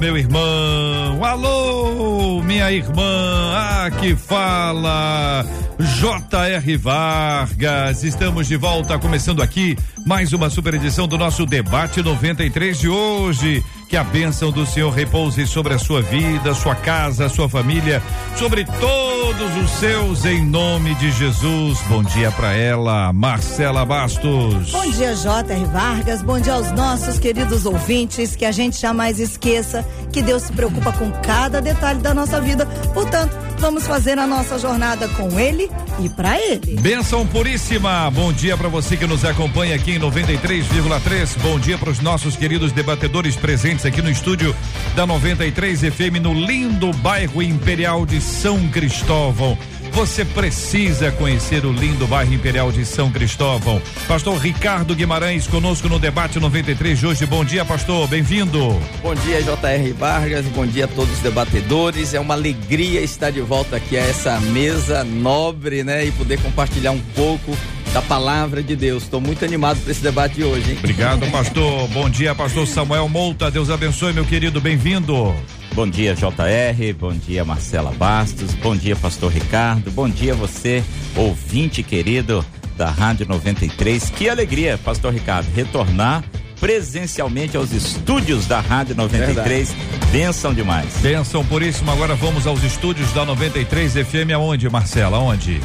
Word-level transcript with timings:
meu 0.00 0.16
irmão. 0.16 1.22
Alô, 1.22 2.42
minha 2.42 2.72
irmã. 2.72 3.52
Ah, 3.54 3.90
que 4.00 4.16
fala. 4.16 5.44
J.R. 5.78 6.76
Vargas, 6.78 8.02
estamos 8.02 8.48
de 8.48 8.56
volta, 8.56 8.98
começando 8.98 9.42
aqui 9.42 9.76
mais 10.06 10.32
uma 10.32 10.50
super 10.50 10.74
edição 10.74 11.06
do 11.06 11.18
nosso 11.18 11.46
debate 11.46 12.02
93 12.02 12.78
de 12.78 12.88
hoje. 12.88 13.64
Que 13.88 13.96
a 13.96 14.04
bênção 14.04 14.52
do 14.52 14.64
Senhor 14.64 14.90
repouse 14.92 15.44
sobre 15.48 15.74
a 15.74 15.78
sua 15.78 16.00
vida, 16.00 16.54
sua 16.54 16.76
casa, 16.76 17.28
sua 17.28 17.48
família, 17.48 18.00
sobre 18.36 18.64
todos 18.64 19.56
os 19.64 19.70
seus, 19.80 20.24
em 20.24 20.46
nome 20.46 20.94
de 20.94 21.10
Jesus. 21.10 21.80
Bom 21.88 22.04
dia 22.04 22.30
para 22.30 22.52
ela, 22.52 23.12
Marcela 23.12 23.84
Bastos. 23.84 24.70
Bom 24.70 24.90
dia, 24.92 25.12
J.R. 25.16 25.64
Vargas. 25.64 26.22
Bom 26.22 26.38
dia 26.38 26.52
aos 26.52 26.70
nossos 26.70 27.18
queridos 27.18 27.66
ouvintes. 27.66 28.36
Que 28.36 28.44
a 28.44 28.52
gente 28.52 28.80
jamais 28.80 29.18
esqueça 29.18 29.84
que 30.12 30.22
Deus 30.22 30.42
se 30.42 30.52
preocupa 30.52 30.92
com 30.92 31.10
cada 31.10 31.60
detalhe 31.60 31.98
da 31.98 32.14
nossa 32.14 32.40
vida. 32.40 32.66
Portanto, 32.94 33.36
vamos 33.58 33.88
fazer 33.88 34.20
a 34.20 34.26
nossa 34.26 34.56
jornada 34.56 35.08
com 35.08 35.38
Ele 35.38 35.68
e 35.98 36.08
para 36.08 36.38
Ele. 36.40 36.76
Benção 36.80 37.26
puríssima. 37.26 38.08
Bom 38.12 38.32
dia 38.32 38.56
para 38.56 38.68
você 38.68 38.96
que 38.96 39.06
nos 39.06 39.24
acompanha 39.24 39.74
aqui 39.74 39.89
em 39.90 39.98
93,3. 39.98 41.36
Bom 41.42 41.58
dia 41.58 41.76
para 41.76 41.90
os 41.90 41.98
nossos 41.98 42.36
queridos 42.36 42.70
debatedores 42.70 43.34
presentes 43.34 43.84
aqui 43.84 44.00
no 44.00 44.10
estúdio 44.10 44.54
da 44.94 45.04
93 45.04 45.80
FM 45.80 46.22
no 46.22 46.32
lindo 46.32 46.92
bairro 46.94 47.42
Imperial 47.42 48.06
de 48.06 48.20
São 48.20 48.68
Cristóvão. 48.68 49.58
Você 49.92 50.24
precisa 50.24 51.10
conhecer 51.10 51.66
o 51.66 51.72
lindo 51.72 52.06
bairro 52.06 52.32
Imperial 52.32 52.70
de 52.70 52.84
São 52.84 53.10
Cristóvão. 53.10 53.82
Pastor 54.06 54.38
Ricardo 54.38 54.94
Guimarães 54.94 55.48
conosco 55.48 55.88
no 55.88 55.98
debate 55.98 56.38
93 56.38 56.98
de 56.98 57.06
hoje. 57.08 57.26
Bom 57.26 57.44
dia, 57.44 57.64
pastor. 57.64 58.06
Bem-vindo. 58.06 58.80
Bom 59.02 59.14
dia, 59.14 59.42
J.R. 59.42 59.92
Vargas. 59.92 60.46
Bom 60.46 60.64
dia 60.64 60.84
a 60.84 60.88
todos 60.88 61.12
os 61.14 61.18
debatedores. 61.18 62.14
É 62.14 62.20
uma 62.20 62.34
alegria 62.34 63.00
estar 63.00 63.30
de 63.30 63.40
volta 63.40 63.76
aqui 63.76 63.96
a 63.96 64.02
essa 64.02 64.38
mesa 64.40 65.02
nobre, 65.02 65.82
né? 65.82 66.04
E 66.04 66.12
poder 66.12 66.40
compartilhar 66.40 66.92
um 66.92 67.00
pouco 67.16 67.56
da 67.92 68.00
palavra 68.02 68.62
de 68.62 68.76
Deus. 68.76 69.04
Estou 69.04 69.20
muito 69.20 69.44
animado 69.44 69.80
para 69.80 69.90
esse 69.90 70.02
debate 70.02 70.36
de 70.36 70.44
hoje, 70.44 70.72
hein? 70.72 70.76
Obrigado, 70.78 71.26
pastor. 71.30 71.88
Bom 71.88 72.08
dia, 72.08 72.34
pastor 72.34 72.66
Samuel 72.66 73.08
Mouta. 73.08 73.50
Deus 73.50 73.70
abençoe, 73.70 74.12
meu 74.12 74.24
querido. 74.24 74.60
Bem-vindo. 74.60 75.34
Bom 75.74 75.88
dia, 75.88 76.14
JR. 76.14 76.94
Bom 76.98 77.12
dia, 77.12 77.44
Marcela 77.44 77.92
Bastos. 77.92 78.54
Bom 78.54 78.76
dia, 78.76 78.96
Pastor 78.96 79.30
Ricardo. 79.32 79.90
Bom 79.92 80.08
dia, 80.08 80.34
você, 80.34 80.82
ouvinte 81.16 81.82
querido 81.82 82.44
da 82.76 82.90
Rádio 82.90 83.26
93. 83.28 84.10
Que 84.10 84.28
alegria, 84.28 84.78
Pastor 84.78 85.12
Ricardo, 85.12 85.48
retornar 85.54 86.24
presencialmente 86.58 87.56
aos 87.56 87.72
estúdios 87.72 88.46
da 88.46 88.60
Rádio 88.60 88.94
93. 88.94 89.72
Verdade. 89.72 90.10
Benção 90.10 90.52
demais. 90.52 90.88
Benção 91.00 91.44
puríssima. 91.44 91.92
Agora 91.92 92.14
vamos 92.14 92.46
aos 92.46 92.62
estúdios 92.62 93.12
da 93.12 93.24
93 93.24 93.92
FM. 93.92 94.32
Aonde, 94.34 94.68
Marcela? 94.68 95.16
Aonde? 95.16 95.60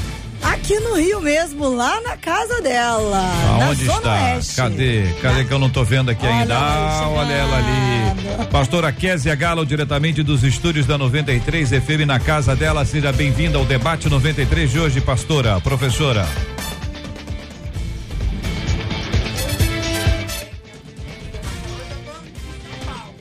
Aqui 0.65 0.79
no 0.79 0.95
Rio 0.95 1.21
mesmo, 1.21 1.69
lá 1.69 2.01
na 2.01 2.17
casa 2.17 2.59
dela. 2.59 3.21
Aonde 3.61 3.85
está? 3.85 4.13
Oeste. 4.33 4.55
Cadê? 4.55 5.03
Cadê 5.21 5.45
que 5.45 5.51
eu 5.51 5.59
não 5.59 5.69
tô 5.69 5.83
vendo 5.83 6.09
aqui 6.09 6.25
olha 6.25 6.37
ainda? 6.37 6.57
Ah, 6.57 7.07
olha 7.07 7.33
ela 7.33 7.57
ali. 7.57 8.47
Pastora 8.47 8.91
Késia 8.91 9.35
Galo, 9.35 9.63
diretamente 9.63 10.23
dos 10.23 10.43
estúdios 10.43 10.87
da 10.87 10.97
93 10.97 11.69
FM 11.69 12.07
na 12.07 12.19
casa 12.19 12.55
dela. 12.55 12.83
Seja 12.83 13.11
bem-vinda 13.11 13.59
ao 13.59 13.63
debate 13.63 14.09
93 14.09 14.71
de 14.71 14.79
hoje, 14.79 15.01
pastora, 15.01 15.61
professora. 15.61 16.27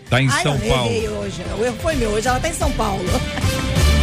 Tá 0.08 0.22
em 0.22 0.30
Ai, 0.30 0.42
São 0.42 0.58
Paulo. 0.60 1.18
Hoje. 1.18 1.42
O 1.58 1.62
erro 1.62 1.76
foi 1.82 1.94
meu, 1.96 2.08
hoje 2.08 2.26
ela 2.26 2.40
tá 2.40 2.48
em 2.48 2.54
São 2.54 2.72
Paulo. 2.72 3.04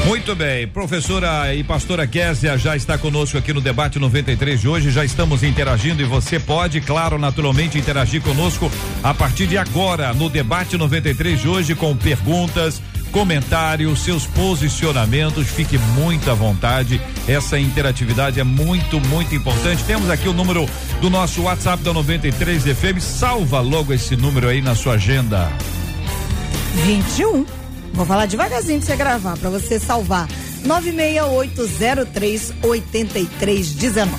Muito 0.06 0.36
bem, 0.36 0.68
professora 0.68 1.54
e 1.54 1.64
pastora 1.64 2.08
Késia 2.08 2.58
já 2.58 2.76
está 2.76 2.98
conosco 2.98 3.38
aqui 3.38 3.54
no 3.54 3.62
debate 3.62 4.00
93 4.00 4.60
de 4.60 4.68
hoje. 4.68 4.92
Já 4.92 5.06
estamos 5.06 5.44
interagindo 5.44 6.02
e 6.02 6.06
você 6.06 6.40
pode, 6.40 6.82
claro, 6.82 7.20
naturalmente 7.20 7.78
interagir 7.78 8.22
conosco 8.22 8.70
a 9.04 9.14
partir 9.14 9.46
de 9.46 9.58
agora 9.58 10.12
no 10.14 10.28
debate 10.28 10.76
93 10.76 11.40
de 11.40 11.48
hoje 11.48 11.76
com 11.76 11.96
perguntas, 11.96 12.82
comentários, 13.12 14.04
seus 14.04 14.26
posicionamentos. 14.26 15.48
Fique 15.48 15.78
muito 15.78 16.32
à 16.32 16.34
vontade. 16.34 17.00
Essa 17.28 17.60
interatividade 17.60 18.40
é 18.40 18.44
muito, 18.44 19.00
muito 19.00 19.36
importante. 19.36 19.84
Temos 19.84 20.10
aqui 20.10 20.28
o 20.28 20.34
número 20.34 20.68
do 21.00 21.10
nosso 21.12 21.44
WhatsApp 21.44 21.84
da 21.84 21.94
93 21.94 22.64
FM. 22.64 23.00
Salva 23.00 23.60
logo 23.60 23.94
esse 23.94 24.16
número 24.16 24.50
aí 24.50 24.62
na 24.62 24.74
sua 24.74 24.96
agenda. 24.96 25.52
21 26.86 27.61
Vou 27.94 28.06
falar 28.06 28.26
devagarzinho 28.26 28.80
pra 28.80 28.88
você 28.88 28.96
gravar, 28.96 29.38
para 29.38 29.50
você 29.50 29.80
salvar. 29.80 30.28
96803 30.66 32.54
8319. 32.64 34.12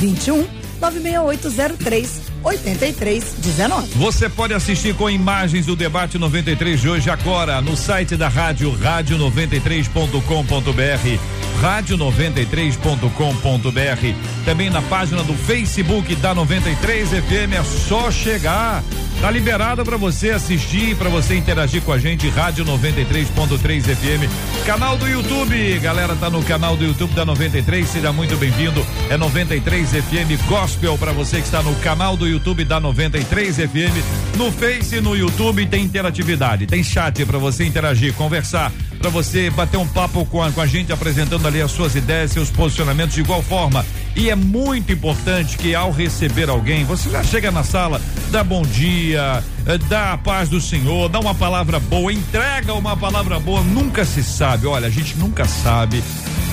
21 0.00 0.46
96803 0.80 2.20
8319. 2.42 3.90
Você 3.96 4.28
pode 4.28 4.54
assistir 4.54 4.94
com 4.94 5.08
imagens 5.08 5.66
do 5.66 5.76
debate 5.76 6.18
93 6.18 6.80
de 6.80 6.88
hoje 6.88 7.08
agora 7.10 7.60
no 7.60 7.76
site 7.76 8.16
da 8.16 8.28
rádio 8.28 8.76
rádio93.com.br 8.78 11.20
rádio93.com.br 11.60 14.44
também 14.44 14.70
na 14.70 14.80
página 14.82 15.22
do 15.22 15.34
Facebook 15.34 16.16
da 16.16 16.34
93 16.34 17.10
FM 17.10 17.54
é 17.58 17.62
só 17.62 18.10
chegar 18.10 18.82
Tá 19.20 19.30
liberado 19.30 19.84
para 19.84 19.98
você 19.98 20.30
assistir, 20.30 20.96
para 20.96 21.10
você 21.10 21.36
interagir 21.36 21.82
com 21.82 21.92
a 21.92 21.98
gente, 21.98 22.26
Rádio 22.30 22.64
93.3 22.64 23.82
FM. 23.82 24.64
Canal 24.64 24.96
do 24.96 25.06
YouTube, 25.06 25.78
galera, 25.78 26.16
tá 26.16 26.30
no 26.30 26.42
canal 26.42 26.74
do 26.74 26.86
YouTube 26.86 27.12
da 27.12 27.22
93, 27.22 27.86
seja 27.86 28.14
muito 28.14 28.34
bem-vindo. 28.38 28.82
É 29.10 29.18
93 29.18 29.90
FM 29.90 30.48
Gospel 30.48 30.96
para 30.96 31.12
você 31.12 31.36
que 31.36 31.44
está 31.44 31.62
no 31.62 31.74
canal 31.76 32.16
do 32.16 32.26
YouTube 32.30 32.64
da 32.64 32.80
93 32.80 33.56
FM. 33.56 34.36
No 34.36 34.50
Face 34.52 34.96
e 34.96 35.00
no 35.00 35.16
YouTube 35.16 35.66
tem 35.66 35.84
interatividade, 35.84 36.66
tem 36.66 36.82
chat 36.82 37.24
para 37.26 37.38
você 37.38 37.64
interagir, 37.64 38.14
conversar, 38.14 38.72
para 38.98 39.10
você 39.10 39.50
bater 39.50 39.76
um 39.76 39.86
papo 39.86 40.24
com 40.26 40.42
a, 40.42 40.50
com 40.50 40.60
a 40.60 40.66
gente 40.66 40.92
apresentando 40.92 41.46
ali 41.46 41.60
as 41.60 41.70
suas 41.70 41.94
ideias, 41.94 42.30
seus 42.30 42.50
posicionamentos 42.50 43.14
de 43.14 43.20
igual 43.20 43.42
forma. 43.42 43.84
E 44.16 44.30
é 44.30 44.34
muito 44.34 44.92
importante 44.92 45.56
que 45.56 45.74
ao 45.74 45.90
receber 45.90 46.48
alguém, 46.48 46.84
você 46.84 47.10
já 47.10 47.22
chega 47.22 47.50
na 47.50 47.64
sala, 47.64 48.00
dá 48.30 48.42
bom 48.42 48.62
dia, 48.62 49.42
eh, 49.66 49.78
dá 49.88 50.12
a 50.12 50.18
paz 50.18 50.48
do 50.48 50.60
Senhor, 50.60 51.08
dá 51.08 51.20
uma 51.20 51.34
palavra 51.34 51.78
boa, 51.78 52.12
entrega 52.12 52.74
uma 52.74 52.96
palavra 52.96 53.38
boa, 53.38 53.62
nunca 53.62 54.04
se 54.04 54.22
sabe. 54.22 54.66
Olha, 54.66 54.86
a 54.86 54.90
gente 54.90 55.16
nunca 55.16 55.44
sabe 55.44 56.02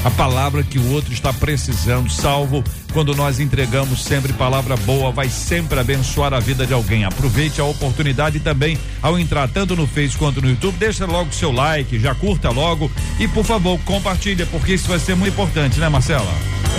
a 0.08 0.12
palavra 0.12 0.64
que 0.64 0.80
o 0.80 0.94
outro 0.94 1.12
está 1.12 1.34
precisando, 1.34 2.10
salvo 2.10 2.64
quando 2.94 3.14
nós 3.14 3.42
entregamos 3.42 4.06
sempre 4.06 4.32
palavra 4.32 4.78
boa, 4.78 5.12
vai 5.12 5.28
sempre 5.28 5.78
abençoar 5.78 6.34
a 6.34 6.40
vida 6.40 6.66
de 6.66 6.72
alguém. 6.72 7.04
Aproveite 7.04 7.60
a 7.60 7.66
oportunidade 7.66 8.40
também 8.40 8.78
ao 9.02 9.20
entrar 9.20 9.50
tanto 9.50 9.76
no 9.76 9.86
Face 9.86 10.18
quanto 10.18 10.42
no 10.42 10.50
YouTube, 10.50 10.78
deixa 10.78 11.06
logo 11.06 11.34
seu 11.34 11.52
like, 11.52 12.00
já 12.00 12.16
curta 12.16 12.50
logo 12.50 12.90
e 13.20 13.28
por 13.28 13.44
favor, 13.44 13.78
compartilha, 13.84 14.46
porque 14.46 14.76
isso 14.76 14.88
vai 14.88 14.98
ser 14.98 15.14
muito 15.14 15.34
importante, 15.34 15.78
né, 15.78 15.90
Marcela? 15.90 16.34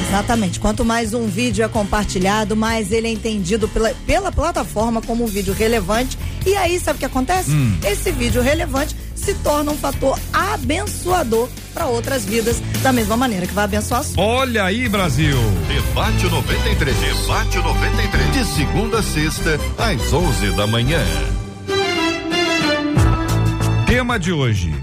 Exatamente. 0.09 0.59
Quanto 0.59 0.83
mais 0.83 1.13
um 1.13 1.27
vídeo 1.27 1.63
é 1.63 1.69
compartilhado, 1.69 2.57
mais 2.57 2.91
ele 2.93 3.09
é 3.09 3.13
entendido 3.13 3.69
pela, 3.69 3.93
pela 4.07 4.33
plataforma 4.33 5.03
como 5.03 5.25
um 5.25 5.27
vídeo 5.27 5.53
relevante. 5.53 6.17
E 6.47 6.57
aí, 6.57 6.81
sabe 6.81 6.97
o 6.97 7.01
que 7.01 7.05
acontece? 7.05 7.51
Hum. 7.51 7.77
Esse 7.85 8.11
vídeo 8.13 8.41
relevante 8.41 8.97
se 9.19 9.35
torna 9.35 9.73
um 9.73 9.77
fator 9.77 10.19
abençoador 10.33 11.49
para 11.75 11.87
outras 11.87 12.25
vidas, 12.25 12.61
da 12.83 12.93
mesma 12.93 13.17
maneira 13.17 13.47
que 13.47 13.53
vai 13.53 13.65
abençoar 13.65 14.01
a 14.01 14.05
sua. 14.05 14.23
Olha 14.23 14.65
aí, 14.65 14.89
Brasil! 14.89 15.37
Debate 15.67 16.25
93. 16.25 16.97
Debate 16.97 17.59
93. 17.59 18.33
De 18.33 18.45
segunda 18.45 18.99
a 18.99 19.03
sexta, 19.03 19.59
às 19.77 20.13
11 20.13 20.57
da 20.57 20.67
manhã. 20.67 21.05
Tema 23.87 24.19
de 24.19 24.33
hoje. 24.33 24.75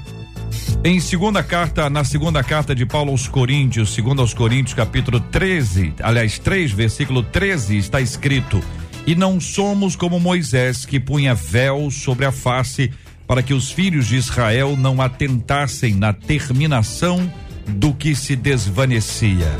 Em 0.84 1.00
segunda 1.00 1.42
carta, 1.42 1.90
na 1.90 2.04
segunda 2.04 2.44
carta 2.44 2.76
de 2.76 2.86
Paulo 2.86 3.12
aos 3.12 3.28
Coríntios, 3.28 3.94
segundo 3.94 4.22
aos 4.22 4.36
Coríntios, 4.36 4.76
capítulo 4.76 5.20
13, 5.20 5.96
aliás, 6.00 6.38
3, 6.38 6.72
versículo 6.72 7.24
13, 7.24 7.78
está 7.78 8.00
escrito: 8.00 8.62
E 9.08 9.16
não 9.16 9.40
somos 9.40 9.96
como 9.96 10.20
Moisés, 10.20 10.86
que 10.86 11.00
punha 11.00 11.34
véu 11.34 11.90
sobre 11.90 12.26
a 12.26 12.32
face 12.32 12.92
para 13.28 13.42
que 13.42 13.54
os 13.54 13.72
filhos 13.72 14.08
de 14.08 14.16
Israel 14.16 14.76
não 14.78 15.02
atentassem 15.02 15.96
na 15.96 16.14
terminação 16.14 17.32
do 17.68 17.94
que 17.94 18.16
se 18.16 18.36
desvanecia. 18.36 19.52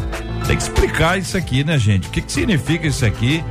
Tem 0.46 0.56
que 0.56 0.64
explicar 0.64 1.18
isso 1.18 1.36
aqui, 1.36 1.64
né, 1.64 1.80
gente? 1.80 2.08
O 2.08 2.12
que, 2.12 2.22
que 2.22 2.32
significa 2.32 2.86
isso 2.88 3.06
aqui? 3.06 3.44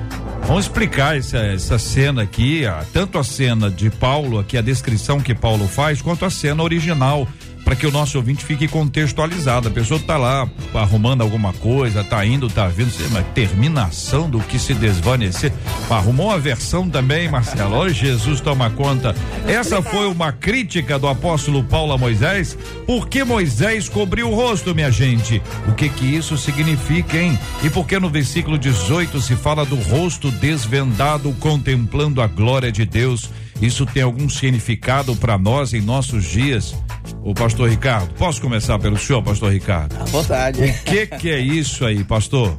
Vamos 0.47 0.67
explicar 0.67 1.17
essa, 1.17 1.39
essa 1.39 1.79
cena 1.79 2.23
aqui, 2.23 2.63
tanto 2.93 3.19
a 3.19 3.25
cena 3.25 3.71
de 3.71 3.91
Paulo, 3.91 4.39
aqui 4.39 4.59
a 4.59 4.63
descrição 4.63 5.19
que 5.19 5.35
Paulo 5.35 5.67
faz, 5.67 6.03
quanto 6.03 6.25
a 6.25 6.31
cena 6.31 6.63
original 6.63 7.27
para 7.65 7.75
que 7.75 7.87
o 7.87 7.91
nosso 7.91 8.19
ouvinte 8.19 8.45
fique 8.45 8.69
contextualizado. 8.69 9.69
A 9.69 9.71
pessoa 9.71 9.99
está 9.99 10.17
lá 10.17 10.49
arrumando 10.75 11.23
alguma 11.23 11.53
coisa, 11.55 12.03
está 12.03 12.25
indo, 12.25 12.47
está 12.47 12.69
vindo, 12.69 12.93
mas 13.11 13.27
terminação 13.35 14.29
do 14.29 14.39
que 14.41 14.59
se 14.59 14.75
desvanecer. 14.75 15.53
Arrumou 15.89 16.27
uma 16.27 16.39
versão 16.39 16.89
também, 16.89 17.29
Marcelo. 17.29 17.75
Olha, 17.75 17.93
Jesus 17.93 18.41
toma 18.41 18.71
conta. 18.71 19.15
Essa 19.47 19.81
foi 19.81 20.07
uma 20.07 20.33
crítica 20.33 20.99
do 20.99 21.09
apóstolo 21.09 21.65
Paulo 21.65 21.93
a 21.93 21.99
Moisés. 21.99 22.57
Por 22.87 23.09
que 23.09 23.25
Moisés 23.25 23.89
cobriu 23.89 24.31
o 24.31 24.35
rosto, 24.35 24.75
minha 24.75 24.91
gente? 24.91 25.41
O 25.67 25.73
que 25.73 25.89
que 25.89 26.05
isso 26.05 26.37
significa, 26.37 27.17
hein? 27.17 27.39
E 27.63 27.71
por 27.71 27.87
que 27.87 27.99
no 27.99 28.11
versículo 28.11 28.59
18 28.59 29.21
se 29.21 29.35
fala 29.37 29.65
do 29.65 29.77
rosto 29.77 30.31
desvendado 30.31 31.33
contemplando 31.41 32.21
a 32.21 32.27
glória 32.27 32.71
de 32.71 32.85
Deus? 32.85 33.31
Isso 33.61 33.87
tem 33.87 34.03
algum 34.03 34.29
significado 34.29 35.15
para 35.17 35.39
nós 35.39 35.73
em 35.73 35.81
nossos 35.81 36.25
dias? 36.25 36.75
O 37.23 37.33
pastor 37.35 37.69
Ricardo, 37.69 38.13
posso 38.15 38.41
começar 38.41 38.79
pelo 38.79 38.99
senhor, 38.99 39.23
pastor 39.23 39.53
Ricardo? 39.53 39.97
À 40.01 40.05
vontade. 40.05 40.63
O 40.63 40.85
que 40.85 41.07
que 41.07 41.31
é 41.31 41.39
isso 41.39 41.85
aí, 41.85 42.03
pastor? 42.05 42.59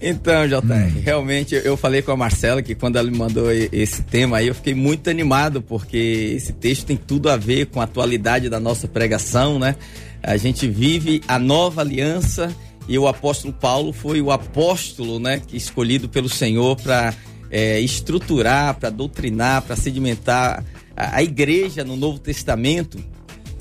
Então, 0.00 0.46
JR, 0.46 0.58
hum. 0.58 1.02
realmente 1.02 1.54
eu 1.54 1.76
falei 1.78 2.02
com 2.02 2.12
a 2.12 2.16
Marcela 2.16 2.62
que 2.62 2.74
quando 2.74 2.96
ela 2.96 3.10
me 3.10 3.16
mandou 3.16 3.50
esse 3.50 4.02
tema 4.02 4.36
aí, 4.36 4.48
eu 4.48 4.54
fiquei 4.54 4.74
muito 4.74 5.08
animado, 5.08 5.62
porque 5.62 6.34
esse 6.36 6.52
texto 6.52 6.84
tem 6.84 6.96
tudo 6.96 7.30
a 7.30 7.36
ver 7.36 7.66
com 7.66 7.80
a 7.80 7.84
atualidade 7.84 8.50
da 8.50 8.60
nossa 8.60 8.86
pregação, 8.86 9.58
né? 9.58 9.76
A 10.22 10.36
gente 10.36 10.68
vive 10.68 11.22
a 11.26 11.38
nova 11.38 11.80
aliança 11.80 12.54
e 12.86 12.98
o 12.98 13.08
apóstolo 13.08 13.52
Paulo 13.52 13.92
foi 13.92 14.20
o 14.20 14.30
apóstolo, 14.30 15.18
né, 15.18 15.40
escolhido 15.52 16.08
pelo 16.08 16.28
Senhor 16.28 16.76
para 16.76 17.14
é, 17.54 17.78
estruturar, 17.78 18.74
para 18.74 18.90
doutrinar, 18.90 19.62
para 19.62 19.76
sedimentar 19.76 20.64
a, 20.96 21.18
a 21.18 21.22
igreja 21.22 21.84
no 21.84 21.96
Novo 21.96 22.18
Testamento. 22.18 22.98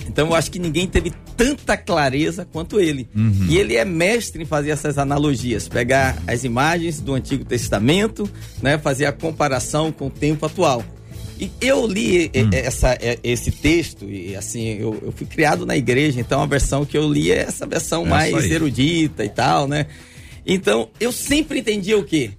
Então 0.07 0.29
eu 0.29 0.35
acho 0.35 0.49
que 0.49 0.57
ninguém 0.57 0.87
teve 0.87 1.13
tanta 1.37 1.77
clareza 1.77 2.43
quanto 2.51 2.79
ele. 2.79 3.07
Uhum. 3.15 3.45
E 3.47 3.57
ele 3.59 3.75
é 3.75 3.85
mestre 3.85 4.41
em 4.41 4.45
fazer 4.47 4.71
essas 4.71 4.97
analogias, 4.97 5.67
pegar 5.67 6.17
as 6.25 6.43
imagens 6.43 6.99
do 6.99 7.13
Antigo 7.13 7.45
Testamento, 7.45 8.27
né, 8.63 8.79
fazer 8.79 9.05
a 9.05 9.11
comparação 9.11 9.91
com 9.91 10.07
o 10.07 10.09
tempo 10.09 10.47
atual. 10.47 10.83
E 11.39 11.51
eu 11.61 11.85
li 11.85 12.31
hum. 12.35 12.49
essa, 12.51 12.97
esse 13.23 13.51
texto, 13.51 14.09
e 14.09 14.35
assim, 14.35 14.65
eu, 14.79 14.99
eu, 15.03 15.11
fui 15.11 15.27
criado 15.27 15.65
na 15.65 15.75
igreja, 15.75 16.19
então 16.19 16.41
a 16.41 16.45
versão 16.45 16.85
que 16.85 16.97
eu 16.97 17.11
li 17.11 17.31
é 17.31 17.39
essa 17.39 17.65
versão 17.65 18.05
é 18.05 18.09
mais 18.09 18.51
erudita 18.51 19.25
e 19.25 19.29
tal, 19.29 19.67
né? 19.67 19.87
Então, 20.45 20.89
eu 20.99 21.11
sempre 21.11 21.59
entendi 21.59 21.93
o 21.95 22.03
quê? 22.03 22.31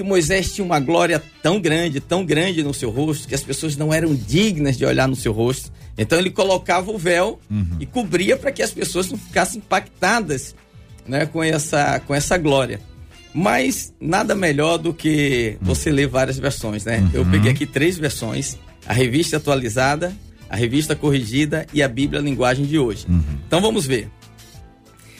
Que 0.00 0.02
Moisés 0.02 0.54
tinha 0.54 0.64
uma 0.64 0.80
glória 0.80 1.22
tão 1.42 1.60
grande, 1.60 2.00
tão 2.00 2.24
grande 2.24 2.62
no 2.62 2.72
seu 2.72 2.88
rosto, 2.88 3.28
que 3.28 3.34
as 3.34 3.42
pessoas 3.42 3.76
não 3.76 3.92
eram 3.92 4.14
dignas 4.14 4.78
de 4.78 4.86
olhar 4.86 5.06
no 5.06 5.14
seu 5.14 5.30
rosto. 5.30 5.70
Então 5.96 6.18
ele 6.18 6.30
colocava 6.30 6.90
o 6.90 6.96
véu 6.96 7.38
uhum. 7.50 7.76
e 7.78 7.84
cobria 7.84 8.34
para 8.34 8.50
que 8.50 8.62
as 8.62 8.70
pessoas 8.70 9.10
não 9.10 9.18
ficassem 9.18 9.58
impactadas 9.58 10.54
né, 11.06 11.26
com, 11.26 11.44
essa, 11.44 12.00
com 12.00 12.14
essa 12.14 12.38
glória. 12.38 12.80
Mas 13.34 13.92
nada 14.00 14.34
melhor 14.34 14.78
do 14.78 14.94
que 14.94 15.58
você 15.60 15.90
ler 15.90 16.08
várias 16.08 16.38
versões, 16.38 16.84
né? 16.86 16.98
Uhum. 16.98 17.10
Eu 17.12 17.26
peguei 17.26 17.52
aqui 17.52 17.66
três 17.66 17.98
versões: 17.98 18.56
a 18.86 18.94
revista 18.94 19.36
atualizada, 19.36 20.12
a 20.48 20.56
revista 20.56 20.96
corrigida 20.96 21.66
e 21.74 21.82
a 21.82 21.88
Bíblia 21.88 22.22
Linguagem 22.22 22.64
de 22.64 22.78
hoje. 22.78 23.04
Uhum. 23.06 23.22
Então 23.46 23.60
vamos 23.60 23.86
ver. 23.86 24.08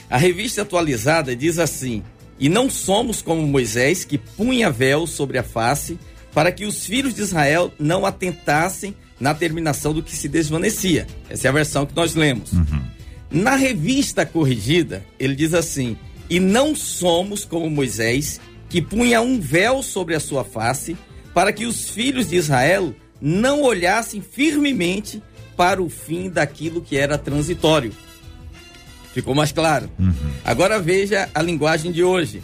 A 0.09 0.17
revista 0.17 0.63
atualizada 0.63 1.37
diz 1.37 1.59
assim: 1.59 2.03
e 2.41 2.49
não 2.49 2.71
somos 2.71 3.21
como 3.21 3.47
Moisés, 3.47 4.03
que 4.03 4.17
punha 4.17 4.71
véu 4.71 5.07
sobre 5.07 5.37
a 5.37 5.43
face, 5.43 5.99
para 6.33 6.51
que 6.51 6.65
os 6.65 6.87
filhos 6.87 7.15
de 7.15 7.21
Israel 7.21 7.71
não 7.79 8.07
atentassem 8.07 8.97
na 9.21 9.35
terminação 9.35 9.93
do 9.93 10.03
que 10.03 10.17
se 10.17 10.27
desvanecia. 10.27 11.07
Essa 11.29 11.49
é 11.49 11.51
a 11.51 11.53
versão 11.53 11.85
que 11.85 11.95
nós 11.95 12.15
lemos. 12.15 12.53
Uhum. 12.53 12.83
Na 13.31 13.57
revista 13.57 14.25
corrigida, 14.25 15.05
ele 15.19 15.37
diz 15.37 15.53
assim: 15.53 15.99
E 16.31 16.41
não 16.41 16.75
somos 16.75 17.45
como 17.45 17.69
Moisés, 17.69 18.41
que 18.71 18.81
punha 18.81 19.21
um 19.21 19.39
véu 19.39 19.83
sobre 19.83 20.15
a 20.15 20.21
sua 20.21 20.43
face, 20.43 20.97
para 21.35 21.53
que 21.53 21.67
os 21.67 21.91
filhos 21.91 22.31
de 22.31 22.37
Israel 22.37 22.95
não 23.21 23.63
olhassem 23.63 24.23
firmemente 24.23 25.23
para 25.57 25.83
o 25.83 25.91
fim 25.91 26.31
daquilo 26.31 26.81
que 26.81 26.97
era 26.97 27.19
transitório 27.19 27.93
Ficou 29.13 29.35
mais 29.35 29.53
claro? 29.53 29.91
Uhum. 29.99 30.15
Agora 30.45 30.79
veja 30.79 31.29
a 31.35 31.43
linguagem 31.43 31.91
de 31.91 32.03
hoje. 32.03 32.43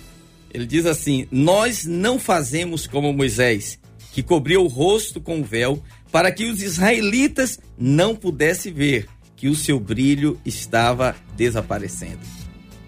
Ele 0.53 0.67
diz 0.67 0.87
assim: 0.87 1.27
Nós 1.31 1.85
não 1.85 2.19
fazemos 2.19 2.87
como 2.87 3.13
Moisés, 3.13 3.79
que 4.13 4.23
cobriu 4.23 4.65
o 4.65 4.69
rosto 4.69 5.21
com 5.21 5.41
o 5.41 5.45
véu, 5.45 5.83
para 6.11 6.33
que 6.33 6.47
os 6.47 6.63
israelitas 6.63 7.59
não 7.79 8.15
pudessem 8.15 8.73
ver 8.73 9.07
que 9.37 9.49
o 9.49 9.55
seu 9.55 9.79
brilho 9.79 10.41
estava 10.45 11.15
desaparecendo. 11.37 12.21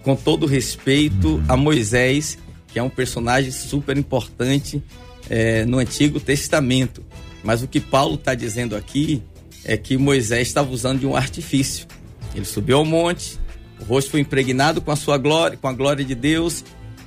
Com 0.03 0.17
todo 0.17 0.47
respeito 0.47 1.37
uhum. 1.37 1.45
a 1.47 1.57
Moisés, 1.57 2.39
que 2.69 2.79
é 2.79 2.83
um 2.83 2.89
personagem 2.89 3.51
super 3.51 3.97
importante 3.97 4.83
é, 5.29 5.65
no 5.67 5.79
Antigo 5.79 6.19
Testamento. 6.19 7.05
Mas 7.45 7.63
o 7.63 7.69
que 7.69 7.81
Paulo 7.81 8.15
está 8.15 8.35
dizendo 8.35 8.75
aqui 8.75 9.23
é 9.65 9.77
que 9.77 9.97
Moisés 9.97 10.49
estava 10.49 10.71
usando 10.71 11.01
de 11.01 11.07
um 11.07 11.15
artifício. 11.15 11.87
Ele 12.35 12.45
subiu 12.45 12.79
ao 12.79 12.85
monte, 12.85 13.38
o 13.81 13.85
rosto 13.85 14.11
foi 14.11 14.21
impregnado 14.21 14.81
com 14.81 14.91
a 14.91 14.97
sua 14.97 15.19
glória, 15.19 15.57
com 15.57 15.69
a 15.69 15.73
glória 15.73 16.05
de 16.05 16.15
Deus, 16.15 16.65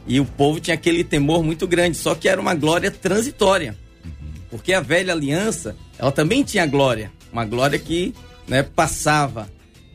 e 0.08 0.20
o 0.20 0.26
povo 0.26 0.60
tinha 0.60 0.74
aquele 0.74 1.04
temor 1.04 1.44
muito 1.44 1.68
grande, 1.68 1.98
só 1.98 2.16
que 2.16 2.28
era 2.28 2.40
uma 2.40 2.56
glória 2.56 2.90
transitória. 2.90 3.78
Porque 4.50 4.74
a 4.74 4.82
velha 4.82 5.14
aliança, 5.14 5.76
ela 5.98 6.12
também 6.12 6.44
tinha 6.44 6.66
glória, 6.66 7.12
uma 7.32 7.46
glória 7.46 7.80
que 7.80 8.14
né, 8.48 8.64
passava. 8.64 9.50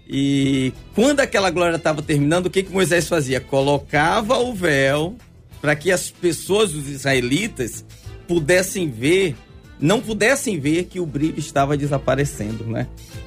E 0.08 0.72
quando 0.94 1.20
aquela 1.20 1.50
glória 1.50 1.76
estava 1.76 2.00
terminando, 2.00 2.46
o 2.46 2.50
que, 2.50 2.62
que 2.62 2.72
Moisés 2.72 3.08
fazia? 3.08 3.40
Colocava 3.40 4.38
o 4.38 4.54
véu 4.54 5.16
para 5.60 5.74
que 5.74 5.90
as 5.90 6.10
pessoas, 6.10 6.74
os 6.74 6.88
israelitas, 6.88 7.84
pudessem 8.28 8.88
ver, 8.88 9.34
não 9.80 10.00
pudessem 10.00 10.60
ver 10.60 10.84
que 10.84 11.00
o 11.00 11.06
brilho 11.06 11.38
estava 11.38 11.76
desaparecendo, 11.76 12.64
né? 12.64 12.86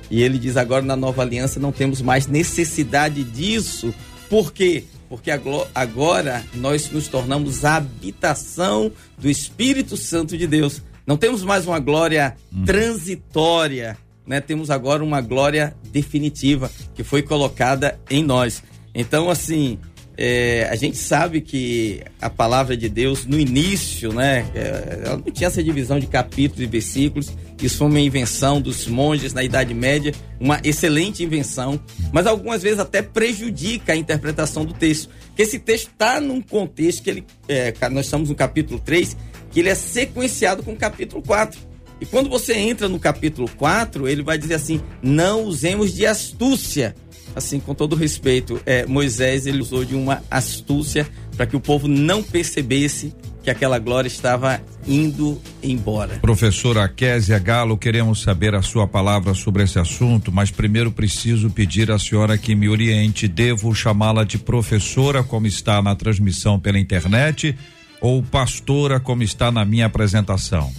E 0.10 0.22
ele 0.22 0.38
diz 0.38 0.58
agora 0.58 0.84
na 0.84 0.96
nova 0.96 1.22
aliança 1.22 1.60
não 1.60 1.72
temos 1.72 2.02
mais 2.02 2.28
necessidade 2.28 3.24
disso. 3.24 3.94
Por 4.30 4.52
quê? 4.52 4.84
Porque 5.08 5.32
agora 5.74 6.46
nós 6.54 6.90
nos 6.92 7.08
tornamos 7.08 7.66
a 7.66 7.78
habitação 7.78 8.92
do 9.18 9.30
Espírito 9.30 9.98
Santo 9.98 10.38
de 10.38 10.46
Deus. 10.46 10.82
Não 11.06 11.18
temos 11.18 11.44
mais 11.44 11.66
uma 11.66 11.80
glória 11.80 12.36
hum. 12.54 12.64
transitória, 12.64 13.98
né? 14.26 14.40
Temos 14.40 14.70
agora 14.70 15.04
uma 15.04 15.22
glória 15.22 15.76
definitiva 15.92 16.72
que 16.94 17.04
foi 17.04 17.24
colocada 17.24 18.00
em 18.10 18.24
nós. 18.24 18.62
Então, 18.94 19.30
assim, 19.30 19.80
é, 20.22 20.68
a 20.70 20.76
gente 20.76 20.98
sabe 20.98 21.40
que 21.40 22.04
a 22.20 22.30
palavra 22.30 22.76
de 22.76 22.90
Deus, 22.90 23.26
no 23.26 23.40
início, 23.40 24.12
né, 24.12 24.46
é, 24.54 25.02
ela 25.06 25.16
não 25.16 25.32
tinha 25.32 25.48
essa 25.48 25.64
divisão 25.64 25.98
de 25.98 26.08
capítulos 26.08 26.62
e 26.62 26.66
versículos. 26.66 27.32
Isso 27.64 27.78
foi 27.78 27.88
uma 27.88 28.02
invenção 28.02 28.60
dos 28.60 28.86
monges 28.86 29.32
na 29.32 29.46
Idade 29.46 29.74
Média, 29.74 30.14
uma 30.38 30.60
excelente 30.62 31.24
invenção, 31.24 31.80
mas 32.12 32.28
algumas 32.28 32.62
vezes 32.62 32.80
até 32.80 33.02
prejudica 33.02 33.94
a 33.94 33.96
interpretação 33.96 34.66
do 34.66 34.74
texto. 34.74 35.10
Porque 35.28 35.44
esse 35.44 35.58
texto 35.58 35.88
está 35.88 36.20
num 36.20 36.42
contexto 36.42 37.02
que 37.02 37.10
ele. 37.10 37.26
É, 37.48 37.74
nós 37.90 38.08
estamos 38.08 38.28
no 38.28 38.36
capítulo 38.36 38.78
3, 38.78 39.16
que 39.50 39.62
ele 39.62 39.70
é 39.70 39.76
sequenciado 39.76 40.64
com 40.64 40.74
o 40.74 40.78
capítulo 40.78 41.22
4. 41.22 41.58
E 42.02 42.06
quando 42.06 42.30
você 42.30 42.56
entra 42.56 42.90
no 42.90 43.00
capítulo 43.00 43.50
4, 43.56 44.06
ele 44.06 44.22
vai 44.22 44.38
dizer 44.38 44.56
assim: 44.56 44.82
não 45.02 45.44
usemos 45.44 45.94
de 45.94 46.06
astúcia 46.06 46.94
assim, 47.36 47.60
com 47.60 47.74
todo 47.74 47.96
respeito, 47.96 48.62
é, 48.66 48.86
Moisés 48.86 49.46
ele 49.46 49.62
usou 49.62 49.86
de 49.86 49.96
uma 49.96 50.22
astúcia 50.30 51.08
para 51.36 51.46
que 51.46 51.56
o 51.56 51.60
povo 51.60 51.88
não 51.88 52.22
percebesse 52.22 53.14
que 53.44 53.50
aquela 53.50 53.80
glória 53.80 54.08
estava 54.08 54.62
indo 54.86 55.42
embora. 55.64 56.20
Professora 56.20 56.88
Késia 56.88 57.40
Galo, 57.40 57.78
queremos 57.78 58.22
saber 58.22 58.54
a 58.54 58.62
sua 58.62 58.88
palavra 58.88 59.34
sobre 59.34 59.64
esse 59.64 59.80
assunto, 59.80 60.32
mas 60.32 60.52
primeiro 60.52 60.92
preciso 60.92 61.50
pedir 61.50 61.92
à 61.92 61.98
senhora 61.98 62.38
que 62.38 62.54
me 62.54 62.68
oriente. 62.68 63.28
Devo 63.28 63.74
chamá-la 63.74 64.24
de 64.24 64.38
professora, 64.38 65.24
como 65.24 65.48
está 65.48 65.82
na 65.82 65.96
transmissão 65.96 66.60
pela 66.60 66.78
internet, 66.78 67.56
ou 68.02 68.22
pastora, 68.22 69.00
como 69.00 69.24
está 69.24 69.52
na 69.52 69.64
minha 69.64 69.86
apresentação? 69.86 70.72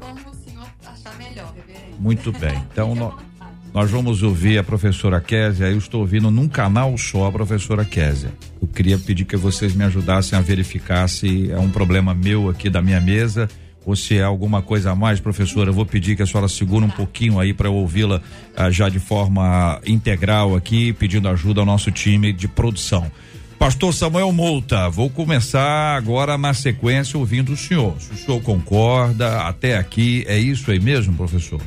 Como 0.00 0.14
o 0.14 0.34
senhor 0.44 0.66
achar 0.86 1.16
melhor, 1.18 1.52
reverendo. 1.54 2.00
Muito 2.00 2.32
bem. 2.32 2.62
Então, 2.72 2.94
nós. 2.94 3.31
Nós 3.74 3.90
vamos 3.90 4.22
ouvir 4.22 4.58
a 4.58 4.62
professora 4.62 5.18
Késia. 5.18 5.70
Eu 5.70 5.78
estou 5.78 6.02
ouvindo 6.02 6.30
num 6.30 6.46
canal 6.46 6.96
só 6.98 7.26
a 7.26 7.32
professora 7.32 7.86
Késia. 7.86 8.30
Eu 8.60 8.68
queria 8.68 8.98
pedir 8.98 9.24
que 9.24 9.36
vocês 9.36 9.74
me 9.74 9.82
ajudassem 9.84 10.38
a 10.38 10.42
verificar 10.42 11.08
se 11.08 11.50
é 11.50 11.58
um 11.58 11.70
problema 11.70 12.12
meu 12.12 12.50
aqui 12.50 12.68
da 12.68 12.82
minha 12.82 13.00
mesa 13.00 13.48
ou 13.84 13.96
se 13.96 14.18
é 14.18 14.22
alguma 14.22 14.62
coisa 14.62 14.92
a 14.92 14.94
mais, 14.94 15.18
professora, 15.20 15.70
eu 15.70 15.74
vou 15.74 15.86
pedir 15.86 16.14
que 16.14 16.22
a 16.22 16.26
senhora 16.26 16.48
segure 16.48 16.84
um 16.84 16.90
pouquinho 16.90 17.40
aí 17.40 17.52
para 17.52 17.66
eu 17.66 17.74
ouvi-la 17.74 18.22
ah, 18.56 18.70
já 18.70 18.88
de 18.88 19.00
forma 19.00 19.80
integral 19.84 20.54
aqui, 20.54 20.92
pedindo 20.92 21.28
ajuda 21.28 21.60
ao 21.60 21.66
nosso 21.66 21.90
time 21.90 22.32
de 22.32 22.46
produção. 22.46 23.10
Pastor 23.58 23.94
Samuel 23.94 24.32
Mouta, 24.32 24.88
vou 24.88 25.08
começar 25.08 25.96
agora 25.96 26.36
na 26.36 26.52
sequência 26.52 27.18
ouvindo 27.18 27.52
o 27.52 27.56
senhor. 27.56 27.94
Se 28.00 28.12
o 28.12 28.16
senhor 28.16 28.40
concorda, 28.42 29.42
até 29.42 29.76
aqui, 29.76 30.24
é 30.28 30.38
isso 30.38 30.70
aí 30.70 30.78
mesmo, 30.78 31.14
professor? 31.14 31.60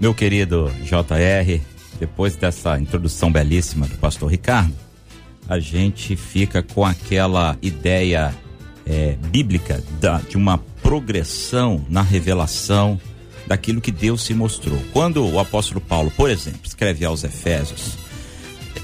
Meu 0.00 0.14
querido 0.14 0.72
JR, 0.82 1.60
depois 1.98 2.34
dessa 2.34 2.80
introdução 2.80 3.30
belíssima 3.30 3.86
do 3.86 3.98
pastor 3.98 4.30
Ricardo, 4.30 4.74
a 5.46 5.58
gente 5.58 6.16
fica 6.16 6.62
com 6.62 6.86
aquela 6.86 7.58
ideia 7.60 8.34
é, 8.86 9.18
bíblica 9.28 9.84
da, 10.00 10.16
de 10.16 10.38
uma 10.38 10.56
progressão 10.82 11.84
na 11.86 12.00
revelação 12.00 12.98
daquilo 13.46 13.78
que 13.78 13.92
Deus 13.92 14.22
se 14.24 14.32
mostrou. 14.32 14.82
Quando 14.90 15.22
o 15.22 15.38
apóstolo 15.38 15.82
Paulo, 15.82 16.10
por 16.16 16.30
exemplo, 16.30 16.62
escreve 16.64 17.04
aos 17.04 17.22
Efésios, 17.22 17.98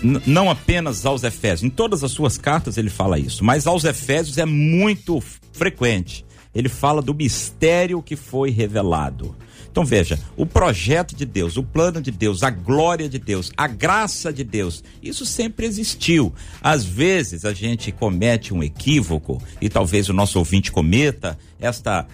não 0.03 0.51
apenas 0.51 1.07
aos 1.07 1.23
Efésios, 1.23 1.63
em 1.63 1.71
todas 1.71 2.05
as 2.05 2.13
suas 2.13 2.37
cartas 2.37 2.77
ele 2.77 2.91
fala 2.91 3.19
isso, 3.19 3.43
mas 3.43 3.67
aos 3.67 3.85
Efésios 3.85 4.37
é 4.37 4.45
muito 4.45 5.23
frequente. 5.55 6.26
Ele 6.57 6.71
fala 6.71 7.03
do 7.03 7.15
mistério 7.15 8.03
que 8.03 8.17
foi 8.17 8.51
revelado. 8.51 9.37
Então 9.71 9.85
veja, 9.85 10.19
o 10.39 10.47
projeto 10.47 11.15
de 11.15 11.27
Deus, 11.27 11.59
o 11.59 11.63
plano 11.63 12.01
de 12.01 12.11
Deus, 12.11 12.43
a 12.43 12.49
glória 12.49 13.11
de 13.11 13.19
Deus, 13.19 13.53
a 13.55 13.67
graça 13.69 14.33
de 14.33 14.43
Deus, 14.43 14.83
isso 15.03 15.27
sempre 15.27 15.67
existiu. 15.67 16.33
Às 16.63 16.83
vezes 16.83 17.45
a 17.45 17.53
gente 17.53 17.93
comete 17.93 18.55
um 18.55 18.63
equívoco 18.63 19.41
e 19.61 19.69
talvez 19.69 20.09
o 20.09 20.15
nosso 20.15 20.39
ouvinte 20.39 20.73
cometa 20.73 21.39
esta 21.61 22.07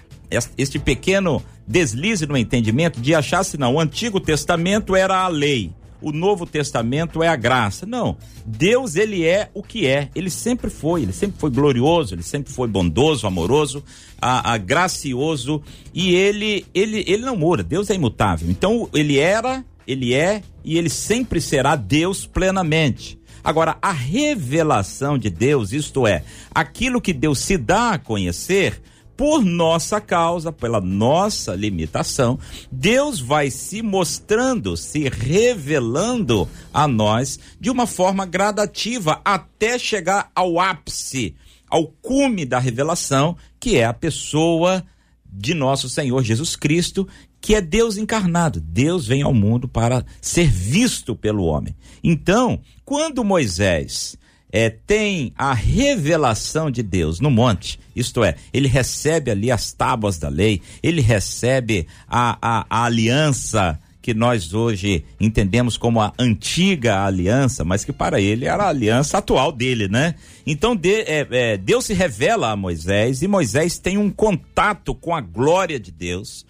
este 0.57 0.79
pequeno 0.79 1.43
deslize 1.69 2.27
no 2.27 2.37
entendimento 2.37 3.01
de 3.01 3.15
achar 3.15 3.45
se 3.45 3.59
não 3.59 3.75
o 3.75 3.81
Antigo 3.81 4.19
Testamento 4.19 4.97
era 4.97 5.19
a 5.19 5.29
lei 5.29 5.73
o 6.03 6.13
Novo 6.13 6.45
Testamento 6.45 7.23
é 7.23 7.29
a 7.29 7.37
graça. 7.37 7.87
Não. 7.87 8.17
Deus, 8.45 8.97
ele 8.97 9.25
é 9.25 9.51
o 9.55 9.63
que 9.63 9.87
é. 9.87 10.11
Ele 10.15 10.31
sempre 10.31 10.71
foi. 10.71 11.03
Ele 11.03 11.13
sempre 11.13 11.39
foi 11.39 11.51
glorioso, 11.51 12.15
ele 12.15 12.23
sempre 12.23 12.53
foi 12.53 12.69
bondoso, 12.69 13.27
amoroso, 13.27 13.83
a, 14.21 14.53
a 14.53 14.59
gracioso. 14.59 15.63
E 15.95 16.15
ele, 16.15 16.67
ele, 16.75 17.05
ele 17.07 17.25
não 17.25 17.37
muda. 17.37 17.63
Deus 17.63 17.89
é 17.91 17.95
imutável. 17.95 18.51
Então, 18.51 18.89
ele 18.93 19.19
era, 19.19 19.65
ele 19.87 20.13
é 20.13 20.43
e 20.65 20.77
ele 20.77 20.91
sempre 20.91 21.41
será 21.41 21.77
Deus 21.77 22.27
plenamente. 22.27 23.19
Agora, 23.45 23.77
a 23.83 23.91
revelação 23.91 25.19
de 25.19 25.29
Deus, 25.29 25.73
isto 25.73 26.07
é, 26.07 26.23
aquilo 26.55 27.01
que 27.01 27.13
Deus 27.13 27.41
se 27.41 27.57
dá 27.57 27.91
a 27.91 27.99
conhecer, 27.99 28.81
por 29.23 29.45
nossa 29.45 30.01
causa, 30.01 30.51
pela 30.51 30.81
nossa 30.81 31.55
limitação, 31.55 32.41
Deus 32.73 33.21
vai 33.21 33.53
se 33.53 33.81
mostrando, 33.81 34.77
se 34.77 35.09
revelando 35.09 36.49
a 36.75 36.89
nós 36.89 37.39
de 37.61 37.71
uma 37.71 37.87
forma 37.87 38.27
gradativa 38.27 39.21
até 39.25 39.79
chegar 39.79 40.29
ao 40.35 40.59
ápice, 40.59 41.37
ao 41.69 41.87
cume 41.87 42.45
da 42.45 42.59
revelação, 42.59 43.37
que 43.61 43.77
é 43.77 43.85
a 43.85 43.95
pessoa 43.95 44.85
de 45.25 45.55
nosso 45.55 45.89
Senhor 45.89 46.25
Jesus 46.25 46.57
Cristo, 46.57 47.07
que 47.41 47.55
é 47.55 47.61
Deus 47.61 47.97
encarnado. 47.97 48.61
Deus 48.61 49.07
vem 49.07 49.23
ao 49.23 49.33
mundo 49.33 49.69
para 49.69 50.05
ser 50.21 50.51
visto 50.51 51.15
pelo 51.15 51.45
homem. 51.45 51.77
Então, 52.03 52.61
quando 52.85 53.23
Moisés 53.23 54.19
é, 54.53 54.69
tem 54.69 55.33
a 55.37 55.55
revelação 55.55 56.71
de 56.71 56.83
Deus 56.83 57.19
no 57.19 57.31
monte, 57.31 57.81
isto 57.97 58.23
é, 58.23 58.37
ele 58.53 58.69
recebe 58.69 59.31
ali 59.31 59.51
as 59.51 59.73
tábuas 59.73 60.19
da 60.19 60.29
lei, 60.29 60.61
ele 60.83 61.01
recebe 61.01 61.87
a, 62.07 62.37
a, 62.41 62.67
a 62.69 62.85
aliança 62.85 63.81
que 64.03 64.13
nós 64.13 64.53
hoje 64.53 65.05
entendemos 65.21 65.77
como 65.77 66.01
a 66.01 66.13
antiga 66.19 67.05
aliança, 67.05 67.65
mas 67.65 67.85
que 67.85 67.93
para 67.93 68.21
ele 68.21 68.47
era 68.47 68.65
a 68.65 68.69
aliança 68.69 69.19
atual 69.19 69.53
dele, 69.53 69.87
né? 69.87 70.17
Então 70.45 70.75
de, 70.75 71.03
é, 71.03 71.27
é, 71.31 71.57
Deus 71.57 71.87
se 71.87 71.95
revela 71.95 72.51
a 72.51 72.57
Moisés 72.57 73.23
e 73.23 73.29
Moisés 73.29 73.79
tem 73.79 73.97
um 73.97 74.11
contato 74.11 74.93
com 74.93 75.15
a 75.15 75.21
glória 75.21 75.79
de 75.79 75.93
Deus 75.93 76.45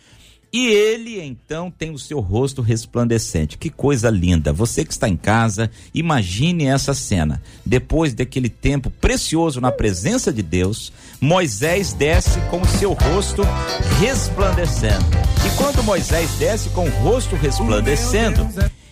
e 0.53 0.67
ele 0.67 1.19
então 1.19 1.71
tem 1.71 1.93
o 1.93 1.99
seu 1.99 2.21
rosto 2.21 2.61
resplandecente. 2.61 3.57
Que 3.57 3.71
coisa 3.71 4.11
linda. 4.11 4.53
Você 4.53 4.85
que 4.85 4.93
está 4.93 5.09
em 5.09 5.17
casa, 5.17 5.71
imagine 5.95 6.67
essa 6.67 6.93
cena. 6.93 7.43
Depois 7.65 8.13
daquele 8.13 8.51
tempo 8.51 8.91
precioso 8.91 9.63
na 9.63 9.73
presença 9.73 10.31
de 10.31 10.43
Deus, 10.43 10.93
Moisés 11.19 11.95
desce 11.95 12.39
com 12.51 12.61
o 12.61 12.69
seu 12.69 12.93
rosto 12.93 13.43
resplandecendo. 13.99 15.07
E 15.47 15.57
quando 15.57 15.83
Moisés 15.83 16.31
desce 16.39 16.69
com 16.69 16.87
o 16.87 16.91
rosto 16.91 17.35
resplandecendo, 17.35 18.47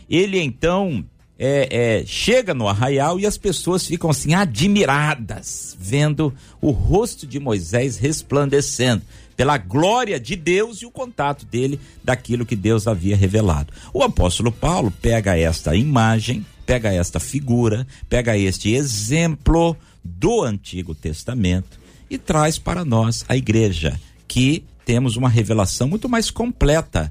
ele 0.09 0.41
então 0.41 1.05
é, 1.39 2.01
é, 2.01 2.07
chega 2.07 2.55
no 2.55 2.69
arraial 2.69 3.21
e 3.21 3.27
as 3.27 3.37
pessoas 3.37 3.87
ficam 3.87 4.09
assim 4.09 4.33
admiradas, 4.33 5.77
vendo 5.79 6.33
o 6.59 6.71
rosto 6.71 7.27
de 7.27 7.39
Moisés 7.39 7.99
resplandecendo 7.99 9.03
pela 9.41 9.57
glória 9.57 10.21
de 10.21 10.37
Deus 10.37 10.83
e 10.83 10.85
o 10.85 10.91
contato 10.91 11.47
dele 11.47 11.81
daquilo 12.05 12.45
que 12.45 12.55
Deus 12.55 12.87
havia 12.87 13.17
revelado. 13.17 13.73
O 13.91 14.03
apóstolo 14.03 14.53
Paulo 14.53 14.93
pega 15.01 15.35
esta 15.35 15.75
imagem, 15.75 16.45
pega 16.67 16.93
esta 16.93 17.19
figura, 17.19 17.87
pega 18.07 18.37
este 18.37 18.75
exemplo 18.75 19.75
do 20.05 20.43
Antigo 20.43 20.95
Testamento 20.95 21.81
e 22.11 22.19
traz 22.19 22.59
para 22.59 22.85
nós, 22.85 23.25
a 23.31 23.35
igreja, 23.35 23.99
que 24.29 24.63
temos 24.85 25.17
uma 25.17 25.31
revelação 25.31 25.89
muito 25.89 26.07
mais 26.07 26.31
completa 26.31 27.11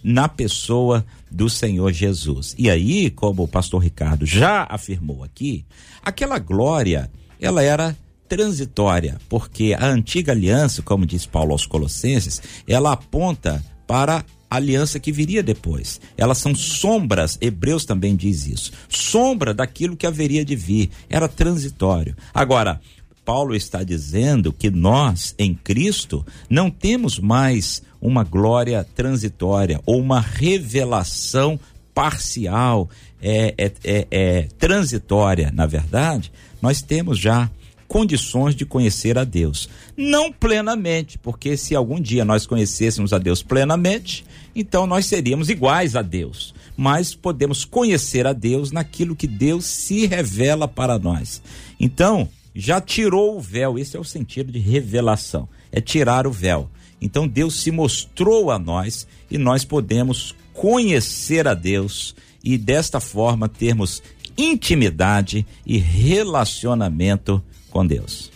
na 0.00 0.28
pessoa 0.28 1.04
do 1.28 1.50
Senhor 1.50 1.90
Jesus. 1.90 2.54
E 2.56 2.70
aí, 2.70 3.10
como 3.10 3.42
o 3.42 3.48
pastor 3.48 3.82
Ricardo 3.82 4.24
já 4.24 4.64
afirmou 4.70 5.24
aqui, 5.24 5.64
aquela 6.04 6.38
glória, 6.38 7.10
ela 7.40 7.64
era 7.64 7.96
transitória, 8.28 9.18
porque 9.28 9.76
a 9.78 9.86
antiga 9.86 10.32
aliança, 10.32 10.82
como 10.82 11.06
diz 11.06 11.26
Paulo 11.26 11.52
aos 11.52 11.66
Colossenses, 11.66 12.42
ela 12.66 12.92
aponta 12.92 13.64
para 13.86 14.24
a 14.50 14.56
aliança 14.56 15.00
que 15.00 15.12
viria 15.12 15.42
depois. 15.42 16.00
Elas 16.16 16.38
são 16.38 16.54
sombras, 16.54 17.36
Hebreus 17.40 17.84
também 17.84 18.16
diz 18.16 18.46
isso. 18.46 18.72
Sombra 18.88 19.52
daquilo 19.52 19.96
que 19.96 20.06
haveria 20.06 20.44
de 20.44 20.56
vir, 20.56 20.90
era 21.08 21.28
transitório. 21.28 22.16
Agora, 22.32 22.80
Paulo 23.24 23.54
está 23.54 23.82
dizendo 23.82 24.52
que 24.52 24.70
nós, 24.70 25.34
em 25.38 25.54
Cristo, 25.54 26.24
não 26.48 26.70
temos 26.70 27.18
mais 27.18 27.82
uma 28.00 28.22
glória 28.22 28.84
transitória 28.94 29.80
ou 29.86 29.98
uma 29.98 30.20
revelação 30.20 31.58
parcial, 31.94 32.90
é, 33.22 33.54
é, 33.56 33.72
é, 33.82 34.06
é 34.10 34.42
transitória. 34.58 35.50
Na 35.54 35.64
verdade, 35.64 36.30
nós 36.60 36.82
temos 36.82 37.18
já 37.18 37.50
condições 37.88 38.54
de 38.54 38.64
conhecer 38.64 39.18
a 39.18 39.24
Deus. 39.24 39.68
Não 39.96 40.32
plenamente, 40.32 41.18
porque 41.18 41.56
se 41.56 41.74
algum 41.74 42.00
dia 42.00 42.24
nós 42.24 42.46
conhecêssemos 42.46 43.12
a 43.12 43.18
Deus 43.18 43.42
plenamente, 43.42 44.24
então 44.54 44.86
nós 44.86 45.06
seríamos 45.06 45.48
iguais 45.48 45.96
a 45.96 46.02
Deus. 46.02 46.54
Mas 46.76 47.14
podemos 47.14 47.64
conhecer 47.64 48.26
a 48.26 48.32
Deus 48.32 48.72
naquilo 48.72 49.16
que 49.16 49.26
Deus 49.26 49.64
se 49.64 50.06
revela 50.06 50.66
para 50.66 50.98
nós. 50.98 51.40
Então, 51.78 52.28
já 52.54 52.80
tirou 52.80 53.36
o 53.36 53.40
véu, 53.40 53.78
esse 53.78 53.96
é 53.96 54.00
o 54.00 54.04
sentido 54.04 54.52
de 54.52 54.58
revelação, 54.58 55.48
é 55.72 55.80
tirar 55.80 56.26
o 56.26 56.30
véu. 56.30 56.70
Então 57.00 57.26
Deus 57.26 57.60
se 57.60 57.70
mostrou 57.70 58.50
a 58.50 58.58
nós 58.58 59.06
e 59.30 59.36
nós 59.36 59.64
podemos 59.64 60.34
conhecer 60.52 61.48
a 61.48 61.52
Deus 61.52 62.14
e 62.42 62.56
desta 62.56 63.00
forma 63.00 63.48
termos 63.48 64.02
intimidade 64.38 65.44
e 65.66 65.78
relacionamento 65.78 67.42
com 67.74 67.84
Deus. 67.84 68.30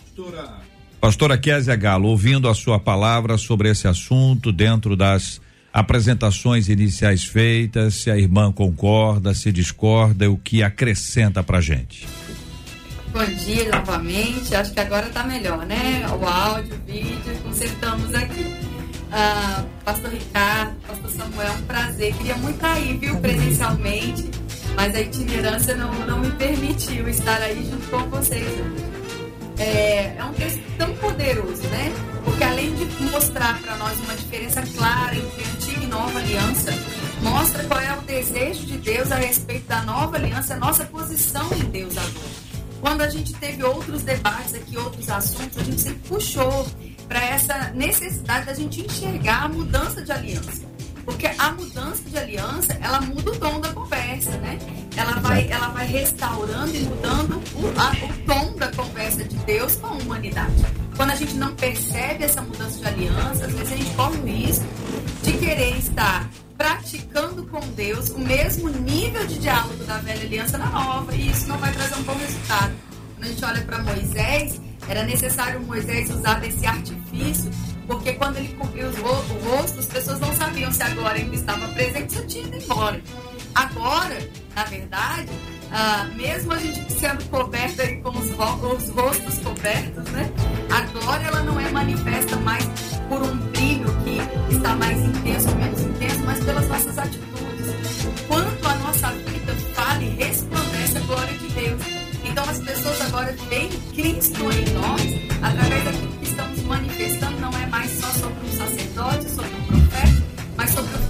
Pastora 0.99 1.37
Kézia 1.37 1.77
Galo, 1.77 2.09
ouvindo 2.09 2.49
a 2.49 2.53
sua 2.53 2.77
palavra 2.77 3.37
sobre 3.37 3.69
esse 3.69 3.87
assunto 3.87 4.51
dentro 4.51 4.97
das 4.97 5.39
apresentações 5.71 6.67
iniciais 6.67 7.23
feitas, 7.23 7.93
se 7.93 8.11
a 8.11 8.17
irmã 8.17 8.51
concorda, 8.51 9.33
se 9.33 9.49
discorda, 9.49 10.29
o 10.29 10.37
que 10.37 10.61
acrescenta 10.61 11.41
pra 11.41 11.61
gente. 11.61 12.05
Bom 13.13 13.25
dia 13.25 13.69
novamente, 13.71 14.53
acho 14.53 14.73
que 14.73 14.79
agora 14.81 15.07
tá 15.07 15.23
melhor, 15.23 15.65
né? 15.65 16.05
O 16.09 16.27
áudio, 16.27 16.75
o 16.75 16.91
vídeo, 16.91 17.39
consertamos 17.41 18.13
aqui. 18.13 18.53
Ah, 19.11 19.63
Pastor 19.85 20.11
Ricardo, 20.11 20.75
Pastor 20.85 21.11
Samuel, 21.11 21.53
um 21.53 21.61
prazer. 21.61 22.13
Queria 22.13 22.35
muito 22.35 22.55
estar 22.55 22.73
aí, 22.73 22.97
viu, 22.97 23.15
presencialmente, 23.17 24.29
mas 24.75 24.93
a 24.93 25.01
itinerância 25.01 25.75
não, 25.75 25.91
não 26.05 26.19
me 26.19 26.31
permitiu 26.31 27.07
estar 27.07 27.41
aí 27.41 27.65
junto 27.67 27.87
com 27.87 28.09
vocês 28.09 28.43
hoje 28.43 28.98
é, 29.59 30.15
é 30.17 30.23
um 30.23 30.33
texto 30.33 30.61
tão 30.77 30.95
poderoso, 30.95 31.63
né? 31.67 31.91
Porque 32.23 32.43
além 32.43 32.73
de 32.75 32.85
mostrar 33.03 33.61
para 33.61 33.75
nós 33.75 33.99
uma 33.99 34.15
diferença 34.15 34.61
clara 34.77 35.15
entre 35.15 35.43
antiga 35.43 35.83
e 35.83 35.87
nova 35.87 36.19
aliança, 36.19 36.71
mostra 37.21 37.63
qual 37.65 37.79
é 37.79 37.93
o 37.97 38.01
desejo 38.01 38.65
de 38.65 38.77
Deus 38.77 39.11
a 39.11 39.15
respeito 39.15 39.67
da 39.67 39.81
nova 39.83 40.15
aliança, 40.15 40.53
a 40.53 40.57
nossa 40.57 40.85
posição 40.85 41.51
em 41.53 41.65
Deus 41.65 41.97
agora. 41.97 42.49
Quando 42.79 43.01
a 43.01 43.09
gente 43.09 43.33
teve 43.33 43.61
outros 43.63 44.03
debates 44.03 44.53
aqui, 44.53 44.77
outros 44.77 45.09
assuntos, 45.09 45.57
a 45.57 45.63
gente 45.63 45.81
sempre 45.81 46.07
puxou 46.07 46.65
para 47.09 47.21
essa 47.21 47.71
necessidade 47.73 48.45
da 48.45 48.53
gente 48.53 48.81
enxergar 48.81 49.43
a 49.43 49.49
mudança 49.49 50.01
de 50.01 50.11
aliança. 50.11 50.68
Porque 51.09 51.25
a 51.39 51.51
mudança 51.53 52.03
de 52.07 52.17
aliança, 52.19 52.77
ela 52.81 53.01
muda 53.01 53.31
o 53.31 53.35
tom 53.35 53.59
da 53.59 53.73
conversa, 53.73 54.29
né? 54.37 54.59
Ela 54.95 55.13
vai, 55.13 55.49
ela 55.49 55.69
vai 55.69 55.87
restaurando 55.87 56.75
e 56.75 56.81
mudando 56.81 57.41
o, 57.55 57.67
a, 57.79 57.91
o 58.05 58.25
tom 58.27 58.55
da 58.55 58.67
conversa 58.71 59.23
de 59.23 59.35
Deus 59.37 59.75
com 59.77 59.87
a 59.87 59.91
humanidade. 59.93 60.53
Quando 60.95 61.09
a 61.09 61.15
gente 61.15 61.33
não 61.33 61.55
percebe 61.55 62.23
essa 62.23 62.41
mudança 62.41 62.77
de 62.77 62.85
aliança, 62.85 63.45
às 63.45 63.51
vezes 63.53 63.73
a 63.73 63.75
gente 63.75 63.95
corre 63.95 64.17
o 64.19 64.25
risco 64.25 64.65
de 65.23 65.33
querer 65.33 65.77
estar 65.79 66.29
praticando 66.55 67.43
com 67.47 67.59
Deus 67.71 68.09
o 68.09 68.19
mesmo 68.19 68.69
nível 68.69 69.25
de 69.25 69.39
diálogo 69.39 69.83
da 69.85 69.97
velha 69.97 70.21
aliança 70.21 70.59
na 70.59 70.67
nova, 70.67 71.15
e 71.15 71.31
isso 71.31 71.47
não 71.47 71.57
vai 71.57 71.71
trazer 71.73 71.95
um 71.95 72.03
bom 72.03 72.15
resultado. 72.17 72.73
Quando 73.15 73.23
a 73.25 73.27
gente 73.29 73.45
olha 73.45 73.61
para 73.63 73.79
Moisés, 73.79 74.61
era 74.87 75.03
necessário 75.03 75.59
Moisés 75.61 76.11
usar 76.11 76.39
desse 76.39 76.67
artifício 76.67 77.49
porque 77.89 78.13
quando 78.13 78.37
ele 78.37 78.49
cobriu 78.49 78.87
o 78.87 79.49
rosto, 79.49 79.79
as 79.79 79.87
pessoas 79.87 80.19
não 80.19 80.33
sabiam 80.35 80.71
se 80.71 80.83
agora 80.83 81.17
ele 81.17 81.35
estava 81.35 81.67
presente 81.69 82.19
ou 82.19 82.27
tinha 82.27 82.43
ido 82.45 82.57
embora. 82.57 83.01
Agora, 83.55 84.29
na 84.55 84.63
verdade, 84.65 85.29
ah, 85.71 86.07
mesmo 86.15 86.53
a 86.53 86.59
gente 86.59 86.93
sendo 86.93 87.27
coberta 87.31 87.87
com 87.97 88.09
os, 88.09 88.29
os, 88.29 88.89
rostos 88.89 89.39
cobertos, 89.39 90.03
né? 90.11 90.31
Agora 90.69 91.23
ela 91.23 91.41
não 91.41 91.59
é 91.59 91.71
manifesta 91.71 92.35
mais 92.35 92.63
por 93.09 93.23
um 93.23 93.35
brilho 93.35 93.89
que 94.03 94.53
está 94.53 94.75
mais 94.75 94.99
intenso 94.99 95.49
ou 95.49 95.55
menos 95.55 95.81
intenso, 95.81 96.19
mas 96.25 96.43
pelas 96.43 96.67
nossas 96.67 96.95
atitudes. 96.95 97.75
Quanto 98.27 98.67
a 98.67 98.75
nossa 98.75 99.07
vida 99.07 99.55
fala 99.73 100.03
e 100.03 100.09
resplandece 100.09 100.97
a 100.97 101.01
glória 101.01 101.37
de 101.39 101.47
Deus. 101.49 101.81
Então 102.23 102.43
as 102.47 102.59
pessoas 102.59 103.01
agora 103.01 103.35
veem 103.49 103.69
Cristo 103.95 104.43
em 104.51 104.73
nós 104.73 105.29
através 105.41 105.83
daquilo 105.83 106.11
que 106.19 106.25
estamos 106.25 106.61
manifestando, 106.63 106.98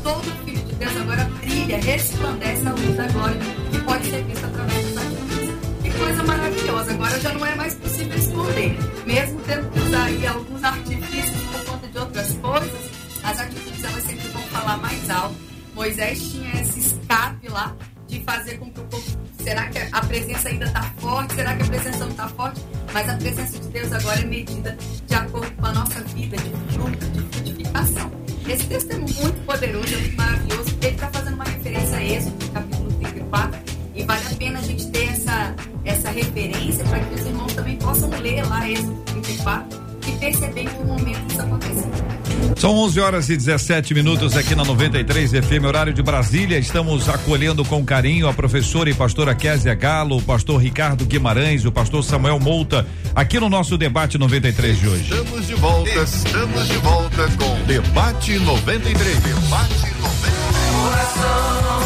todo 0.09 0.23
Filho 0.43 0.63
de 0.65 0.73
Deus. 0.75 0.97
Agora 0.97 1.23
brilha, 1.39 1.77
resplandece 1.77 2.67
a 2.67 2.71
luz 2.71 2.95
da 2.95 3.07
glória 3.07 3.39
que 3.71 3.79
pode 3.79 4.09
ser 4.09 4.23
vista 4.23 4.47
através 4.47 4.95
das 4.95 5.05
atitudes. 5.05 5.49
Que 5.83 5.91
coisa 5.91 6.23
maravilhosa! 6.23 6.91
Agora 6.91 7.19
já 7.19 7.33
não 7.33 7.45
é 7.45 7.55
mais 7.55 7.75
possível 7.75 8.17
esconder, 8.17 8.77
mesmo 9.05 9.39
tendo 9.41 9.69
que 9.69 9.79
usar 9.79 10.03
aí 10.03 10.27
alguns 10.27 10.63
artifícios 10.63 11.41
por 11.51 11.65
conta 11.65 11.87
de 11.87 11.97
outras 11.97 12.33
coisas, 12.33 12.91
as 13.23 13.39
atitudes 13.39 13.83
elas 13.83 14.03
sempre 14.03 14.27
vão 14.29 14.41
falar 14.43 14.77
mais 14.77 15.09
alto. 15.09 15.35
Moisés 15.75 16.31
tinha 16.31 16.61
esse 16.61 16.79
escape 16.79 17.47
lá 17.47 17.75
de 18.07 18.19
fazer 18.21 18.57
com 18.57 18.71
que 18.71 18.79
o 18.79 18.83
povo. 18.85 19.19
Será 19.43 19.67
que 19.67 19.77
a 19.91 20.01
presença 20.01 20.49
ainda 20.49 20.65
está 20.65 20.81
forte? 20.97 21.35
Será 21.35 21.55
que 21.55 21.63
a 21.63 21.65
presença 21.65 21.99
não 21.99 22.09
está 22.09 22.27
forte? 22.27 22.61
Mas 22.91 23.07
a 23.07 23.15
presença 23.15 23.59
de 23.59 23.67
Deus 23.69 23.93
agora 23.93 24.19
é 24.19 24.25
medida 24.25 24.77
de 25.07 25.15
acordo 25.15 25.51
com 25.51 25.65
a 25.65 25.71
nossa 25.71 26.01
vida, 26.01 26.35
de 26.35 26.73
fruto, 26.73 27.05
de 27.05 27.21
frutificação. 27.21 28.28
Esse 28.49 28.65
texto 28.65 28.91
é 28.91 28.97
muito 28.97 29.45
poderoso, 29.45 29.93
é 29.93 29.97
muito 29.97 30.17
maravilhoso, 30.17 30.75
ele 30.81 30.95
está 30.95 31.07
fazendo 31.11 31.35
uma 31.35 31.43
referência 31.43 31.97
a 31.97 32.03
Êxodo, 32.03 32.51
capítulo 32.51 32.91
34, 32.93 33.59
e 33.93 34.03
vale 34.03 34.25
a 34.25 34.35
pena 34.37 34.57
a 34.57 34.61
gente 34.63 34.89
ter 34.89 35.03
essa, 35.09 35.55
essa 35.85 36.09
referência 36.09 36.83
para 36.85 36.99
que 36.99 37.13
os 37.13 37.25
irmãos 37.27 37.53
também 37.53 37.75
possam 37.75 38.09
ler 38.09 38.43
lá 38.47 38.67
Êxodo 38.67 38.95
34 39.05 39.79
e 39.79 39.88
perceber 40.19 40.61
em 40.61 40.67
que 40.67 40.83
momento 40.83 41.19
isso 41.31 41.41
aconteceu. 41.41 42.09
São 42.55 42.75
11 42.75 42.99
horas 42.99 43.29
e 43.29 43.37
17 43.37 43.93
minutos 43.93 44.35
aqui 44.35 44.53
na 44.53 44.65
93 44.65 45.31
FM, 45.31 45.63
horário 45.65 45.93
de 45.93 46.01
Brasília. 46.01 46.57
Estamos 46.57 47.07
acolhendo 47.07 47.63
com 47.63 47.85
carinho 47.85 48.27
a 48.27 48.33
professora 48.33 48.89
e 48.89 48.93
pastora 48.93 49.33
Késia 49.33 49.73
Galo, 49.75 50.17
o 50.17 50.21
pastor 50.21 50.61
Ricardo 50.61 51.05
Guimarães, 51.05 51.63
o 51.63 51.71
pastor 51.71 52.03
Samuel 52.03 52.39
Mouta, 52.39 52.85
aqui 53.15 53.39
no 53.39 53.49
nosso 53.49 53.77
debate 53.77 54.17
93 54.17 54.77
de 54.77 54.87
hoje. 54.87 55.03
Estamos 55.03 55.47
de 55.47 55.55
volta, 55.55 55.89
estamos 55.89 56.67
de 56.67 56.77
volta 56.77 57.29
com 57.37 57.65
Debate 57.65 58.39
93. 58.39 59.19
Debate 59.19 59.95
93. 60.01 60.39
Coração, 60.83 61.81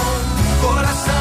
coração, 0.61 1.13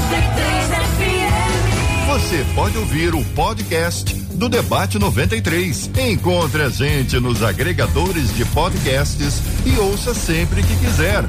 93 0.00 0.68
FM. 0.98 2.06
Você 2.08 2.44
pode 2.54 2.76
ouvir 2.76 3.14
o 3.14 3.24
podcast 3.26 4.19
do 4.40 4.48
Debate 4.48 4.98
93. 4.98 5.90
Encontre 5.98 6.62
a 6.62 6.70
gente 6.70 7.20
nos 7.20 7.42
agregadores 7.42 8.34
de 8.34 8.42
podcasts 8.46 9.42
e 9.66 9.78
ouça 9.78 10.14
sempre 10.14 10.62
que 10.62 10.76
quiser. 10.76 11.28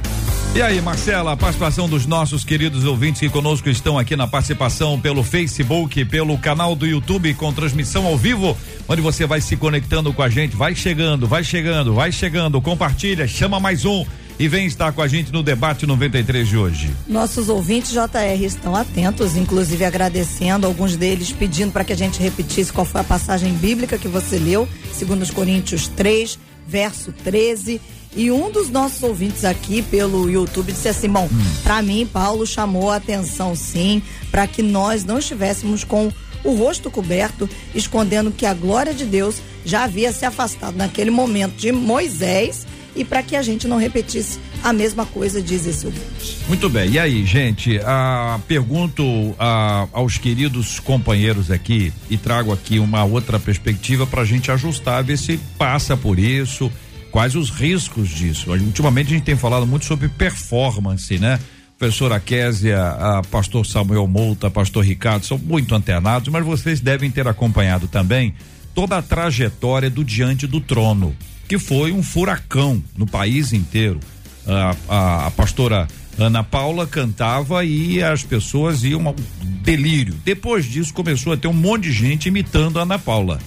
E 0.56 0.62
aí, 0.62 0.82
Marcela, 0.82 1.34
a 1.34 1.38
participação 1.38 1.90
dos 1.90 2.06
nossos 2.06 2.46
queridos 2.46 2.86
ouvintes 2.86 3.20
que 3.20 3.28
conosco 3.28 3.70
estão 3.70 4.00
aqui 4.00 4.16
na 4.16 4.28
participação 4.28 4.98
pelo 4.98 5.26
Facebook, 5.26 6.06
pelo 6.06 6.38
canal 6.38 6.74
do 6.74 6.88
YouTube 6.88 7.34
com 7.34 7.52
transmissão 7.52 8.06
ao 8.06 8.18
vivo, 8.18 8.58
onde 8.88 9.02
você 9.02 9.26
vai 9.26 9.42
se 9.42 9.58
conectando 9.58 10.14
com 10.14 10.22
a 10.22 10.30
gente, 10.30 10.56
vai 10.56 10.74
chegando, 10.74 11.28
vai 11.28 11.44
chegando, 11.44 11.94
vai 11.94 12.14
chegando, 12.14 12.62
compartilha, 12.62 13.28
chama 13.28 13.60
mais 13.60 13.84
um 13.84 14.06
e 14.40 14.48
vem 14.48 14.66
estar 14.66 14.92
com 14.92 15.02
a 15.02 15.08
gente 15.08 15.32
no 15.32 15.44
debate 15.44 15.86
93 15.86 16.48
de 16.48 16.58
hoje. 16.58 16.92
Nossos 17.08 17.50
ouvintes 17.50 17.92
JR 17.92 18.44
estão 18.44 18.76
atentos, 18.76 19.36
inclusive 19.36 19.86
agradecendo, 19.86 20.66
alguns 20.66 20.96
deles 20.96 21.32
pedindo 21.32 21.72
para 21.72 21.84
que 21.84 21.94
a 21.94 21.98
gente 21.98 22.22
repetisse 22.22 22.74
qual 22.74 22.86
foi 22.86 23.02
a 23.02 23.04
passagem 23.04 23.54
bíblica 23.54 23.98
que 23.98 24.08
você 24.08 24.38
leu, 24.38 24.68
segundo 24.94 25.22
os 25.22 25.32
Coríntios 25.32 25.88
3, 25.90 26.40
verso 26.68 27.12
13. 27.24 27.80
E 28.16 28.30
um 28.30 28.52
dos 28.52 28.70
nossos 28.70 29.02
ouvintes 29.04 29.46
aqui 29.46 29.82
pelo 29.82 30.30
YouTube 30.30 30.72
disse 30.72 30.90
assim: 30.90 31.10
bom, 31.10 31.30
hum. 31.32 31.46
para 31.64 31.82
mim, 31.82 32.06
Paulo 32.12 32.46
chamou 32.46 32.92
a 32.92 32.98
atenção 32.98 33.56
sim, 33.56 34.02
para 34.30 34.48
que 34.48 34.62
nós 34.62 35.06
não 35.06 35.20
estivéssemos 35.20 35.84
com 35.84 36.12
o 36.44 36.56
rosto 36.56 36.90
coberto, 36.90 37.50
escondendo 37.74 38.32
que 38.32 38.46
a 38.46 38.54
glória 38.54 38.94
de 38.94 39.06
Deus 39.06 39.38
já 39.64 39.84
havia 39.84 40.12
se 40.12 40.26
afastado 40.26 40.76
naquele 40.76 41.12
momento 41.12 41.56
de 41.56 41.72
Moisés 41.72 42.66
e 42.96 43.06
para 43.06 43.24
que 43.24 43.36
a 43.36 43.42
gente 43.42 43.68
não 43.68 43.78
repetisse 43.78 44.40
a 44.64 44.74
mesma 44.74 45.06
coisa, 45.06 45.42
diz 45.42 45.66
esse 45.66 45.86
ouvinte. 45.86 46.38
Muito 46.48 46.70
bem, 46.70 46.92
e 46.92 47.00
aí, 47.00 47.26
gente, 47.26 47.80
ah, 47.84 48.40
pergunto 48.48 49.04
ah, 49.40 49.88
aos 49.92 50.18
queridos 50.18 50.80
companheiros 50.80 51.50
aqui 51.50 51.92
e 52.10 52.18
trago 52.18 52.52
aqui 52.52 52.80
uma 52.80 53.04
outra 53.04 53.40
perspectiva 53.40 54.06
para 54.06 54.22
a 54.22 54.26
gente 54.26 54.52
ajustar, 54.52 55.04
ver 55.04 55.18
se 55.18 55.38
passa 55.58 55.96
por 55.96 56.20
isso, 56.20 56.72
quais 57.12 57.36
os 57.36 57.50
riscos 57.50 58.10
disso. 58.10 58.52
Ultimamente 58.52 59.08
a 59.08 59.18
gente 59.18 59.24
tem 59.24 59.36
falado 59.36 59.66
muito 59.66 59.86
sobre 59.86 60.08
performance, 60.08 61.18
né? 61.18 61.40
Professora 61.78 62.20
Késia, 62.20 62.80
a 62.80 63.24
pastor 63.24 63.66
Samuel 63.66 64.06
Mouta, 64.06 64.52
pastor 64.52 64.86
Ricardo, 64.86 65.26
são 65.26 65.40
muito 65.40 65.74
antenados, 65.74 66.30
mas 66.30 66.46
vocês 66.46 66.80
devem 66.80 67.10
ter 67.10 67.28
acompanhado 67.28 67.88
também 67.88 68.36
toda 68.76 68.98
a 68.98 69.02
trajetória 69.02 69.90
do 69.90 70.04
Diante 70.04 70.46
do 70.46 70.62
Trono 70.62 71.16
que 71.52 71.60
foi 71.60 71.92
um 71.92 72.02
furacão 72.02 72.82
no 72.96 73.06
país 73.06 73.52
inteiro. 73.52 74.00
A, 74.48 74.76
a, 74.88 75.28
a 75.28 75.32
pastora 75.32 75.86
Ana 76.18 76.46
Paula 76.46 76.88
cantava 76.88 77.66
e 77.66 78.02
as 78.02 78.24
pessoas 78.24 78.86
iam 78.86 79.06
ao 79.06 79.16
delírio. 79.62 80.16
Depois 80.24 80.64
disso 80.64 80.94
começou 80.94 81.34
a 81.34 81.38
ter 81.38 81.50
um 81.50 81.54
monte 81.54 81.84
de 81.84 81.92
gente 81.92 82.30
imitando 82.30 82.80
a 82.80 82.84
Ana 82.84 82.98
Paula. 82.98 83.38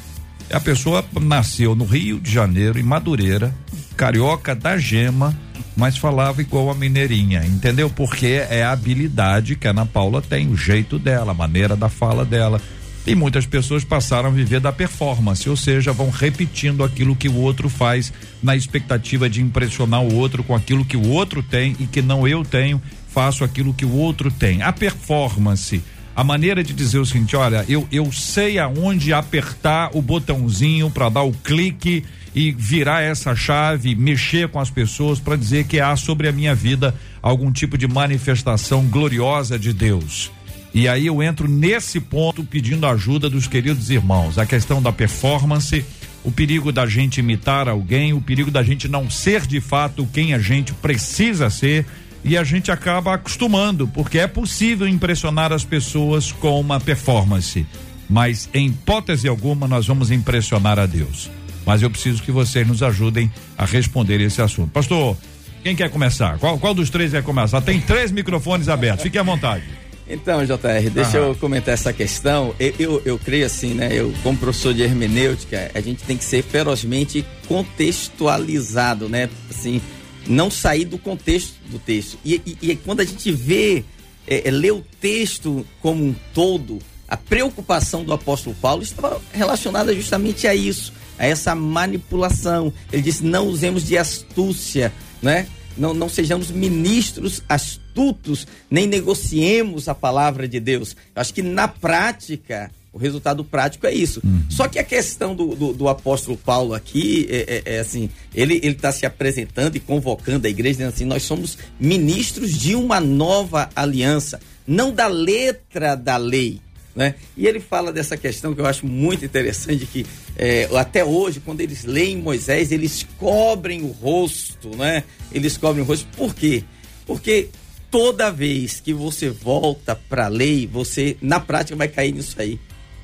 A 0.52 0.60
pessoa 0.60 1.02
nasceu 1.18 1.74
no 1.74 1.86
Rio 1.86 2.20
de 2.20 2.30
Janeiro, 2.30 2.78
em 2.78 2.82
Madureira, 2.82 3.54
carioca 3.96 4.54
da 4.54 4.76
gema, 4.76 5.34
mas 5.74 5.96
falava 5.96 6.42
igual 6.42 6.68
a 6.68 6.74
mineirinha, 6.74 7.42
entendeu? 7.46 7.88
Porque 7.88 8.44
é 8.50 8.64
a 8.64 8.72
habilidade 8.72 9.56
que 9.56 9.66
a 9.66 9.70
Ana 9.70 9.86
Paula 9.86 10.20
tem, 10.20 10.48
o 10.48 10.56
jeito 10.58 10.98
dela, 10.98 11.30
a 11.30 11.34
maneira 11.34 11.74
da 11.74 11.88
fala 11.88 12.22
dela. 12.22 12.60
E 13.06 13.14
muitas 13.14 13.44
pessoas 13.44 13.84
passaram 13.84 14.30
a 14.30 14.32
viver 14.32 14.60
da 14.60 14.72
performance, 14.72 15.48
ou 15.48 15.56
seja, 15.56 15.92
vão 15.92 16.08
repetindo 16.08 16.82
aquilo 16.82 17.14
que 17.14 17.28
o 17.28 17.36
outro 17.36 17.68
faz 17.68 18.10
na 18.42 18.56
expectativa 18.56 19.28
de 19.28 19.42
impressionar 19.42 20.02
o 20.02 20.14
outro 20.14 20.42
com 20.42 20.54
aquilo 20.54 20.86
que 20.86 20.96
o 20.96 21.08
outro 21.08 21.42
tem 21.42 21.76
e 21.78 21.86
que 21.86 22.00
não 22.00 22.26
eu 22.26 22.42
tenho, 22.42 22.80
faço 23.08 23.44
aquilo 23.44 23.74
que 23.74 23.84
o 23.84 23.92
outro 23.92 24.30
tem. 24.30 24.62
A 24.62 24.72
performance, 24.72 25.82
a 26.16 26.24
maneira 26.24 26.64
de 26.64 26.72
dizer 26.72 26.98
o 26.98 27.04
seguinte, 27.04 27.36
olha, 27.36 27.64
eu 27.68 27.86
eu 27.92 28.10
sei 28.10 28.58
aonde 28.58 29.12
apertar 29.12 29.90
o 29.92 30.00
botãozinho 30.00 30.90
para 30.90 31.10
dar 31.10 31.24
o 31.24 31.32
clique 31.32 32.04
e 32.34 32.52
virar 32.52 33.02
essa 33.02 33.36
chave, 33.36 33.94
mexer 33.94 34.48
com 34.48 34.58
as 34.58 34.70
pessoas 34.70 35.20
para 35.20 35.36
dizer 35.36 35.66
que 35.66 35.78
há 35.78 35.94
sobre 35.94 36.26
a 36.26 36.32
minha 36.32 36.54
vida 36.54 36.94
algum 37.20 37.52
tipo 37.52 37.76
de 37.76 37.86
manifestação 37.86 38.86
gloriosa 38.86 39.58
de 39.58 39.74
Deus. 39.74 40.32
E 40.74 40.88
aí 40.88 41.06
eu 41.06 41.22
entro 41.22 41.46
nesse 41.46 42.00
ponto 42.00 42.42
pedindo 42.42 42.84
ajuda 42.84 43.30
dos 43.30 43.46
queridos 43.46 43.90
irmãos. 43.90 44.38
A 44.38 44.44
questão 44.44 44.82
da 44.82 44.92
performance, 44.92 45.84
o 46.24 46.32
perigo 46.32 46.72
da 46.72 46.84
gente 46.84 47.20
imitar 47.20 47.68
alguém, 47.68 48.12
o 48.12 48.20
perigo 48.20 48.50
da 48.50 48.60
gente 48.60 48.88
não 48.88 49.08
ser 49.08 49.46
de 49.46 49.60
fato 49.60 50.08
quem 50.12 50.34
a 50.34 50.38
gente 50.40 50.74
precisa 50.74 51.48
ser 51.48 51.86
e 52.24 52.36
a 52.36 52.42
gente 52.42 52.72
acaba 52.72 53.14
acostumando, 53.14 53.86
porque 53.86 54.18
é 54.18 54.26
possível 54.26 54.88
impressionar 54.88 55.52
as 55.52 55.64
pessoas 55.64 56.32
com 56.32 56.58
uma 56.58 56.80
performance, 56.80 57.64
mas 58.10 58.48
em 58.52 58.68
hipótese 58.68 59.28
alguma 59.28 59.68
nós 59.68 59.86
vamos 59.86 60.10
impressionar 60.10 60.78
a 60.78 60.86
Deus. 60.86 61.30
Mas 61.64 61.82
eu 61.82 61.90
preciso 61.90 62.22
que 62.22 62.32
vocês 62.32 62.66
nos 62.66 62.82
ajudem 62.82 63.30
a 63.56 63.64
responder 63.64 64.20
esse 64.20 64.42
assunto. 64.42 64.70
Pastor, 64.70 65.16
quem 65.62 65.76
quer 65.76 65.88
começar? 65.88 66.38
Qual, 66.38 66.58
qual 66.58 66.74
dos 66.74 66.90
três 66.90 67.12
quer 67.12 67.22
começar? 67.22 67.60
Tem 67.60 67.80
três 67.80 68.10
microfones 68.10 68.68
abertos, 68.68 69.02
fique 69.04 69.18
à 69.18 69.22
vontade. 69.22 69.83
Então, 70.08 70.44
JR, 70.44 70.90
deixa 70.92 71.16
eu 71.16 71.34
comentar 71.34 71.72
essa 71.72 71.92
questão. 71.92 72.54
Eu, 72.60 72.74
eu, 72.78 73.02
eu, 73.04 73.18
creio 73.18 73.46
assim, 73.46 73.72
né? 73.72 73.88
Eu, 73.90 74.12
como 74.22 74.36
professor 74.36 74.74
de 74.74 74.82
hermenêutica, 74.82 75.70
a 75.74 75.80
gente 75.80 76.02
tem 76.04 76.16
que 76.16 76.24
ser 76.24 76.42
ferozmente 76.42 77.24
contextualizado, 77.48 79.08
né? 79.08 79.30
Assim, 79.48 79.80
não 80.26 80.50
sair 80.50 80.84
do 80.84 80.98
contexto 80.98 81.54
do 81.70 81.78
texto. 81.78 82.18
E, 82.24 82.34
e, 82.44 82.70
e 82.70 82.76
quando 82.76 83.00
a 83.00 83.04
gente 83.04 83.32
vê, 83.32 83.82
é, 84.26 84.48
é, 84.48 84.50
lê 84.50 84.70
o 84.70 84.84
texto 85.00 85.66
como 85.80 86.04
um 86.04 86.14
todo, 86.34 86.78
a 87.08 87.16
preocupação 87.16 88.04
do 88.04 88.12
apóstolo 88.12 88.54
Paulo 88.60 88.82
estava 88.82 89.20
relacionada 89.32 89.94
justamente 89.94 90.46
a 90.46 90.54
isso, 90.54 90.92
a 91.18 91.26
essa 91.26 91.54
manipulação. 91.54 92.72
Ele 92.92 93.02
disse: 93.02 93.24
não 93.24 93.46
usemos 93.46 93.86
de 93.86 93.96
astúcia, 93.96 94.92
né? 95.22 95.46
Não, 95.76 95.92
não 95.92 96.08
sejamos 96.08 96.50
ministros 96.50 97.42
astutos, 97.48 98.46
nem 98.70 98.86
negociemos 98.86 99.88
a 99.88 99.94
palavra 99.94 100.46
de 100.46 100.60
Deus. 100.60 100.96
Eu 101.14 101.20
acho 101.20 101.34
que 101.34 101.42
na 101.42 101.66
prática, 101.68 102.70
o 102.92 102.98
resultado 102.98 103.44
prático 103.44 103.86
é 103.86 103.92
isso. 103.92 104.20
Uhum. 104.24 104.44
Só 104.48 104.68
que 104.68 104.78
a 104.78 104.84
questão 104.84 105.34
do, 105.34 105.54
do, 105.54 105.72
do 105.72 105.88
apóstolo 105.88 106.36
Paulo 106.36 106.74
aqui 106.74 107.26
é, 107.28 107.62
é, 107.66 107.74
é 107.76 107.80
assim: 107.80 108.08
ele 108.32 108.54
está 108.54 108.92
se 108.92 109.04
apresentando 109.04 109.76
e 109.76 109.80
convocando 109.80 110.46
a 110.46 110.50
igreja, 110.50 110.74
dizendo 110.74 110.94
assim: 110.94 111.04
nós 111.04 111.24
somos 111.24 111.58
ministros 111.78 112.52
de 112.52 112.76
uma 112.76 113.00
nova 113.00 113.68
aliança, 113.74 114.40
não 114.66 114.92
da 114.92 115.08
letra 115.08 115.96
da 115.96 116.16
lei. 116.16 116.60
Né? 116.94 117.16
E 117.36 117.46
ele 117.46 117.58
fala 117.58 117.92
dessa 117.92 118.16
questão 118.16 118.54
que 118.54 118.60
eu 118.60 118.66
acho 118.66 118.86
muito 118.86 119.24
interessante, 119.24 119.84
que 119.84 120.06
é, 120.36 120.68
até 120.76 121.04
hoje, 121.04 121.40
quando 121.40 121.60
eles 121.60 121.84
leem 121.84 122.18
Moisés, 122.18 122.70
eles 122.70 123.04
cobrem 123.18 123.82
o 123.82 123.88
rosto, 123.88 124.68
né? 124.76 125.02
Eles 125.32 125.56
cobrem 125.56 125.82
o 125.82 125.86
rosto. 125.86 126.06
Por 126.16 126.32
quê? 126.34 126.62
Porque 127.04 127.48
toda 127.90 128.30
vez 128.30 128.80
que 128.80 128.92
você 128.92 129.28
volta 129.28 129.94
para 129.94 130.26
a 130.26 130.28
lei, 130.28 130.68
você, 130.68 131.16
na 131.20 131.40
prática, 131.40 131.76
vai 131.76 131.88
cair 131.88 132.12
nisso 132.12 132.40
aí. 132.40 132.60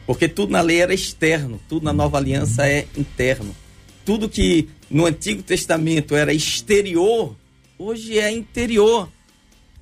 Porque 0.07 0.29
tudo 0.29 0.51
na 0.51 0.61
lei 0.61 0.81
era 0.81 0.95
externo, 0.95 1.61
tudo 1.69 1.85
na 1.85 1.93
nova 1.93 2.19
aliança 2.19 2.67
é 2.67 2.87
interno. 2.97 3.55
Tudo 4.05 4.29
que 4.29 4.69
no 4.91 5.07
Antigo 5.07 5.43
Testamento 5.43 6.17
era 6.17 6.33
exterior, 6.33 7.37
hoje 7.79 8.19
é 8.19 8.31
interior. 8.31 9.09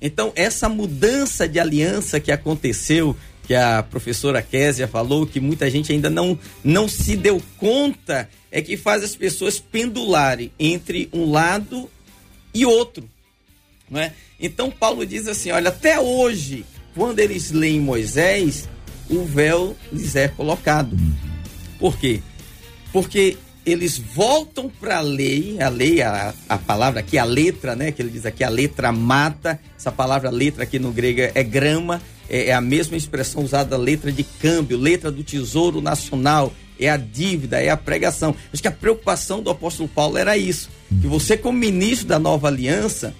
Então, 0.01 0.31
essa 0.35 0.69
mudança 0.69 1.47
de 1.47 1.59
aliança 1.59 2.19
que 2.19 2.31
aconteceu 2.31 3.15
que 3.49 3.55
a 3.55 3.81
professora 3.81 4.43
Késia 4.43 4.87
falou, 4.87 5.25
que 5.25 5.39
muita 5.39 5.71
gente 5.71 5.91
ainda 5.91 6.07
não, 6.07 6.37
não 6.63 6.87
se 6.87 7.15
deu 7.15 7.41
conta, 7.57 8.29
é 8.51 8.61
que 8.61 8.77
faz 8.77 9.03
as 9.03 9.15
pessoas 9.15 9.59
pendularem 9.59 10.51
entre 10.59 11.09
um 11.11 11.31
lado 11.31 11.89
e 12.53 12.63
outro. 12.63 13.09
Não 13.89 13.99
é? 13.99 14.13
Então 14.39 14.69
Paulo 14.69 15.03
diz 15.03 15.27
assim: 15.27 15.49
olha, 15.49 15.69
até 15.69 15.99
hoje, 15.99 16.63
quando 16.93 17.17
eles 17.17 17.49
leem 17.49 17.79
Moisés, 17.79 18.69
o 19.09 19.23
véu 19.23 19.75
lhes 19.91 20.15
é 20.15 20.27
colocado. 20.27 20.95
Por 21.79 21.97
quê? 21.97 22.21
Porque 22.93 23.35
eles 23.65 23.97
voltam 23.97 24.69
para 24.69 24.99
a 24.99 25.01
lei, 25.01 25.59
a 25.59 25.69
lei, 25.69 26.03
a, 26.03 26.35
a 26.47 26.57
palavra 26.59 26.99
aqui, 26.99 27.17
a 27.17 27.23
letra, 27.23 27.75
né? 27.75 27.91
Que 27.91 28.03
ele 28.03 28.11
diz 28.11 28.27
aqui, 28.27 28.43
a 28.43 28.49
letra 28.49 28.91
mata. 28.91 29.59
Essa 29.75 29.91
palavra 29.91 30.29
letra 30.29 30.65
aqui 30.65 30.77
no 30.77 30.91
grego 30.91 31.21
é 31.33 31.43
grama 31.43 31.99
é, 32.29 32.47
é 32.47 32.53
a 32.53 32.61
mesma 32.61 32.95
expressão 32.95 33.43
usada 33.43 33.75
letra 33.77 34.11
de 34.11 34.23
câmbio, 34.23 34.77
letra 34.77 35.11
do 35.11 35.23
Tesouro 35.23 35.81
Nacional, 35.81 36.53
é 36.79 36.89
a 36.89 36.97
dívida, 36.97 37.61
é 37.61 37.69
a 37.69 37.77
pregação. 37.77 38.35
Acho 38.53 38.61
que 38.61 38.67
a 38.67 38.71
preocupação 38.71 39.41
do 39.41 39.49
apóstolo 39.49 39.89
Paulo 39.89 40.17
era 40.17 40.37
isso, 40.37 40.69
que 41.01 41.07
você 41.07 41.35
como 41.35 41.57
ministro 41.57 42.07
da 42.07 42.17
nova 42.17 42.47
aliança, 42.47 43.13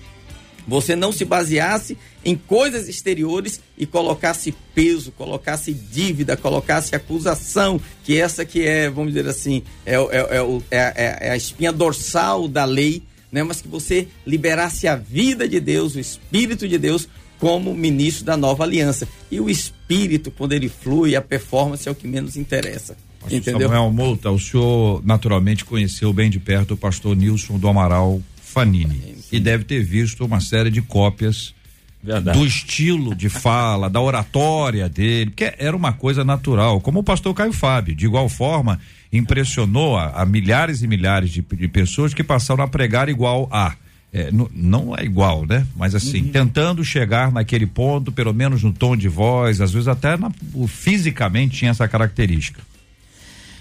você 0.68 0.96
não 0.96 1.12
se 1.12 1.26
baseasse 1.26 1.98
em 2.24 2.36
coisas 2.36 2.88
exteriores 2.88 3.60
e 3.78 3.86
colocasse 3.86 4.54
peso, 4.76 5.12
colocasse 5.12 5.74
dívida, 5.74 6.38
colocasse 6.38 6.96
acusação, 6.96 7.82
que 8.04 8.20
essa 8.20 8.46
que 8.46 8.66
é, 8.66 8.90
vamos 8.90 9.14
dizer 9.14 9.28
assim, 9.28 9.64
é, 9.86 9.96
é, 9.96 10.00
é, 10.00 10.78
é, 10.78 11.18
é 11.28 11.32
a 11.32 11.38
espinha 11.38 11.72
dorsal 11.72 12.48
da 12.48 12.66
lei, 12.66 13.02
né? 13.32 13.42
mas 13.42 13.62
que 13.62 13.68
você 13.68 14.08
liberasse 14.28 14.88
a 14.88 14.96
vida 14.96 15.48
de 15.48 15.60
Deus, 15.60 15.96
o 15.96 16.00
Espírito 16.00 16.68
de 16.68 16.78
Deus, 16.78 17.08
como 17.40 17.74
ministro 17.74 18.26
da 18.26 18.38
nova 18.38 18.64
aliança. 18.64 19.08
E 19.32 19.40
o 19.40 19.50
espírito, 19.50 20.30
quando 20.30 20.54
ele 20.54 20.70
flui, 20.70 21.16
a 21.16 21.22
performance 21.22 21.88
é 21.88 21.92
o 21.92 21.96
que 21.96 22.08
menos 22.08 22.36
interessa. 22.36 22.98
Pastor 23.20 23.38
entendeu? 23.38 23.68
Samuel 23.68 23.92
Mouta, 23.92 24.30
o 24.30 24.40
senhor 24.40 25.02
naturalmente 25.06 25.66
conheceu 25.66 26.14
bem 26.14 26.30
de 26.30 26.40
perto 26.40 26.74
o 26.74 26.78
pastor 26.78 27.16
Nilson 27.16 27.58
do 27.58 27.68
Amaral 27.68 28.22
Fanini 28.42 29.18
e 29.32 29.40
deve 29.40 29.64
ter 29.64 29.84
visto 29.84 30.26
uma 30.26 30.40
série 30.40 30.72
de 30.72 30.82
cópias 30.82 31.54
Verdade. 32.02 32.38
do 32.38 32.46
estilo 32.46 33.14
de 33.14 33.28
fala, 33.28 33.90
da 33.90 34.00
oratória 34.00 34.88
dele, 34.88 35.32
porque 35.32 35.54
era 35.58 35.76
uma 35.76 35.92
coisa 35.92 36.24
natural, 36.24 36.80
como 36.80 37.00
o 37.00 37.04
pastor 37.04 37.34
Caio 37.34 37.52
Fábio, 37.52 37.94
de 37.94 38.06
igual 38.06 38.30
forma, 38.30 38.80
impressionou 39.12 39.98
a, 39.98 40.22
a 40.22 40.26
milhares 40.26 40.82
e 40.82 40.88
milhares 40.88 41.30
de, 41.30 41.42
de 41.42 41.68
pessoas 41.68 42.14
que 42.14 42.24
passaram 42.24 42.64
a 42.64 42.68
pregar 42.68 43.10
igual 43.10 43.50
a 43.52 43.76
é, 44.12 44.32
no, 44.32 44.50
não 44.54 44.96
é 44.96 45.04
igual, 45.04 45.46
né? 45.46 45.66
Mas 45.76 45.94
assim, 45.94 46.24
uhum. 46.24 46.30
tentando 46.30 46.84
chegar 46.84 47.32
naquele 47.32 47.66
ponto, 47.66 48.12
pelo 48.12 48.34
menos 48.34 48.64
no 48.64 48.74
tom 48.74 48.96
de 48.96 49.08
voz, 49.08 49.62
às 49.62 49.72
vezes 49.72 49.88
até 49.88 50.18
na, 50.18 50.32
o, 50.54 50.68
fisicamente 50.68 51.58
tinha 51.58 51.72
essa 51.72 51.88
característica. 51.88 52.62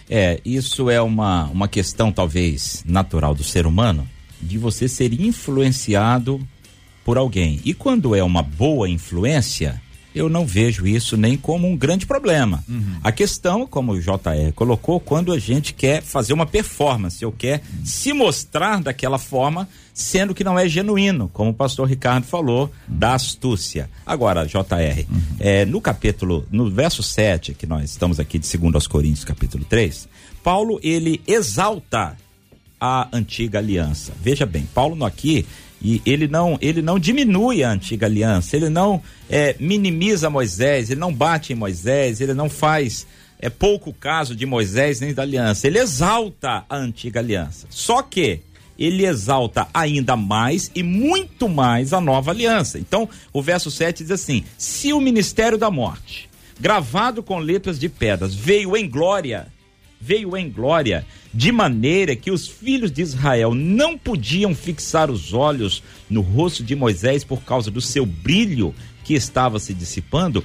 É, 0.09 0.41
isso 0.45 0.89
é 0.89 1.01
uma, 1.03 1.45
uma 1.45 1.69
questão 1.69 2.11
talvez 2.11 2.83
natural 2.87 3.35
do 3.35 3.45
ser 3.45 3.67
humano, 3.67 4.09
de 4.41 4.57
você 4.57 4.89
ser 4.89 5.13
influenciado 5.21 6.41
por 7.05 7.19
alguém. 7.19 7.61
E 7.65 7.75
quando 7.75 8.15
é 8.15 8.23
uma 8.23 8.43
boa 8.43 8.89
influência, 8.89 9.81
eu 10.19 10.29
não 10.29 10.45
vejo 10.45 10.87
isso 10.87 11.17
nem 11.17 11.37
como 11.37 11.69
um 11.69 11.77
grande 11.77 12.07
problema. 12.07 12.65
Uhum. 12.69 12.97
A 13.03 13.13
questão, 13.13 13.67
como 13.67 13.93
o 13.93 14.01
JR 14.01 14.53
colocou, 14.55 14.99
quando 14.99 15.33
a 15.33 15.39
gente 15.39 15.73
quer 15.73 16.03
fazer 16.03 16.33
uma 16.33 16.47
performance, 16.47 17.25
ou 17.25 17.31
quer 17.31 17.63
uhum. 17.73 17.85
se 17.85 18.13
mostrar 18.13 18.83
daquela 18.83 19.19
forma, 19.19 19.69
sendo 19.95 20.35
que 20.35 20.43
não 20.43 20.59
é 20.59 20.69
genuíno, 20.69 21.31
como 21.33 21.51
o 21.51 21.55
pastor 21.55 21.89
Ricardo 21.89 22.25
falou, 22.25 22.65
uhum. 22.65 22.99
da 22.99 23.15
astúcia. 23.15 23.89
Agora, 24.05 24.45
JR, 24.45 25.07
uhum. 25.09 25.21
é, 25.39 25.65
no 25.65 25.81
capítulo, 25.81 26.45
no 26.51 26.71
verso 26.71 27.03
7, 27.03 27.55
que 27.55 27.67
nós 27.67 27.91
estamos 27.91 28.19
aqui 28.19 28.39
de 28.39 28.59
2 28.59 28.75
aos 28.75 28.87
Coríntios, 28.87 29.25
capítulo 29.25 29.65
3, 29.65 30.09
Paulo, 30.43 30.81
ele 30.83 31.21
exalta 31.27 32.17
a 32.81 33.09
antiga 33.13 33.59
aliança. 33.59 34.13
Veja 34.21 34.47
bem, 34.47 34.69
Paulo 34.73 35.05
aqui 35.05 35.47
e 35.81 36.03
ele 36.05 36.27
não, 36.27 36.59
ele 36.61 36.83
não 36.83 36.99
diminui 36.99 37.63
a 37.63 37.71
antiga 37.71 38.07
aliança, 38.07 38.57
ele 38.57 38.69
não 38.69 39.03
é, 39.31 39.55
minimiza 39.61 40.29
Moisés, 40.29 40.91
ele 40.91 41.01
não 41.01 41.13
bate 41.13 41.53
em 41.53 41.57
Moisés, 41.57 42.21
ele 42.21 42.35
não 42.35 42.51
faz 42.51 43.07
é, 43.39 43.49
pouco 43.49 43.93
caso 43.93 44.35
de 44.35 44.45
Moisés 44.45 45.01
nem 45.01 45.15
da 45.15 45.23
aliança, 45.23 45.67
ele 45.67 45.79
exalta 45.79 46.65
a 46.69 46.77
antiga 46.77 47.21
aliança. 47.21 47.67
Só 47.71 48.03
que 48.03 48.41
ele 48.79 49.05
exalta 49.07 49.67
ainda 49.75 50.17
mais 50.17 50.71
e 50.75 50.83
muito 50.83 51.49
mais 51.49 51.93
a 51.93 52.01
nova 52.01 52.31
aliança. 52.31 52.79
Então, 52.79 53.09
o 53.33 53.43
verso 53.43 53.71
7 53.71 54.05
diz 54.05 54.13
assim: 54.13 54.45
Se 54.57 54.93
o 54.93 55.01
ministério 55.01 55.59
da 55.59 55.71
morte, 55.71 56.29
gravado 56.61 57.23
com 57.23 57.39
letras 57.39 57.79
de 57.79 57.89
pedras, 57.89 58.35
veio 58.35 58.77
em 58.77 58.89
glória, 58.89 59.49
veio 60.01 60.37
em 60.37 60.51
glória, 60.51 61.07
de 61.33 61.51
maneira 61.53 62.17
que 62.17 62.31
os 62.31 62.47
filhos 62.47 62.91
de 62.91 63.03
Israel 63.03 63.55
não 63.55 63.99
podiam 63.99 64.55
fixar 64.55 65.11
os 65.11 65.33
olhos 65.33 65.83
no 66.09 66.21
rosto 66.21 66.63
de 66.63 66.75
Moisés 66.75 67.25
por 67.25 67.43
causa 67.43 67.71
do 67.71 67.81
seu 67.81 68.07
brilho 68.07 68.75
que 69.05 69.15
estava 69.15 69.59
se 69.59 69.73
dissipando, 69.73 70.45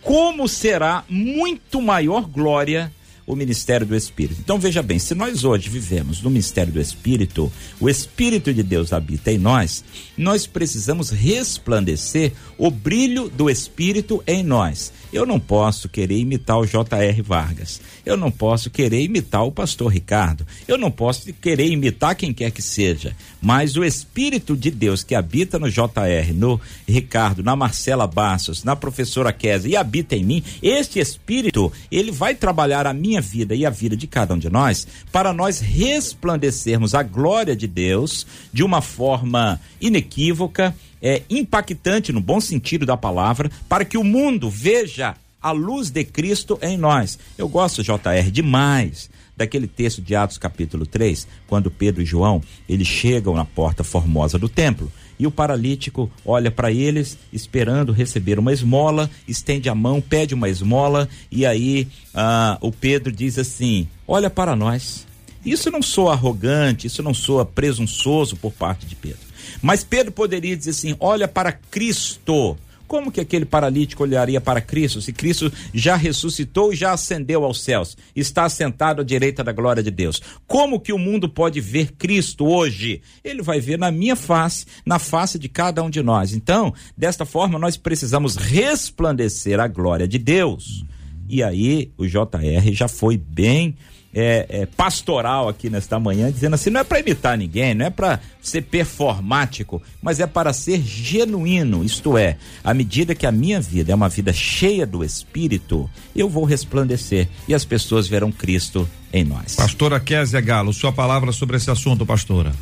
como 0.00 0.48
será 0.48 1.04
muito 1.08 1.80
maior 1.80 2.26
glória 2.26 2.92
o 3.24 3.36
ministério 3.36 3.86
do 3.86 3.94
Espírito. 3.94 4.40
Então 4.40 4.58
veja 4.58 4.82
bem, 4.82 4.98
se 4.98 5.14
nós 5.14 5.44
hoje 5.44 5.68
vivemos 5.68 6.20
no 6.20 6.30
ministério 6.30 6.72
do 6.72 6.80
Espírito, 6.80 7.52
o 7.80 7.88
Espírito 7.88 8.52
de 8.52 8.62
Deus 8.62 8.92
habita 8.92 9.30
em 9.30 9.38
nós, 9.38 9.84
nós 10.16 10.46
precisamos 10.46 11.10
resplandecer 11.10 12.32
o 12.58 12.70
brilho 12.70 13.28
do 13.28 13.48
Espírito 13.48 14.22
em 14.26 14.42
nós. 14.42 14.92
Eu 15.12 15.26
não 15.26 15.38
posso 15.38 15.88
querer 15.90 16.16
imitar 16.16 16.58
o 16.58 16.66
J.R. 16.66 17.20
Vargas. 17.20 17.80
Eu 18.04 18.16
não 18.16 18.30
posso 18.30 18.70
querer 18.70 19.02
imitar 19.02 19.44
o 19.44 19.52
pastor 19.52 19.92
Ricardo. 19.92 20.46
Eu 20.66 20.78
não 20.78 20.90
posso 20.90 21.30
querer 21.34 21.70
imitar 21.70 22.14
quem 22.14 22.32
quer 22.32 22.50
que 22.50 22.62
seja. 22.62 23.14
Mas 23.40 23.76
o 23.76 23.84
Espírito 23.84 24.56
de 24.56 24.70
Deus 24.70 25.04
que 25.04 25.14
habita 25.14 25.58
no 25.58 25.68
J.R., 25.68 26.32
no 26.32 26.58
Ricardo, 26.88 27.42
na 27.42 27.54
Marcela 27.54 28.06
Bastos, 28.06 28.64
na 28.64 28.74
professora 28.74 29.32
Kézia 29.32 29.70
e 29.70 29.76
habita 29.76 30.16
em 30.16 30.24
mim, 30.24 30.42
este 30.62 30.98
Espírito, 30.98 31.70
ele 31.90 32.10
vai 32.10 32.34
trabalhar 32.34 32.86
a 32.86 32.94
minha 32.94 33.20
vida 33.20 33.54
e 33.54 33.66
a 33.66 33.70
vida 33.70 33.94
de 33.94 34.06
cada 34.06 34.32
um 34.32 34.38
de 34.38 34.48
nós 34.48 34.86
para 35.12 35.32
nós 35.32 35.60
resplandecermos 35.60 36.94
a 36.94 37.02
glória 37.02 37.54
de 37.54 37.66
Deus 37.66 38.26
de 38.52 38.64
uma 38.64 38.80
forma 38.80 39.60
inequívoca 39.80 40.74
é, 41.02 41.22
impactante 41.28 42.12
no 42.12 42.20
bom 42.20 42.40
sentido 42.40 42.86
da 42.86 42.96
palavra, 42.96 43.50
para 43.68 43.84
que 43.84 43.98
o 43.98 44.04
mundo 44.04 44.48
veja 44.48 45.14
a 45.40 45.50
luz 45.50 45.90
de 45.90 46.04
Cristo 46.04 46.58
em 46.62 46.78
nós. 46.78 47.18
Eu 47.36 47.48
gosto, 47.48 47.82
JR, 47.82 48.30
demais 48.30 49.10
daquele 49.36 49.66
texto 49.66 50.00
de 50.00 50.14
Atos 50.14 50.38
capítulo 50.38 50.86
3, 50.86 51.26
quando 51.48 51.70
Pedro 51.70 52.02
e 52.02 52.06
João, 52.06 52.40
eles 52.68 52.86
chegam 52.86 53.34
na 53.34 53.44
porta 53.44 53.82
formosa 53.82 54.38
do 54.38 54.48
templo 54.48 54.92
e 55.22 55.26
o 55.26 55.30
paralítico 55.30 56.10
olha 56.24 56.50
para 56.50 56.72
eles, 56.72 57.16
esperando 57.32 57.92
receber 57.92 58.38
uma 58.40 58.52
esmola, 58.52 59.08
estende 59.26 59.68
a 59.68 59.74
mão, 59.74 60.00
pede 60.00 60.34
uma 60.34 60.48
esmola, 60.48 61.08
e 61.30 61.46
aí 61.46 61.86
ah, 62.12 62.58
o 62.60 62.72
Pedro 62.72 63.12
diz 63.12 63.38
assim: 63.38 63.86
Olha 64.06 64.28
para 64.28 64.56
nós. 64.56 65.06
Isso 65.44 65.70
não 65.70 65.82
soa 65.82 66.12
arrogante, 66.12 66.86
isso 66.86 67.02
não 67.02 67.14
soa 67.14 67.44
presunçoso 67.44 68.36
por 68.36 68.52
parte 68.52 68.86
de 68.86 68.94
Pedro. 68.94 69.31
Mas 69.60 69.84
Pedro 69.84 70.12
poderia 70.12 70.56
dizer 70.56 70.70
assim: 70.70 70.96
Olha 71.00 71.28
para 71.28 71.52
Cristo 71.52 72.56
como 72.92 73.10
que 73.10 73.22
aquele 73.22 73.46
paralítico 73.46 74.02
olharia 74.02 74.38
para 74.38 74.60
Cristo 74.60 75.00
se 75.00 75.14
Cristo 75.14 75.50
já 75.72 75.96
ressuscitou 75.96 76.74
e 76.74 76.76
já 76.76 76.92
ascendeu 76.92 77.42
aos 77.42 77.62
céus, 77.62 77.96
está 78.14 78.46
sentado 78.50 79.00
à 79.00 79.04
direita 79.04 79.42
da 79.42 79.50
glória 79.50 79.82
de 79.82 79.90
Deus? 79.90 80.20
Como 80.46 80.78
que 80.78 80.92
o 80.92 80.98
mundo 80.98 81.26
pode 81.26 81.58
ver 81.58 81.92
Cristo 81.92 82.44
hoje? 82.44 83.00
Ele 83.24 83.40
vai 83.40 83.60
ver 83.60 83.78
na 83.78 83.90
minha 83.90 84.14
face, 84.14 84.66
na 84.84 84.98
face 84.98 85.38
de 85.38 85.48
cada 85.48 85.82
um 85.82 85.88
de 85.88 86.02
nós. 86.02 86.34
Então, 86.34 86.74
desta 86.94 87.24
forma, 87.24 87.58
nós 87.58 87.78
precisamos 87.78 88.36
resplandecer 88.36 89.58
a 89.58 89.66
glória 89.66 90.06
de 90.06 90.18
Deus. 90.18 90.84
E 91.30 91.42
aí, 91.42 91.90
o 91.96 92.06
JR 92.06 92.72
já 92.72 92.88
foi 92.88 93.16
bem 93.16 93.74
é, 94.14 94.46
é, 94.48 94.66
pastoral 94.66 95.48
aqui 95.48 95.70
nesta 95.70 95.98
manhã, 95.98 96.30
dizendo 96.30 96.54
assim: 96.54 96.70
não 96.70 96.80
é 96.80 96.84
para 96.84 97.00
imitar 97.00 97.36
ninguém, 97.38 97.74
não 97.74 97.86
é 97.86 97.90
para 97.90 98.20
ser 98.40 98.62
performático, 98.62 99.82
mas 100.02 100.20
é 100.20 100.26
para 100.26 100.52
ser 100.52 100.80
genuíno. 100.82 101.82
Isto 101.84 102.18
é, 102.18 102.36
à 102.62 102.74
medida 102.74 103.14
que 103.14 103.26
a 103.26 103.32
minha 103.32 103.60
vida 103.60 103.92
é 103.92 103.94
uma 103.94 104.08
vida 104.08 104.32
cheia 104.32 104.86
do 104.86 105.02
Espírito, 105.02 105.88
eu 106.14 106.28
vou 106.28 106.44
resplandecer 106.44 107.28
e 107.48 107.54
as 107.54 107.64
pessoas 107.64 108.06
verão 108.06 108.30
Cristo 108.30 108.88
em 109.12 109.24
nós. 109.24 109.54
Pastora 109.56 109.98
Kézia 109.98 110.40
Galo, 110.40 110.72
sua 110.72 110.92
palavra 110.92 111.32
sobre 111.32 111.56
esse 111.56 111.70
assunto, 111.70 112.04
pastora. 112.04 112.52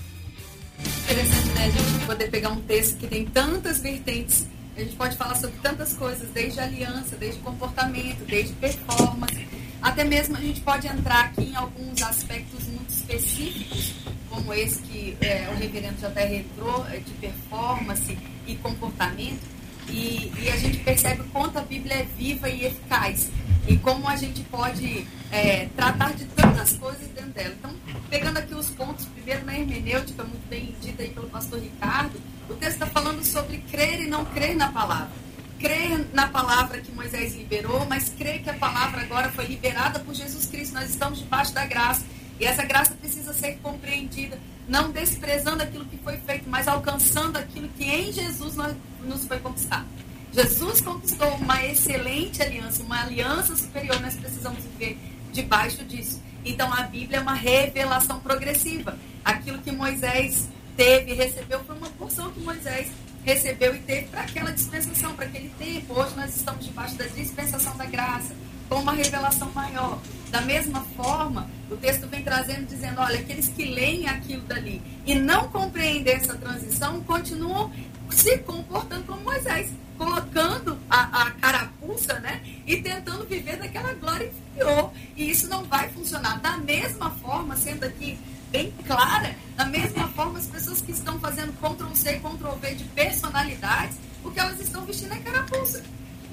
Interessante, 1.05 1.49
né? 1.49 1.67
A 1.67 1.71
gente 1.71 2.07
poder 2.07 2.31
pegar 2.31 2.51
um 2.51 2.61
texto 2.61 2.97
que 2.99 3.07
tem 3.07 3.25
tantas 3.25 3.81
vertentes. 3.81 4.47
A 4.77 4.81
gente 4.81 4.97
pode 4.97 5.17
falar 5.17 5.35
sobre 5.35 5.57
tantas 5.63 5.93
coisas, 5.93 6.29
desde 6.33 6.59
aliança, 6.59 7.15
desde 7.17 7.39
comportamento, 7.41 8.25
desde 8.27 8.55
performance 8.55 9.47
até 9.83 10.05
mesmo 10.05 10.37
a 10.37 10.41
gente 10.41 10.61
pode 10.61 10.87
entrar 10.87 11.27
aqui 11.27 11.43
em 11.43 11.57
alguns 11.57 12.03
aspectos 12.03 12.67
muito 12.67 12.91
específicos, 12.91 13.95
como 14.29 14.53
esse 14.53 14.81
que 14.83 15.17
é, 15.21 15.49
o 15.51 15.59
reverendo 15.59 16.01
já 16.01 16.09
até 16.09 16.37
entrou, 16.37 16.87
é, 16.89 16.99
de 16.99 17.13
performance 17.13 18.19
e 18.47 18.55
comportamento, 18.57 19.41
e, 19.89 20.33
e, 20.39 20.51
a 20.51 20.57
gente 20.57 20.79
percebe 20.79 21.25
quanto 21.33 21.59
a 21.59 21.63
Bíblia 21.63 21.95
é 21.95 22.03
viva 22.17 22.49
e 22.49 22.65
eficaz, 22.65 23.31
e 23.67 23.77
como 23.79 24.07
a 24.07 24.15
gente 24.17 24.43
pode 24.45 25.07
é, 25.33 25.67
tratar 25.75 26.13
de 26.15 26.27
tantas 26.27 26.75
coisas 26.75 27.09
dentro 27.09 27.31
dela. 27.31 27.55
Então, 27.59 27.75
pegando 28.09 28.39
aqui 28.39 28.55
os 28.55 28.71
pontos, 28.71 29.07
primeiro 29.07 29.45
na 29.45 29.59
hermenêutica, 29.59 30.23
muito 30.23 30.49
bem 30.49 30.75
dita 30.81 31.03
aí 31.03 31.09
pelo 31.09 31.29
pastor 31.29 31.59
Ricardo, 31.59 32.21
o 32.49 32.55
texto 32.55 32.75
está 32.75 32.87
falando 32.87 33.25
sobre 33.25 33.59
crer 33.71 34.03
e 34.03 34.07
não 34.07 34.25
crer 34.27 34.55
na 34.55 34.71
palavra 34.71 35.30
crer 35.61 36.09
na 36.13 36.27
palavra 36.27 36.81
que 36.81 36.91
Moisés 36.91 37.37
liberou, 37.37 37.85
mas 37.87 38.09
crer 38.09 38.43
que 38.43 38.51
a 38.51 38.55
palavra 38.55 39.03
agora 39.03 39.31
foi 39.31 39.45
liberada 39.45 40.01
por 40.01 40.15
Jesus 40.15 40.47
Cristo. 40.47 40.75
Nós 40.75 40.89
estamos 40.89 41.19
debaixo 41.19 41.53
da 41.53 41.67
graça. 41.67 42.03
E 42.41 42.47
essa 42.47 42.65
graça 42.65 42.95
precisa 42.95 43.35
ser 43.35 43.59
compreendida, 43.63 44.39
não 44.67 44.91
desprezando 44.91 45.63
aquilo 45.63 45.85
que 45.85 45.99
foi 45.99 46.17
feito, 46.17 46.49
mas 46.49 46.67
alcançando 46.67 47.37
aquilo 47.37 47.69
que 47.69 47.85
em 47.85 48.11
Jesus 48.11 48.57
nós, 48.57 48.75
nos 49.05 49.27
foi 49.27 49.39
conquistado. 49.41 49.85
Jesus 50.33 50.81
conquistou 50.81 51.29
uma 51.35 51.63
excelente 51.67 52.41
aliança, 52.41 52.83
uma 52.83 53.03
aliança 53.03 53.55
superior, 53.55 54.01
nós 54.01 54.15
precisamos 54.15 54.65
viver 54.65 54.99
debaixo 55.31 55.85
disso. 55.85 56.23
Então 56.43 56.73
a 56.73 56.83
Bíblia 56.85 57.19
é 57.19 57.21
uma 57.21 57.35
revelação 57.35 58.21
progressiva. 58.21 58.97
Aquilo 59.23 59.59
que 59.59 59.71
Moisés 59.71 60.49
teve, 60.79 61.13
recebeu, 61.13 61.63
foi 61.65 61.77
uma 61.77 61.91
porção 61.91 62.31
que 62.31 62.41
Moisés 62.41 62.89
recebeu 63.25 63.75
e 63.75 63.79
teve 63.81 64.07
para 64.09 64.23
aquela 64.23 64.51
dispensação, 64.53 65.15
para 65.15 65.27
aquele 65.27 65.51
tempo. 65.59 65.99
Hoje 65.99 66.17
nós 66.17 66.35
estamos 66.35 66.65
debaixo 66.65 66.97
da 66.97 67.07
dispensação 67.07 67.77
da 67.77 67.87
graça, 67.87 68.35
com 68.69 68.77
uma 68.77 68.93
revelação 68.93 69.51
maior. 69.53 70.01
Da 70.31 70.41
mesma 70.43 70.81
forma, 70.97 71.51
o 71.71 71.77
texto 71.77 72.07
vem 72.07 72.23
trazendo, 72.23 72.67
dizendo: 72.67 73.01
olha, 73.01 73.19
aqueles 73.19 73.49
que 73.49 73.65
leem 73.65 74.09
aquilo 74.09 74.43
dali 74.43 74.81
e 75.05 75.15
não 75.15 75.49
compreendem 75.49 76.15
essa 76.15 76.35
transição 76.37 77.01
continuam 77.03 77.73
se 78.11 78.39
comportando 78.39 79.05
como 79.05 79.23
Moisés, 79.23 79.71
colocando 79.97 80.79
a, 80.89 81.23
a 81.23 81.31
carapuça, 81.33 82.19
né? 82.21 82.41
E 82.67 82.77
tentando 82.77 83.27
viver 83.27 83.57
daquela 83.57 83.93
glória 83.95 84.27
inferior. 84.27 84.93
E 85.17 85.31
isso 85.31 85.49
não 85.49 85.65
vai 85.65 85.89
funcionar. 85.91 86.41
Da 86.41 86.57
mesma 86.59 87.11
forma, 87.11 87.57
sendo 87.57 87.85
aqui 87.85 88.19
bem 88.51 88.73
clara. 88.87 89.35
Da 89.57 89.65
mesma 89.65 90.09
forma, 90.09 90.39
as 90.39 90.47
pessoas 90.47 90.81
que 90.81 90.93
estão 90.93 91.19
fazendo 91.21 91.53
Ctrl-C 91.55 92.21
Ctrl-V 92.21 92.75
de 92.75 92.85
personalidades, 92.85 93.97
o 94.25 94.31
que 94.31 94.41
elas 94.41 94.61
estão 94.61 94.85
vestindo 94.85 95.15
é 95.15 95.19
carapuça. 95.19 95.83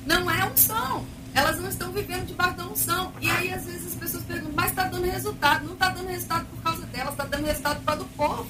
Não 0.06 0.30
é 0.30 0.46
unção. 0.46 1.06
Elas 1.34 1.60
não 1.60 1.70
estão 1.70 1.92
vivendo 1.92 2.26
debaixo 2.26 2.58
da 2.58 2.66
unção. 2.66 3.14
E 3.22 3.30
aí, 3.30 3.54
às 3.54 3.66
vezes, 3.66 3.88
as 3.88 3.96
pessoas 3.96 4.24
perguntam, 4.24 4.54
mas 4.56 4.72
está 4.72 4.86
dando 4.86 5.06
resultado. 5.06 5.66
Não 5.66 5.74
está 5.74 5.90
dando 5.90 6.08
resultado 6.08 6.46
por 6.48 6.62
causa 6.64 6.86
delas, 6.88 7.12
está 7.12 7.26
dando 7.26 7.46
resultado 7.46 7.78
por 7.80 7.86
causa 7.86 8.04
do 8.04 8.10
povo. 8.10 8.48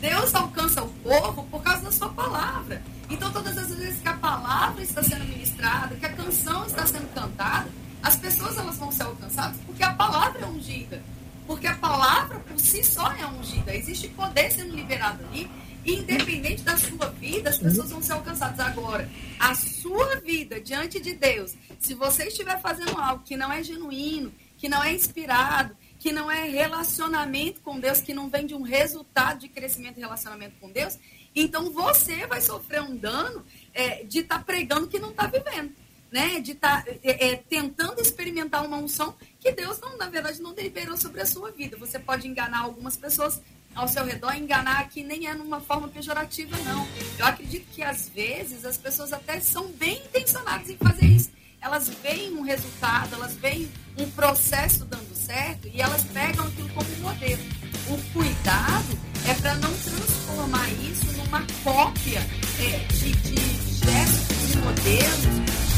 Deus 0.00 0.34
alcança 0.34 0.82
o 0.82 0.88
povo 0.88 1.44
por 1.50 1.62
causa 1.62 1.82
da 1.82 1.92
sua 1.92 2.08
palavra. 2.10 2.82
Então, 3.10 3.30
todas 3.32 3.56
as 3.56 3.74
vezes 3.74 4.00
que 4.00 4.08
a 4.08 4.14
palavra 4.14 4.82
está 4.82 5.02
sendo 5.02 5.24
ministrada, 5.24 5.94
que 5.96 6.06
a 6.06 6.12
canção 6.12 6.64
está 6.66 6.86
sendo 6.86 7.12
cantada, 7.14 7.68
as 8.02 8.16
pessoas 8.16 8.56
elas 8.56 8.76
vão 8.76 8.92
ser 8.92 9.04
alcançadas 9.04 9.56
porque 9.66 9.82
a 9.82 9.92
palavra 9.92 10.42
é 10.42 10.46
ungida. 10.46 11.02
Porque 11.46 11.66
a 11.66 11.76
palavra 11.76 12.40
por 12.40 12.58
si 12.58 12.82
só 12.82 13.12
é 13.12 13.26
ungida. 13.26 13.74
Existe 13.74 14.08
poder 14.08 14.50
sendo 14.50 14.74
liberado 14.74 15.24
ali. 15.26 15.50
E 15.84 15.96
independente 15.96 16.62
da 16.62 16.78
sua 16.78 17.10
vida, 17.10 17.50
as 17.50 17.58
pessoas 17.58 17.90
vão 17.90 18.02
ser 18.02 18.12
alcançadas. 18.12 18.58
Agora, 18.58 19.08
a 19.38 19.54
sua 19.54 20.16
vida 20.16 20.58
diante 20.58 20.98
de 20.98 21.12
Deus, 21.12 21.54
se 21.78 21.92
você 21.92 22.24
estiver 22.28 22.58
fazendo 22.62 22.98
algo 22.98 23.22
que 23.22 23.36
não 23.36 23.52
é 23.52 23.62
genuíno, 23.62 24.32
que 24.56 24.66
não 24.66 24.82
é 24.82 24.94
inspirado, 24.94 25.76
que 25.98 26.10
não 26.10 26.30
é 26.30 26.48
relacionamento 26.48 27.60
com 27.60 27.78
Deus, 27.78 28.00
que 28.00 28.14
não 28.14 28.30
vem 28.30 28.46
de 28.46 28.54
um 28.54 28.62
resultado 28.62 29.40
de 29.40 29.48
crescimento 29.48 29.98
e 29.98 30.00
relacionamento 30.00 30.54
com 30.58 30.70
Deus, 30.70 30.98
então 31.36 31.70
você 31.70 32.26
vai 32.26 32.40
sofrer 32.40 32.80
um 32.80 32.96
dano 32.96 33.44
é, 33.74 34.04
de 34.04 34.20
estar 34.20 34.38
tá 34.38 34.44
pregando 34.44 34.88
que 34.88 34.98
não 34.98 35.10
está 35.10 35.26
vivendo 35.26 35.74
né, 36.14 36.38
de 36.38 36.52
estar 36.52 36.84
tá, 36.84 36.92
é, 37.02 37.30
é, 37.30 37.36
tentando 37.36 38.00
experimentar 38.00 38.64
uma 38.64 38.76
unção 38.76 39.16
que 39.44 39.52
Deus, 39.52 39.78
não, 39.78 39.98
na 39.98 40.08
verdade, 40.08 40.40
não 40.40 40.54
deliberou 40.54 40.96
sobre 40.96 41.20
a 41.20 41.26
sua 41.26 41.50
vida. 41.50 41.76
Você 41.76 41.98
pode 41.98 42.26
enganar 42.26 42.60
algumas 42.60 42.96
pessoas 42.96 43.42
ao 43.74 43.86
seu 43.86 44.02
redor, 44.02 44.32
enganar 44.34 44.88
que 44.88 45.02
nem 45.02 45.26
é 45.26 45.34
numa 45.34 45.60
forma 45.60 45.86
pejorativa, 45.86 46.56
não. 46.64 46.88
Eu 47.18 47.26
acredito 47.26 47.66
que, 47.70 47.82
às 47.82 48.08
vezes, 48.08 48.64
as 48.64 48.78
pessoas 48.78 49.12
até 49.12 49.38
são 49.40 49.70
bem 49.72 50.00
intencionadas 50.06 50.70
em 50.70 50.78
fazer 50.78 51.04
isso. 51.04 51.30
Elas 51.60 51.90
veem 51.90 52.32
um 52.34 52.40
resultado, 52.40 53.14
elas 53.16 53.34
veem 53.34 53.70
um 53.98 54.10
processo 54.12 54.86
dando 54.86 55.14
certo 55.14 55.68
e 55.68 55.82
elas 55.82 56.04
pegam 56.04 56.46
aquilo 56.46 56.70
como 56.70 56.88
modelo. 57.00 57.42
O 57.90 58.12
cuidado 58.14 58.98
é 59.28 59.34
para 59.34 59.54
não 59.56 59.74
transformar 59.74 60.68
isso 60.70 61.06
numa 61.18 61.46
cópia 61.62 62.20
é, 62.60 62.78
de, 62.94 63.12
de 63.12 63.84
gestos 63.84 64.54
e 64.54 64.56
modelos 64.56 65.24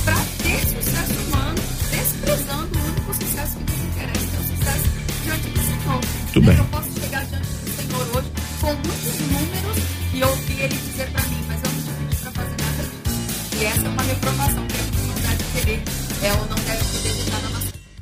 para 0.04 0.24
ter 0.44 0.60
sucesso 0.68 1.20
humano, 1.26 1.58
desprezando 1.90 2.75
sucesso 3.16 3.56
que 3.56 3.72
nos 3.72 3.84
interessa, 3.84 4.36
é 4.36 4.40
o 4.40 4.56
sucesso 4.56 4.88
diante 5.24 5.48
do 5.48 5.60
Senhor. 5.60 6.00
Muito 6.22 6.40
bem. 6.40 6.56
Eu 6.56 6.64
posso 6.66 7.00
chegar 7.00 7.24
diante 7.24 7.46
do 7.46 7.70
Senhor 7.76 8.16
hoje 8.16 8.28
com 8.60 8.72
muitos 8.74 9.20
números 9.32 9.78
e 10.14 10.22
ouvir 10.22 10.60
Ele 10.60 10.76
dizer 10.76 11.10
para 11.10 11.22
mim, 11.24 11.44
mas 11.48 11.60
eu 11.64 11.70
não 11.70 11.82
pedi 11.98 12.16
para 12.16 12.30
fazer 12.32 12.56
nada 12.60 12.82
disso. 12.82 13.56
E 13.60 13.64
essa 13.64 13.86
é 13.86 13.88
uma 13.88 14.02
reprovação 14.02 14.66
que 14.66 14.76
a 14.76 14.82
gente 14.82 15.00
não 15.06 15.14
deve 15.14 15.44
querer, 15.54 15.82
é, 16.22 16.32
ou 16.32 16.46
não 16.46 16.56
deve 16.56 16.76
nossa 16.96 17.15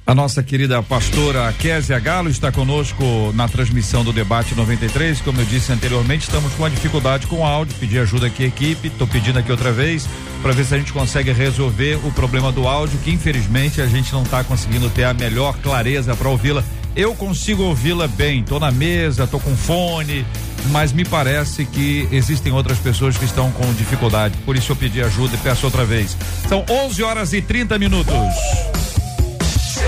a 0.06 0.14
nossa 0.14 0.42
querida 0.42 0.82
pastora 0.82 1.50
Kézia 1.58 1.98
Galo 1.98 2.28
está 2.28 2.52
conosco 2.52 3.32
na 3.34 3.48
transmissão 3.48 4.04
do 4.04 4.12
debate 4.12 4.54
93. 4.54 5.20
Como 5.22 5.40
eu 5.40 5.44
disse 5.46 5.72
anteriormente, 5.72 6.24
estamos 6.24 6.52
com 6.52 6.62
uma 6.62 6.70
dificuldade 6.70 7.26
com 7.26 7.36
o 7.36 7.44
áudio. 7.44 7.74
Pedi 7.80 7.98
ajuda 7.98 8.26
aqui, 8.26 8.44
equipe. 8.44 8.88
Estou 8.88 9.06
pedindo 9.06 9.38
aqui 9.38 9.50
outra 9.50 9.72
vez 9.72 10.06
para 10.42 10.52
ver 10.52 10.66
se 10.66 10.74
a 10.74 10.78
gente 10.78 10.92
consegue 10.92 11.32
resolver 11.32 11.98
o 12.04 12.12
problema 12.12 12.52
do 12.52 12.68
áudio, 12.68 12.98
que 12.98 13.10
infelizmente 13.10 13.80
a 13.80 13.86
gente 13.86 14.12
não 14.12 14.22
está 14.22 14.44
conseguindo 14.44 14.90
ter 14.90 15.04
a 15.04 15.14
melhor 15.14 15.56
clareza 15.58 16.14
para 16.14 16.28
ouvi-la. 16.28 16.62
Eu 16.94 17.14
consigo 17.14 17.62
ouvi-la 17.62 18.06
bem. 18.06 18.40
Estou 18.40 18.60
na 18.60 18.70
mesa, 18.70 19.24
estou 19.24 19.40
com 19.40 19.56
fone, 19.56 20.24
mas 20.70 20.92
me 20.92 21.06
parece 21.06 21.64
que 21.64 22.06
existem 22.12 22.52
outras 22.52 22.78
pessoas 22.78 23.16
que 23.16 23.24
estão 23.24 23.50
com 23.52 23.72
dificuldade. 23.72 24.36
Por 24.44 24.54
isso 24.54 24.70
eu 24.72 24.76
pedi 24.76 25.00
ajuda 25.00 25.34
e 25.34 25.38
peço 25.38 25.64
outra 25.64 25.84
vez. 25.84 26.14
São 26.46 26.62
11 26.68 27.02
horas 27.02 27.32
e 27.32 27.40
30 27.40 27.78
minutos. 27.78 28.14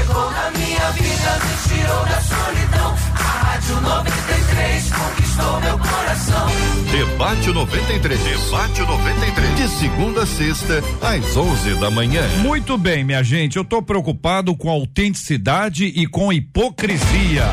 Chegou 0.07 0.31
na 0.31 0.51
minha 0.53 0.90
vida, 0.92 1.38
me 1.45 1.69
tirou 1.69 2.05
da 2.05 2.21
solidão. 2.21 2.95
A 3.12 3.45
Rádio 3.45 3.81
93 3.81 4.92
conquistou 4.92 5.61
meu 5.61 5.79
coração. 5.79 6.47
Debate 6.92 7.47
Debate 7.47 7.53
93. 7.53 8.21
Debate 8.21 8.81
93. 8.83 9.57
De 9.57 9.69
segunda 9.69 10.23
a 10.23 10.27
sexta, 10.27 10.81
às 11.03 11.37
11 11.37 11.75
da 11.81 11.90
manhã. 11.90 12.23
Muito 12.38 12.79
bem, 12.79 13.03
minha 13.03 13.25
gente. 13.25 13.57
Eu 13.57 13.64
tô 13.64 13.83
preocupado 13.83 14.57
com 14.57 14.71
autenticidade 14.71 15.87
e 15.87 16.07
com 16.07 16.33
hipocrisia. 16.33 17.47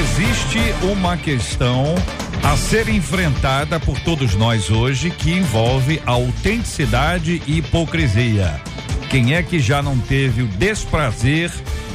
Existe 0.00 0.58
uma 0.82 1.16
questão 1.16 1.94
a 2.42 2.56
ser 2.56 2.88
enfrentada 2.88 3.78
por 3.78 4.00
todos 4.00 4.34
nós 4.34 4.68
hoje 4.68 5.10
que 5.10 5.30
envolve 5.30 6.02
autenticidade 6.04 7.40
e 7.46 7.58
hipocrisia. 7.58 8.60
Quem 9.10 9.34
é 9.34 9.42
que 9.42 9.58
já 9.58 9.82
não 9.82 9.98
teve 9.98 10.42
o 10.42 10.46
desprazer 10.46 11.50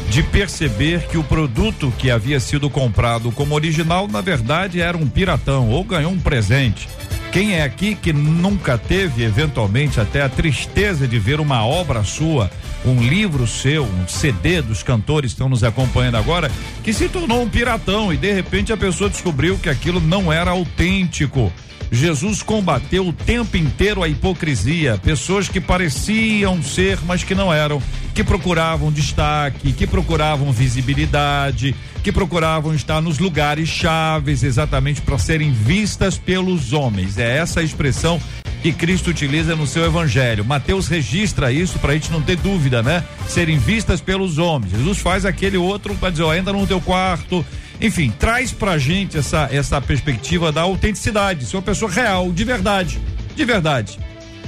de 0.10 0.24
perceber 0.24 1.08
que 1.08 1.18
o 1.18 1.24
produto 1.24 1.94
que 1.98 2.10
havia 2.10 2.40
sido 2.40 2.70
comprado 2.72 3.32
como 3.32 3.54
original, 3.54 4.08
na 4.08 4.20
verdade, 4.20 4.82
era 4.82 4.98
um 4.98 5.08
piratão 5.08 5.70
ou 5.70 5.84
ganhou 5.84 6.12
um 6.12 6.20
presente? 6.20 6.90
Quem 7.32 7.54
é 7.56 7.64
aqui 7.64 7.94
que 7.96 8.12
nunca 8.12 8.78
teve, 8.78 9.24
eventualmente, 9.24 10.00
até 10.00 10.22
a 10.22 10.30
tristeza 10.30 11.08
de 11.08 11.20
ver 11.20 11.40
uma 11.40 11.66
obra 11.66 12.04
sua, 12.04 12.50
um 12.86 13.02
livro 13.02 13.48
seu, 13.48 13.84
um 13.84 14.08
CD 14.08 14.62
dos 14.62 14.82
cantores 14.82 15.32
que 15.32 15.36
estão 15.36 15.50
nos 15.50 15.64
acompanhando 15.64 16.18
agora, 16.18 16.52
que 16.84 16.94
se 16.94 17.08
tornou 17.10 17.42
um 17.42 17.50
piratão 17.50 18.12
e 18.12 18.18
de 18.18 18.32
repente 18.32 18.74
a 18.74 18.78
pessoa 18.78 19.10
descobriu 19.10 19.58
que 19.58 19.70
aquilo 19.70 20.00
não 20.00 20.34
era 20.34 20.52
autêntico? 20.52 21.52
Jesus 21.94 22.42
combateu 22.42 23.08
o 23.08 23.14
tempo 23.14 23.56
inteiro 23.56 24.02
a 24.02 24.08
hipocrisia, 24.08 24.98
pessoas 24.98 25.48
que 25.48 25.62
pareciam 25.62 26.62
ser, 26.64 26.98
mas 27.06 27.24
que 27.24 27.36
não 27.36 27.54
eram, 27.54 27.80
que 28.16 28.24
procuravam 28.24 28.92
destaque, 28.92 29.72
que 29.72 29.86
procuravam 29.86 30.52
visibilidade, 30.52 31.76
que 32.04 32.12
procuravam 32.12 32.74
estar 32.74 33.00
nos 33.00 33.20
lugares 33.20 33.70
chaves 33.70 34.42
exatamente 34.42 35.02
para 35.02 35.20
serem 35.20 35.52
vistas 35.52 36.18
pelos 36.18 36.74
homens. 36.74 37.20
É 37.20 37.38
essa 37.38 37.60
a 37.60 37.64
expressão 37.64 38.20
que 38.64 38.72
Cristo 38.72 39.12
utiliza 39.12 39.56
no 39.56 39.68
seu 39.68 39.86
evangelho. 39.86 40.44
Mateus 40.44 40.88
registra 40.88 41.52
isso 41.52 41.78
para 41.78 41.92
a 41.92 41.94
gente 41.94 42.12
não 42.12 42.24
ter 42.24 42.38
dúvida, 42.38 42.82
né? 42.82 43.04
Serem 43.28 43.60
vistas 43.60 44.02
pelos 44.02 44.40
homens. 44.40 44.72
Jesus 44.72 44.98
faz 44.98 45.28
aquele 45.28 45.58
outro 45.58 45.94
para 45.96 46.10
dizer, 46.10 46.24
ó, 46.24 46.34
entra 46.34 46.54
no 46.54 46.66
teu 46.66 46.82
quarto, 46.82 47.46
enfim, 47.84 48.14
traz 48.18 48.54
pra 48.54 48.78
gente 48.78 49.18
essa, 49.18 49.50
essa 49.52 49.82
perspectiva 49.82 50.54
da 50.54 50.62
autenticidade, 50.62 51.46
ser 51.46 51.58
uma 51.58 51.62
pessoa 51.62 51.92
real, 51.92 52.32
de 52.32 52.46
verdade, 52.46 52.98
de 53.36 53.44
verdade. 53.44 54.00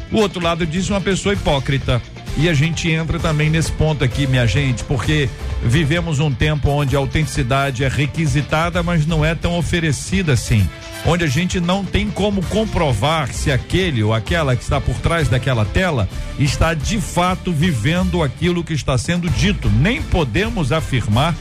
O 0.09 0.19
outro 0.19 0.41
lado 0.41 0.65
diz 0.65 0.89
uma 0.89 1.01
pessoa 1.01 1.33
hipócrita. 1.33 2.01
E 2.37 2.49
a 2.49 2.53
gente 2.53 2.89
entra 2.89 3.17
também 3.17 3.49
nesse 3.49 3.71
ponto 3.71 4.03
aqui, 4.03 4.27
minha 4.27 4.45
gente, 4.45 4.83
porque 4.83 5.29
vivemos 5.63 6.19
um 6.19 6.29
tempo 6.29 6.69
onde 6.69 6.95
a 6.95 6.99
autenticidade 6.99 7.83
é 7.83 7.87
requisitada, 7.87 8.83
mas 8.83 9.05
não 9.05 9.23
é 9.23 9.33
tão 9.33 9.57
oferecida 9.57 10.33
assim. 10.33 10.67
Onde 11.05 11.23
a 11.23 11.27
gente 11.27 11.61
não 11.61 11.85
tem 11.85 12.09
como 12.09 12.43
comprovar 12.47 13.31
se 13.31 13.51
aquele 13.51 14.03
ou 14.03 14.13
aquela 14.13 14.55
que 14.55 14.63
está 14.63 14.81
por 14.81 14.95
trás 14.95 15.29
daquela 15.29 15.63
tela 15.63 16.09
está 16.37 16.73
de 16.73 16.99
fato 16.99 17.53
vivendo 17.53 18.21
aquilo 18.21 18.63
que 18.63 18.73
está 18.73 18.97
sendo 18.97 19.29
dito. 19.29 19.69
Nem 19.69 20.01
podemos 20.01 20.73
afirmar 20.73 21.35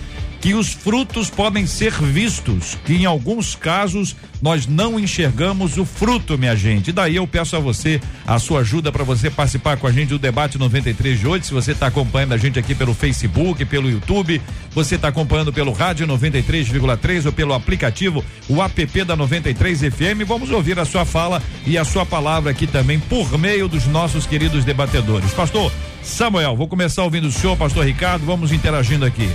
que 0.44 0.52
os 0.52 0.74
frutos 0.74 1.30
podem 1.30 1.66
ser 1.66 1.90
vistos, 1.90 2.76
que 2.84 2.92
em 2.92 3.06
alguns 3.06 3.54
casos 3.54 4.14
nós 4.42 4.66
não 4.66 5.00
enxergamos 5.00 5.78
o 5.78 5.86
fruto, 5.86 6.36
minha 6.36 6.54
gente. 6.54 6.92
daí 6.92 7.16
eu 7.16 7.26
peço 7.26 7.56
a 7.56 7.58
você 7.58 7.98
a 8.26 8.38
sua 8.38 8.60
ajuda 8.60 8.92
para 8.92 9.02
você 9.02 9.30
participar 9.30 9.78
com 9.78 9.86
a 9.86 9.90
gente 9.90 10.10
do 10.10 10.18
debate 10.18 10.58
93 10.58 11.18
de 11.18 11.26
hoje. 11.26 11.46
Se 11.46 11.54
você 11.54 11.72
está 11.72 11.86
acompanhando 11.86 12.34
a 12.34 12.36
gente 12.36 12.58
aqui 12.58 12.74
pelo 12.74 12.92
Facebook, 12.92 13.64
pelo 13.64 13.88
YouTube, 13.88 14.38
você 14.72 14.96
está 14.96 15.08
acompanhando 15.08 15.50
pelo 15.50 15.72
rádio 15.72 16.06
93,3 16.06 17.24
ou 17.24 17.32
pelo 17.32 17.54
aplicativo, 17.54 18.22
o 18.46 18.62
app 18.62 19.02
da 19.02 19.16
93 19.16 19.80
FM, 19.80 20.28
vamos 20.28 20.50
ouvir 20.50 20.78
a 20.78 20.84
sua 20.84 21.06
fala 21.06 21.42
e 21.66 21.78
a 21.78 21.86
sua 21.86 22.04
palavra 22.04 22.50
aqui 22.50 22.66
também 22.66 23.00
por 23.00 23.38
meio 23.38 23.66
dos 23.66 23.86
nossos 23.86 24.26
queridos 24.26 24.62
debatedores. 24.62 25.32
Pastor 25.32 25.72
Samuel, 26.02 26.54
vou 26.54 26.68
começar 26.68 27.02
ouvindo 27.02 27.28
o 27.28 27.32
senhor, 27.32 27.56
pastor 27.56 27.86
Ricardo, 27.86 28.26
vamos 28.26 28.52
interagindo 28.52 29.06
aqui. 29.06 29.30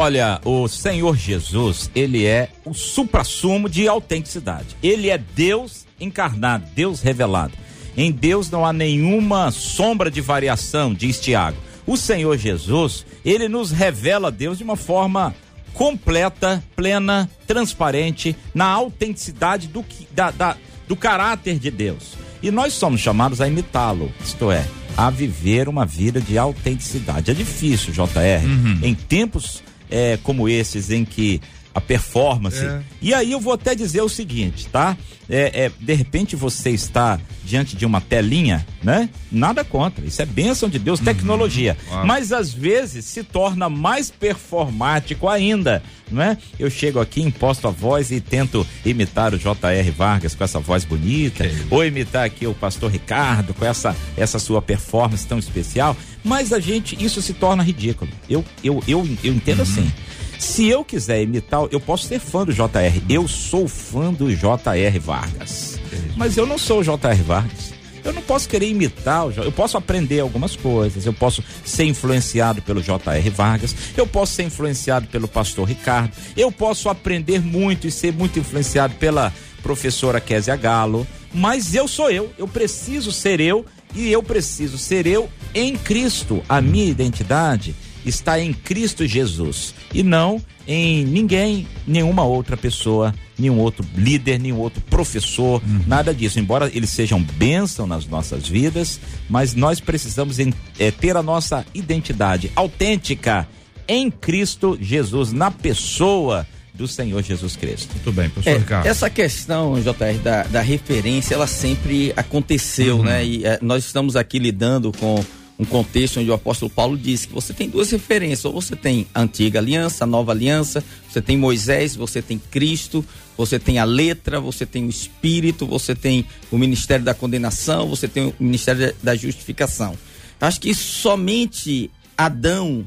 Olha, 0.00 0.40
o 0.44 0.68
Senhor 0.68 1.16
Jesus, 1.16 1.90
ele 1.92 2.24
é 2.24 2.50
o 2.64 2.72
suprassumo 2.72 3.68
de 3.68 3.88
autenticidade. 3.88 4.76
Ele 4.80 5.10
é 5.10 5.18
Deus 5.18 5.88
encarnado, 6.00 6.66
Deus 6.72 7.02
revelado. 7.02 7.54
Em 7.96 8.12
Deus 8.12 8.48
não 8.48 8.64
há 8.64 8.72
nenhuma 8.72 9.50
sombra 9.50 10.08
de 10.08 10.20
variação, 10.20 10.94
diz 10.94 11.18
Tiago. 11.18 11.56
O 11.84 11.96
Senhor 11.96 12.38
Jesus, 12.38 13.04
ele 13.24 13.48
nos 13.48 13.72
revela 13.72 14.30
Deus 14.30 14.58
de 14.58 14.62
uma 14.62 14.76
forma 14.76 15.34
completa, 15.74 16.62
plena, 16.76 17.28
transparente, 17.44 18.36
na 18.54 18.66
autenticidade 18.66 19.66
do, 19.66 19.84
da, 20.12 20.30
da, 20.30 20.56
do 20.86 20.94
caráter 20.94 21.58
de 21.58 21.72
Deus. 21.72 22.12
E 22.40 22.52
nós 22.52 22.72
somos 22.72 23.00
chamados 23.00 23.40
a 23.40 23.48
imitá-lo, 23.48 24.12
isto 24.24 24.52
é, 24.52 24.64
a 24.96 25.10
viver 25.10 25.68
uma 25.68 25.84
vida 25.84 26.20
de 26.20 26.38
autenticidade. 26.38 27.32
É 27.32 27.34
difícil, 27.34 27.92
JR, 27.92 28.46
uhum. 28.46 28.78
em 28.80 28.94
tempos 28.94 29.66
é, 29.90 30.18
como 30.22 30.48
esses 30.48 30.90
em 30.90 31.04
que 31.04 31.40
a 31.78 31.80
performance. 31.80 32.64
É. 32.64 32.82
E 33.00 33.14
aí 33.14 33.32
eu 33.32 33.40
vou 33.40 33.54
até 33.54 33.74
dizer 33.74 34.02
o 34.02 34.08
seguinte, 34.08 34.68
tá? 34.68 34.96
É, 35.30 35.64
é, 35.64 35.72
de 35.78 35.92
repente 35.92 36.34
você 36.34 36.70
está 36.70 37.20
diante 37.44 37.76
de 37.76 37.84
uma 37.84 38.00
telinha, 38.00 38.66
né? 38.82 39.10
Nada 39.30 39.62
contra. 39.62 40.04
Isso 40.04 40.22
é 40.22 40.26
bênção 40.26 40.68
de 40.68 40.78
Deus, 40.78 40.98
uhum. 41.00 41.04
tecnologia. 41.04 41.76
Mas 42.06 42.32
às 42.32 42.52
vezes 42.52 43.04
se 43.04 43.22
torna 43.22 43.68
mais 43.68 44.10
performático 44.10 45.28
ainda, 45.28 45.82
não 46.10 46.22
é? 46.22 46.38
Eu 46.58 46.70
chego 46.70 46.98
aqui, 46.98 47.20
imposto 47.22 47.68
a 47.68 47.70
voz 47.70 48.10
e 48.10 48.20
tento 48.20 48.66
imitar 48.84 49.34
o 49.34 49.38
J.R. 49.38 49.90
Vargas 49.90 50.34
com 50.34 50.44
essa 50.44 50.60
voz 50.60 50.84
bonita, 50.84 51.44
ou 51.70 51.84
imitar 51.84 52.24
aqui 52.24 52.46
o 52.46 52.54
pastor 52.54 52.90
Ricardo 52.90 53.52
com 53.52 53.64
essa, 53.64 53.94
essa 54.16 54.38
sua 54.38 54.62
performance 54.62 55.26
tão 55.26 55.38
especial. 55.38 55.96
Mas 56.24 56.52
a 56.52 56.60
gente, 56.60 57.02
isso 57.02 57.20
se 57.20 57.34
torna 57.34 57.62
ridículo. 57.62 58.10
Eu, 58.28 58.44
eu, 58.64 58.82
eu, 58.88 59.08
eu 59.22 59.32
entendo 59.32 59.58
uhum. 59.58 59.62
assim. 59.62 59.92
Se 60.38 60.68
eu 60.68 60.84
quiser 60.84 61.22
imitar, 61.22 61.66
eu 61.70 61.80
posso 61.80 62.06
ser 62.06 62.20
fã 62.20 62.44
do 62.44 62.52
JR. 62.52 63.02
Eu 63.08 63.26
sou 63.26 63.66
fã 63.66 64.12
do 64.12 64.30
JR 64.34 65.00
Vargas. 65.00 65.80
Mas 66.16 66.36
eu 66.36 66.46
não 66.46 66.56
sou 66.56 66.80
o 66.80 66.82
JR 66.82 67.22
Vargas. 67.26 67.72
Eu 68.04 68.12
não 68.12 68.22
posso 68.22 68.48
querer 68.48 68.68
imitar 68.68 69.26
o 69.26 69.32
Eu 69.32 69.52
posso 69.52 69.76
aprender 69.76 70.20
algumas 70.20 70.54
coisas. 70.54 71.04
Eu 71.04 71.12
posso 71.12 71.42
ser 71.64 71.84
influenciado 71.84 72.62
pelo 72.62 72.80
JR 72.80 73.30
Vargas. 73.34 73.74
Eu 73.96 74.06
posso 74.06 74.32
ser 74.32 74.44
influenciado 74.44 75.08
pelo 75.08 75.26
pastor 75.26 75.68
Ricardo. 75.68 76.12
Eu 76.36 76.52
posso 76.52 76.88
aprender 76.88 77.40
muito 77.40 77.86
e 77.86 77.90
ser 77.90 78.12
muito 78.12 78.38
influenciado 78.38 78.94
pela 78.94 79.32
professora 79.62 80.20
Késia 80.20 80.56
Galo. 80.56 81.06
Mas 81.34 81.74
eu 81.74 81.88
sou 81.88 82.10
eu. 82.10 82.32
Eu 82.38 82.46
preciso 82.46 83.10
ser 83.10 83.40
eu. 83.40 83.66
E 83.94 84.10
eu 84.10 84.22
preciso 84.22 84.78
ser 84.78 85.06
eu 85.06 85.28
em 85.52 85.76
Cristo. 85.76 86.42
A 86.48 86.60
minha 86.60 86.86
identidade 86.86 87.74
está 88.08 88.40
em 88.40 88.52
Cristo 88.52 89.06
Jesus 89.06 89.74
e 89.92 90.02
não 90.02 90.42
em 90.66 91.02
ninguém, 91.04 91.66
nenhuma 91.86 92.24
outra 92.24 92.54
pessoa, 92.54 93.14
nenhum 93.38 93.58
outro 93.58 93.86
líder, 93.96 94.38
nenhum 94.38 94.58
outro 94.58 94.82
professor, 94.82 95.62
uhum. 95.66 95.80
nada 95.86 96.12
disso. 96.12 96.38
Embora 96.38 96.70
eles 96.74 96.90
sejam 96.90 97.22
bênção 97.22 97.86
nas 97.86 98.06
nossas 98.06 98.46
vidas, 98.46 99.00
mas 99.30 99.54
nós 99.54 99.80
precisamos 99.80 100.38
em, 100.38 100.52
é, 100.78 100.90
ter 100.90 101.16
a 101.16 101.22
nossa 101.22 101.64
identidade 101.72 102.52
autêntica 102.54 103.48
em 103.88 104.10
Cristo 104.10 104.76
Jesus, 104.78 105.32
na 105.32 105.50
pessoa 105.50 106.46
do 106.74 106.86
Senhor 106.86 107.22
Jesus 107.22 107.56
Cristo. 107.56 107.92
Muito 107.94 108.12
bem, 108.12 108.28
professor 108.28 108.56
é, 108.56 108.58
Ricardo. 108.58 108.86
Essa 108.86 109.10
questão, 109.10 109.80
JR, 109.80 110.22
da, 110.22 110.42
da 110.44 110.60
referência, 110.60 111.34
ela 111.34 111.46
sempre 111.46 112.12
aconteceu, 112.14 112.98
uhum. 112.98 113.04
né? 113.04 113.24
E 113.24 113.44
é, 113.44 113.58
nós 113.60 113.84
estamos 113.84 114.14
aqui 114.14 114.38
lidando 114.38 114.92
com 114.92 115.24
um 115.58 115.64
contexto 115.64 116.20
onde 116.20 116.30
o 116.30 116.34
apóstolo 116.34 116.70
Paulo 116.70 116.96
diz 116.96 117.26
que 117.26 117.32
você 117.32 117.52
tem 117.52 117.68
duas 117.68 117.90
referências, 117.90 118.44
ou 118.44 118.52
você 118.52 118.76
tem 118.76 119.06
a 119.12 119.22
antiga 119.22 119.58
aliança, 119.58 120.04
a 120.04 120.06
nova 120.06 120.30
aliança, 120.30 120.84
você 121.10 121.20
tem 121.20 121.36
Moisés, 121.36 121.96
você 121.96 122.22
tem 122.22 122.38
Cristo, 122.50 123.04
você 123.36 123.58
tem 123.58 123.78
a 123.78 123.84
letra, 123.84 124.40
você 124.40 124.64
tem 124.64 124.86
o 124.86 124.90
espírito, 124.90 125.66
você 125.66 125.94
tem 125.94 126.24
o 126.50 126.56
ministério 126.56 127.04
da 127.04 127.12
condenação, 127.12 127.88
você 127.88 128.06
tem 128.06 128.26
o 128.26 128.34
ministério 128.38 128.94
da 129.02 129.16
justificação. 129.16 129.96
Acho 130.40 130.60
que 130.60 130.72
somente 130.72 131.90
Adão 132.16 132.86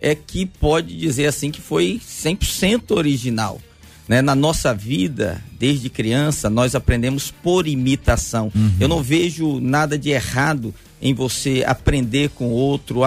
é 0.00 0.14
que 0.14 0.44
pode 0.44 0.96
dizer 0.96 1.26
assim 1.26 1.50
que 1.50 1.60
foi 1.60 2.00
100% 2.06 2.96
original. 2.96 3.60
Né? 4.06 4.20
Na 4.20 4.34
nossa 4.34 4.74
vida, 4.74 5.42
desde 5.58 5.88
criança, 5.88 6.50
nós 6.50 6.74
aprendemos 6.74 7.30
por 7.30 7.66
imitação. 7.68 8.50
Uhum. 8.54 8.72
Eu 8.80 8.88
não 8.88 9.02
vejo 9.02 9.60
nada 9.60 9.98
de 9.98 10.10
errado 10.10 10.74
em 11.00 11.14
você 11.14 11.64
aprender 11.66 12.30
com 12.30 12.50
outro, 12.50 13.00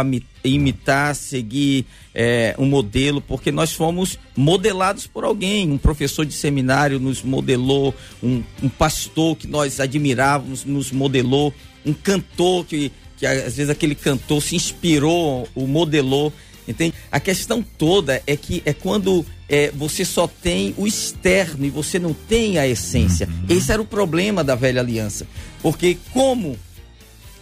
imitar, 0.44 1.16
seguir 1.16 1.86
é, 2.14 2.56
um 2.58 2.66
modelo, 2.66 3.22
porque 3.22 3.52
nós 3.52 3.74
fomos 3.74 4.20
modelados 4.36 5.08
por 5.08 5.24
alguém. 5.24 5.72
Um 5.72 5.78
professor 5.78 6.26
de 6.26 6.34
seminário 6.34 7.00
nos 7.00 7.22
modelou, 7.22 7.94
um, 8.22 8.44
um 8.62 8.70
pastor 8.70 9.36
que 9.36 9.48
nós 9.48 9.80
admirávamos 9.80 10.66
nos 10.66 10.92
modelou, 10.92 11.54
um 11.86 11.94
cantor 11.94 12.66
que, 12.66 12.92
que 13.18 13.26
às 13.26 13.56
vezes 13.56 13.70
aquele 13.70 13.96
cantor 13.96 14.42
se 14.42 14.56
inspirou, 14.56 15.48
o 15.56 15.68
modelou. 15.68 16.34
Entende? 16.66 16.96
A 17.12 17.20
questão 17.20 17.62
toda 17.78 18.24
é 18.26 18.38
que 18.38 18.64
é 18.66 18.74
quando 18.74 19.26
é, 19.50 19.70
você 19.72 20.06
só 20.06 20.28
tem 20.28 20.74
o 20.78 20.88
externo 20.88 21.66
e 21.66 21.70
você 21.70 22.00
não 22.00 22.14
tem 22.14 22.58
a 22.58 22.66
essência. 22.66 23.28
Uhum. 23.28 23.58
Esse 23.58 23.72
era 23.72 23.82
o 23.82 23.86
problema 23.86 24.46
da 24.46 24.56
velha 24.56 24.80
aliança. 24.80 25.28
Porque 25.62 25.98
como 26.14 26.58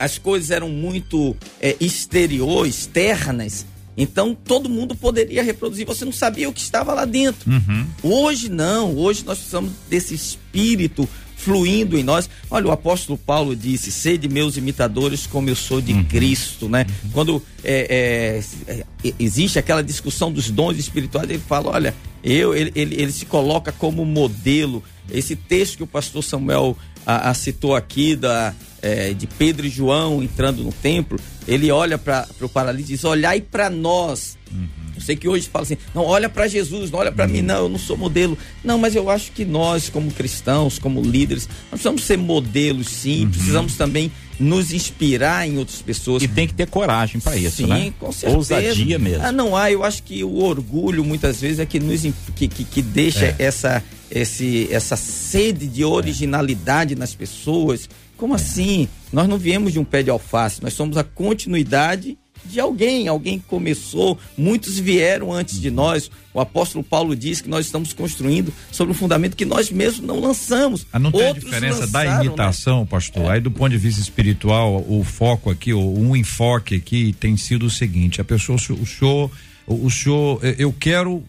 as 0.02 0.18
coisas 0.18 0.50
eram 0.50 0.68
muito 0.68 1.38
é, 1.62 1.76
exterior, 1.80 2.66
externas, 2.66 3.68
então 3.96 4.36
todo 4.36 4.68
mundo 4.68 4.96
poderia 4.96 5.44
reproduzir, 5.44 5.86
você 5.86 6.04
não 6.04 6.12
sabia 6.12 6.50
o 6.50 6.54
que 6.54 6.60
estava 6.60 6.92
lá 6.92 7.06
dentro. 7.06 7.52
Uhum. 7.52 7.86
Hoje 8.02 8.50
não, 8.50 8.98
hoje 8.98 9.24
nós 9.24 9.38
precisamos 9.38 9.72
desse 9.88 10.16
espírito 10.16 11.08
fluindo 11.36 12.00
em 12.00 12.04
nós. 12.04 12.28
Olha, 12.50 12.68
o 12.68 12.72
apóstolo 12.72 13.16
Paulo 13.16 13.56
disse: 13.56 13.92
sede 13.92 14.28
meus 14.28 14.58
imitadores 14.58 15.28
como 15.28 15.50
eu 15.50 15.56
sou 15.56 15.80
de 15.80 15.94
uhum. 15.94 16.04
Cristo, 16.06 16.68
né? 16.68 16.88
Uhum. 17.04 17.10
Quando 17.12 17.44
é, 17.64 18.42
é, 18.68 18.84
é, 19.06 19.14
existe 19.20 19.60
aquela 19.60 19.84
discussão 19.84 20.32
dos 20.32 20.50
dons 20.50 20.80
espirituais, 20.80 21.30
ele 21.30 21.38
fala: 21.38 21.70
olha, 21.70 21.96
eu, 22.24 22.56
ele, 22.56 22.72
ele, 22.74 23.00
ele 23.00 23.12
se 23.12 23.26
coloca 23.26 23.72
como 23.72 24.04
modelo. 24.04 24.84
Esse 25.12 25.36
texto 25.36 25.78
que 25.78 25.84
o 25.84 25.88
pastor 25.88 26.24
Samuel 26.24 26.76
a, 27.06 27.30
a 27.30 27.34
citou 27.34 27.76
aqui 27.76 28.16
da, 28.16 28.54
é, 28.82 29.14
de 29.14 29.28
Pedro 29.28 29.66
e 29.66 29.70
João 29.70 30.24
entrando 30.24 30.64
no 30.64 30.72
templo, 30.72 31.20
ele 31.48 31.72
olha 31.72 31.98
para 31.98 32.28
o 32.42 32.50
paralítico 32.50 32.92
e 32.92 32.96
diz: 32.96 33.04
olhai 33.04 33.42
para 33.42 33.70
nós. 33.70 34.38
Uhum 34.52 34.82
eu 35.02 35.06
sei 35.06 35.16
que 35.16 35.28
hoje 35.28 35.50
fala 35.50 35.64
assim, 35.64 35.78
não, 35.96 36.04
olha 36.04 36.30
para 36.30 36.48
Jesus, 36.48 36.92
não 36.92 37.00
olha 37.00 37.12
para 37.12 37.28
mim, 37.28 37.40
uhum. 37.40 37.46
não, 37.46 37.56
eu 37.64 37.70
não 37.70 37.80
sou 37.80 37.98
modelo. 37.98 38.38
Não, 38.64 38.78
mas 38.78 38.96
eu 38.96 39.10
acho 39.10 39.32
que 39.32 39.44
nós, 39.44 39.90
como 39.90 40.12
cristãos, 40.12 40.78
como 40.78 41.02
líderes, 41.02 41.48
nós 41.48 41.82
precisamos 41.82 42.04
ser 42.04 42.18
modelos, 42.18 42.88
sim, 42.88 43.26
uhum. 43.26 43.32
precisamos 43.32 43.76
também 43.76 44.12
nos 44.40 44.72
inspirar 44.72 45.48
em 45.48 45.58
outras 45.58 45.82
pessoas. 45.82 46.22
E 46.22 46.28
tem 46.28 46.48
que 46.48 46.54
ter 46.54 46.68
coragem 46.68 47.20
para 47.20 47.36
isso, 47.36 47.58
sim, 47.58 47.66
né? 47.66 47.94
com 48.00 48.12
certeza. 48.12 48.38
Ousadia 48.38 49.00
mesmo. 49.00 49.26
Ah, 49.26 49.32
não 49.32 49.58
há, 49.58 49.72
eu 49.72 49.84
acho 49.84 50.04
que 50.04 50.24
o 50.24 50.38
orgulho 50.38 51.04
muitas 51.04 51.42
vezes 51.42 51.58
é 51.60 51.66
que 51.66 51.80
nos 51.80 52.02
que, 52.36 52.48
que, 52.48 52.64
que 52.64 52.82
deixa 52.82 53.26
é. 53.26 53.36
essa 53.40 53.84
esse 54.10 54.68
essa 54.72 54.96
sede 54.98 55.68
de 55.68 55.84
originalidade 55.84 56.94
é. 56.94 56.98
nas 56.98 57.16
pessoas. 57.16 57.90
Como 58.22 58.36
assim? 58.36 58.88
Nós 59.12 59.28
não 59.28 59.36
viemos 59.36 59.74
de 59.74 59.80
um 59.80 59.84
pé 59.84 60.04
de 60.04 60.12
alface, 60.12 60.62
nós 60.62 60.76
somos 60.76 60.96
a 60.96 61.04
continuidade 61.04 62.20
de 62.46 62.60
alguém, 62.60 63.08
alguém 63.08 63.40
começou, 63.40 64.16
muitos 64.38 64.78
vieram 64.78 65.34
antes 65.34 65.60
de 65.60 65.72
nós. 65.72 66.12
O 66.32 66.40
apóstolo 66.40 66.84
Paulo 66.84 67.16
diz 67.16 67.42
que 67.42 67.50
nós 67.50 67.66
estamos 67.66 67.94
construindo 67.94 68.54
sobre 68.72 68.92
um 68.92 68.96
fundamento 68.96 69.36
que 69.36 69.44
nós 69.44 69.72
mesmos 69.72 70.06
não 70.06 70.20
lançamos. 70.20 70.86
Ah, 70.94 71.00
não 71.00 71.12
tem 71.12 71.30
a 71.30 71.34
diferença 71.34 71.80
lançaram, 71.80 72.18
da 72.18 72.24
imitação, 72.24 72.82
né? 72.82 72.88
pastor. 72.92 73.24
É. 73.24 73.30
Aí 73.32 73.42
do 73.42 73.50
ponto 73.50 73.72
de 73.72 73.80
vista 73.80 74.00
espiritual, 74.00 74.86
o 74.88 75.04
foco 75.04 75.50
aqui, 75.50 75.74
um 75.74 76.16
enfoque 76.16 76.76
aqui 76.76 77.16
tem 77.20 77.36
sido 77.36 77.66
o 77.66 77.72
seguinte: 77.72 78.22
a 78.22 78.24
pessoa, 78.24 78.56
o 78.56 78.86
senhor, 78.86 79.32
o 79.66 79.90
senhor, 79.90 80.40
eu 80.60 80.72
quero 80.72 81.24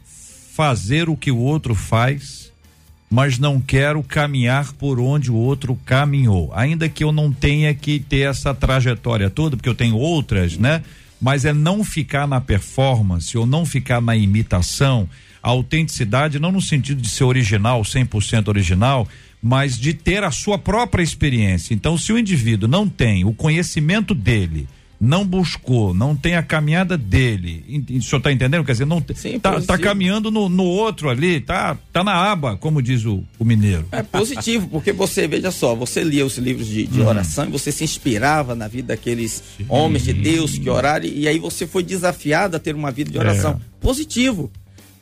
fazer 0.53 1.09
o 1.09 1.17
que 1.17 1.31
o 1.31 1.39
outro 1.39 1.75
faz 1.75 2.52
mas 3.13 3.39
não 3.39 3.61
quero 3.61 4.03
caminhar 4.03 4.73
por 4.73 4.99
onde 4.99 5.31
o 5.31 5.35
outro 5.35 5.79
caminhou. 5.85 6.51
Ainda 6.55 6.89
que 6.89 7.05
eu 7.05 7.13
não 7.13 7.31
tenha 7.31 7.75
que 7.75 8.01
ter 8.01 8.21
essa 8.21 8.55
trajetória 8.55 9.29
toda, 9.29 9.55
porque 9.55 9.69
eu 9.69 9.75
tenho 9.75 9.97
outras, 9.97 10.57
né? 10.57 10.83
mas 11.21 11.45
é 11.45 11.53
não 11.53 11.85
ficar 11.85 12.27
na 12.27 12.41
performance 12.41 13.37
ou 13.37 13.45
não 13.45 13.67
ficar 13.67 14.01
na 14.01 14.17
imitação, 14.17 15.07
a 15.43 15.51
autenticidade 15.51 16.41
não 16.41 16.51
no 16.51 16.63
sentido 16.63 17.03
de 17.03 17.09
ser 17.09 17.25
original, 17.25 17.83
100% 17.83 18.49
original, 18.49 19.07
mas 19.43 19.79
de 19.79 19.93
ter 19.93 20.25
a 20.25 20.31
sua 20.31 20.57
própria 20.57 21.03
experiência. 21.03 21.75
Então, 21.75 21.99
se 21.99 22.15
o 22.15 22.19
indivíduo 22.19 22.69
não 22.69 22.89
tem 22.89 23.27
o 23.27 23.35
conhecimento 23.35 24.15
dele, 24.15 24.67
não 25.05 25.27
buscou, 25.27 25.93
não 25.93 26.15
tem 26.15 26.37
a 26.37 26.45
caminhada 26.45 26.97
dele. 26.97 27.85
O 27.91 28.01
senhor 28.01 28.19
está 28.19 28.31
entendendo? 28.31 28.65
Quer 28.65 28.71
dizer, 28.71 28.85
não 28.85 29.05
Sim, 29.17 29.37
tá, 29.41 29.61
tá, 29.61 29.77
caminhando 29.77 30.31
no, 30.31 30.49
no 30.49 30.63
outro 30.63 31.11
ali, 31.11 31.41
tá, 31.41 31.77
tá 31.93 32.05
na 32.05 32.15
aba, 32.31 32.57
como 32.57 32.81
diz 32.81 33.05
o, 33.05 33.25
o 33.37 33.45
mineiro. 33.45 33.85
É 33.91 34.05
positivo, 34.05 34.69
porque 34.69 34.93
você, 34.93 35.27
veja 35.27 35.51
só, 35.51 35.75
você 35.75 36.05
lia 36.05 36.25
os 36.25 36.39
livros 36.39 36.69
de, 36.69 36.87
de 36.87 37.01
hum. 37.01 37.07
oração 37.09 37.47
e 37.47 37.51
você 37.51 37.73
se 37.73 37.83
inspirava 37.83 38.55
na 38.55 38.69
vida 38.69 38.95
daqueles 38.95 39.43
Sim. 39.57 39.67
homens 39.69 40.05
de 40.05 40.13
Deus 40.13 40.57
que 40.57 40.71
oraram, 40.71 41.05
e 41.05 41.27
aí 41.27 41.41
você 41.41 41.67
foi 41.67 41.83
desafiado 41.83 42.57
a 42.57 42.61
ter 42.61 42.77
uma 42.77 42.93
vida 42.93 43.11
de 43.11 43.19
oração. 43.19 43.61
É. 43.61 43.85
Positivo. 43.85 44.53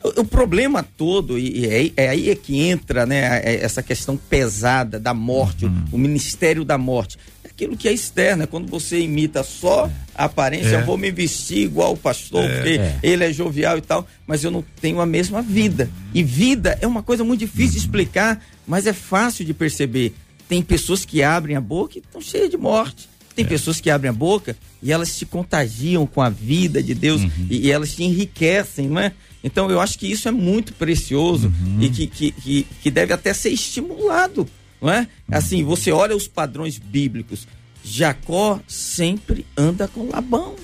O, 0.03 0.21
o, 0.21 0.25
problema 0.25 0.81
todo, 0.81 1.37
e 1.37 1.67
é, 1.67 1.91
é, 1.95 2.09
aí 2.09 2.31
é 2.31 2.33
que 2.35 2.59
entra 2.59 3.05
né, 3.05 3.39
é 3.43 3.63
essa 3.63 3.83
questão 3.83 4.17
pesada 4.17 4.99
da 4.99 5.13
morte, 5.13 5.65
uhum. 5.65 5.85
o, 5.91 5.95
o 5.95 5.99
ministério 5.99 6.65
da 6.65 6.75
morte 6.75 7.19
aquilo 7.61 7.77
que 7.77 7.87
é 7.87 7.93
externo, 7.93 8.43
é 8.43 8.47
quando 8.47 8.67
você 8.67 8.99
imita 8.99 9.43
só 9.43 9.89
a 10.15 10.25
aparência, 10.25 10.77
é. 10.77 10.81
eu 10.81 10.85
vou 10.85 10.97
me 10.97 11.11
vestir 11.11 11.59
igual 11.59 11.93
o 11.93 11.97
pastor, 11.97 12.43
é. 12.43 12.55
porque 12.55 12.69
é. 12.69 12.99
ele 13.03 13.23
é 13.23 13.31
jovial 13.31 13.77
e 13.77 13.81
tal, 13.81 14.07
mas 14.25 14.43
eu 14.43 14.49
não 14.49 14.63
tenho 14.81 14.99
a 14.99 15.05
mesma 15.05 15.43
vida. 15.43 15.89
E 16.13 16.23
vida 16.23 16.77
é 16.81 16.87
uma 16.87 17.03
coisa 17.03 17.23
muito 17.23 17.41
difícil 17.41 17.73
de 17.73 17.77
explicar, 17.77 18.43
mas 18.65 18.87
é 18.87 18.93
fácil 18.93 19.45
de 19.45 19.53
perceber. 19.53 20.13
Tem 20.49 20.63
pessoas 20.63 21.05
que 21.05 21.21
abrem 21.21 21.55
a 21.55 21.61
boca 21.61 21.97
e 21.97 21.99
estão 21.99 22.19
cheias 22.19 22.49
de 22.49 22.57
morte. 22.57 23.07
Tem 23.35 23.45
é. 23.45 23.47
pessoas 23.47 23.79
que 23.79 23.89
abrem 23.89 24.09
a 24.09 24.13
boca 24.13 24.57
e 24.81 24.91
elas 24.91 25.09
se 25.09 25.25
contagiam 25.25 26.07
com 26.07 26.21
a 26.21 26.29
vida 26.29 26.81
de 26.81 26.95
Deus 26.95 27.21
uhum. 27.21 27.29
e, 27.49 27.67
e, 27.67 27.71
elas 27.71 27.93
te 27.93 28.03
enriquecem, 28.03 28.89
não 28.89 28.99
é? 28.99 29.13
Então 29.43 29.69
eu 29.69 29.79
acho 29.79 29.97
que 29.97 30.11
isso 30.11 30.27
é 30.27 30.31
muito 30.31 30.73
precioso 30.73 31.47
uhum. 31.47 31.81
e 31.81 31.89
que, 31.89 32.07
que, 32.07 32.31
que, 32.31 32.67
que 32.81 32.91
deve 32.91 33.13
até 33.13 33.33
ser 33.33 33.49
estimulado 33.49 34.47
não 34.81 34.91
é? 34.91 35.07
Assim, 35.31 35.63
você 35.63 35.91
olha 35.91 36.15
os 36.15 36.27
padrões 36.27 36.79
bíblicos. 36.79 37.47
Jacó 37.83 38.59
sempre 38.67 39.45
anda 39.55 39.87
com 39.87 40.09
Labão. 40.09 40.55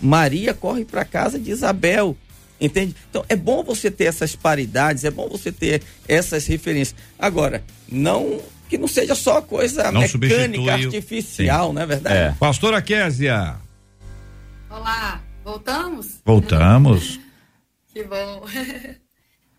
Maria 0.00 0.54
corre 0.54 0.84
para 0.84 1.04
casa 1.04 1.38
de 1.38 1.50
Isabel. 1.50 2.16
Entende? 2.60 2.94
Então 3.10 3.24
é 3.28 3.34
bom 3.34 3.64
você 3.64 3.90
ter 3.90 4.04
essas 4.04 4.36
paridades, 4.36 5.04
é 5.04 5.10
bom 5.10 5.28
você 5.28 5.50
ter 5.50 5.82
essas 6.06 6.46
referências. 6.46 6.94
Agora, 7.18 7.64
não 7.88 8.40
que 8.68 8.78
não 8.78 8.88
seja 8.88 9.14
só 9.14 9.42
coisa 9.42 9.92
não 9.92 10.00
mecânica, 10.00 10.72
artificial, 10.72 11.72
não 11.72 11.82
é 11.82 11.86
verdade? 11.86 12.16
É. 12.16 12.32
Pastora 12.38 12.80
Késia. 12.80 13.56
Olá, 14.70 15.22
voltamos? 15.44 16.20
Voltamos. 16.24 17.20
que 17.92 18.04
bom. 18.04 18.44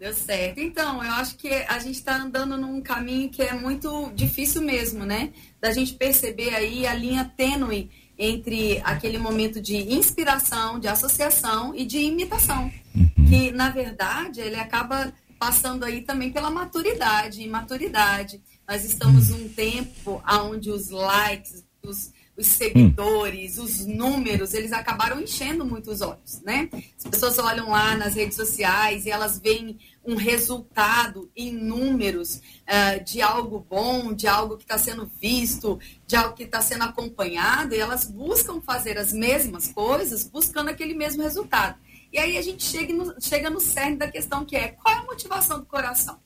Deu 0.06 0.14
certo. 0.14 0.60
Então, 0.60 1.04
eu 1.04 1.12
acho 1.14 1.36
que 1.36 1.48
a 1.52 1.80
gente 1.80 1.96
está 1.96 2.18
andando 2.18 2.56
num 2.56 2.80
caminho 2.80 3.28
que 3.28 3.42
é 3.42 3.54
muito 3.54 4.12
difícil 4.14 4.62
mesmo, 4.62 5.04
né? 5.04 5.34
Da 5.60 5.74
gente 5.74 5.96
perceber 5.96 6.54
aí 6.54 6.86
a 6.86 6.94
linha 6.94 7.26
tênue 7.36 7.90
entre 8.16 8.80
aquele 8.84 9.18
momento 9.18 9.60
de 9.60 9.78
inspiração, 9.92 10.80
de 10.80 10.88
associação 10.88 11.74
e 11.74 11.84
de 11.84 11.98
imitação. 11.98 12.72
Uhum. 12.96 13.26
Que, 13.28 13.52
na 13.52 13.72
verdade, 13.72 14.42
ele 14.42 14.58
acaba 14.58 15.12
passando 15.40 15.84
aí 15.84 16.02
também 16.02 16.32
pela 16.32 16.52
maturidade, 16.52 17.42
imaturidade. 17.42 18.40
Nós 18.68 18.86
estamos 18.86 19.30
num 19.30 19.50
tempo 19.50 20.22
onde 20.44 20.70
os 20.70 20.92
likes, 20.92 21.66
os, 21.82 22.14
os 22.38 22.48
seguidores, 22.48 23.58
hum. 23.58 23.64
os 23.64 23.86
números, 23.86 24.54
eles 24.54 24.74
acabaram 24.74 25.22
enchendo 25.22 25.66
muito 25.66 25.90
os 25.90 26.02
olhos, 26.02 26.42
né? 26.44 26.70
As 26.98 27.10
pessoas 27.10 27.38
olham 27.40 27.70
lá 27.70 27.96
nas 27.96 28.16
redes 28.16 28.36
sociais 28.36 29.06
e 29.06 29.10
elas 29.10 29.40
veem 29.40 29.78
um 30.06 30.16
resultado 30.16 31.32
em 31.36 31.52
números 31.52 32.36
uh, 32.36 33.04
de 33.04 33.22
algo 33.22 33.66
bom, 33.68 34.14
de 34.14 34.28
algo 34.28 34.58
que 34.58 34.64
está 34.64 34.78
sendo 34.78 35.10
visto, 35.20 35.80
de 36.06 36.16
algo 36.16 36.36
que 36.36 36.44
está 36.44 36.62
sendo 36.62 36.84
acompanhado, 36.84 37.74
e 37.74 37.80
elas 37.80 38.06
buscam 38.06 38.62
fazer 38.62 38.98
as 38.98 39.14
mesmas 39.14 39.70
coisas, 39.70 40.24
buscando 40.24 40.70
aquele 40.70 40.94
mesmo 40.94 41.24
resultado. 41.24 41.78
E 42.12 42.18
aí 42.18 42.38
a 42.38 42.42
gente 42.42 42.64
chega 42.64 42.94
no, 42.94 43.16
chega 43.20 43.50
no 43.50 43.60
cerne 43.60 43.98
da 43.98 44.10
questão 44.10 44.46
que 44.46 44.56
é 44.56 44.70
qual 44.70 44.94
é 44.94 45.00
a 45.00 45.04
motivação 45.04 45.60
do 45.60 45.66
coração? 45.66 46.20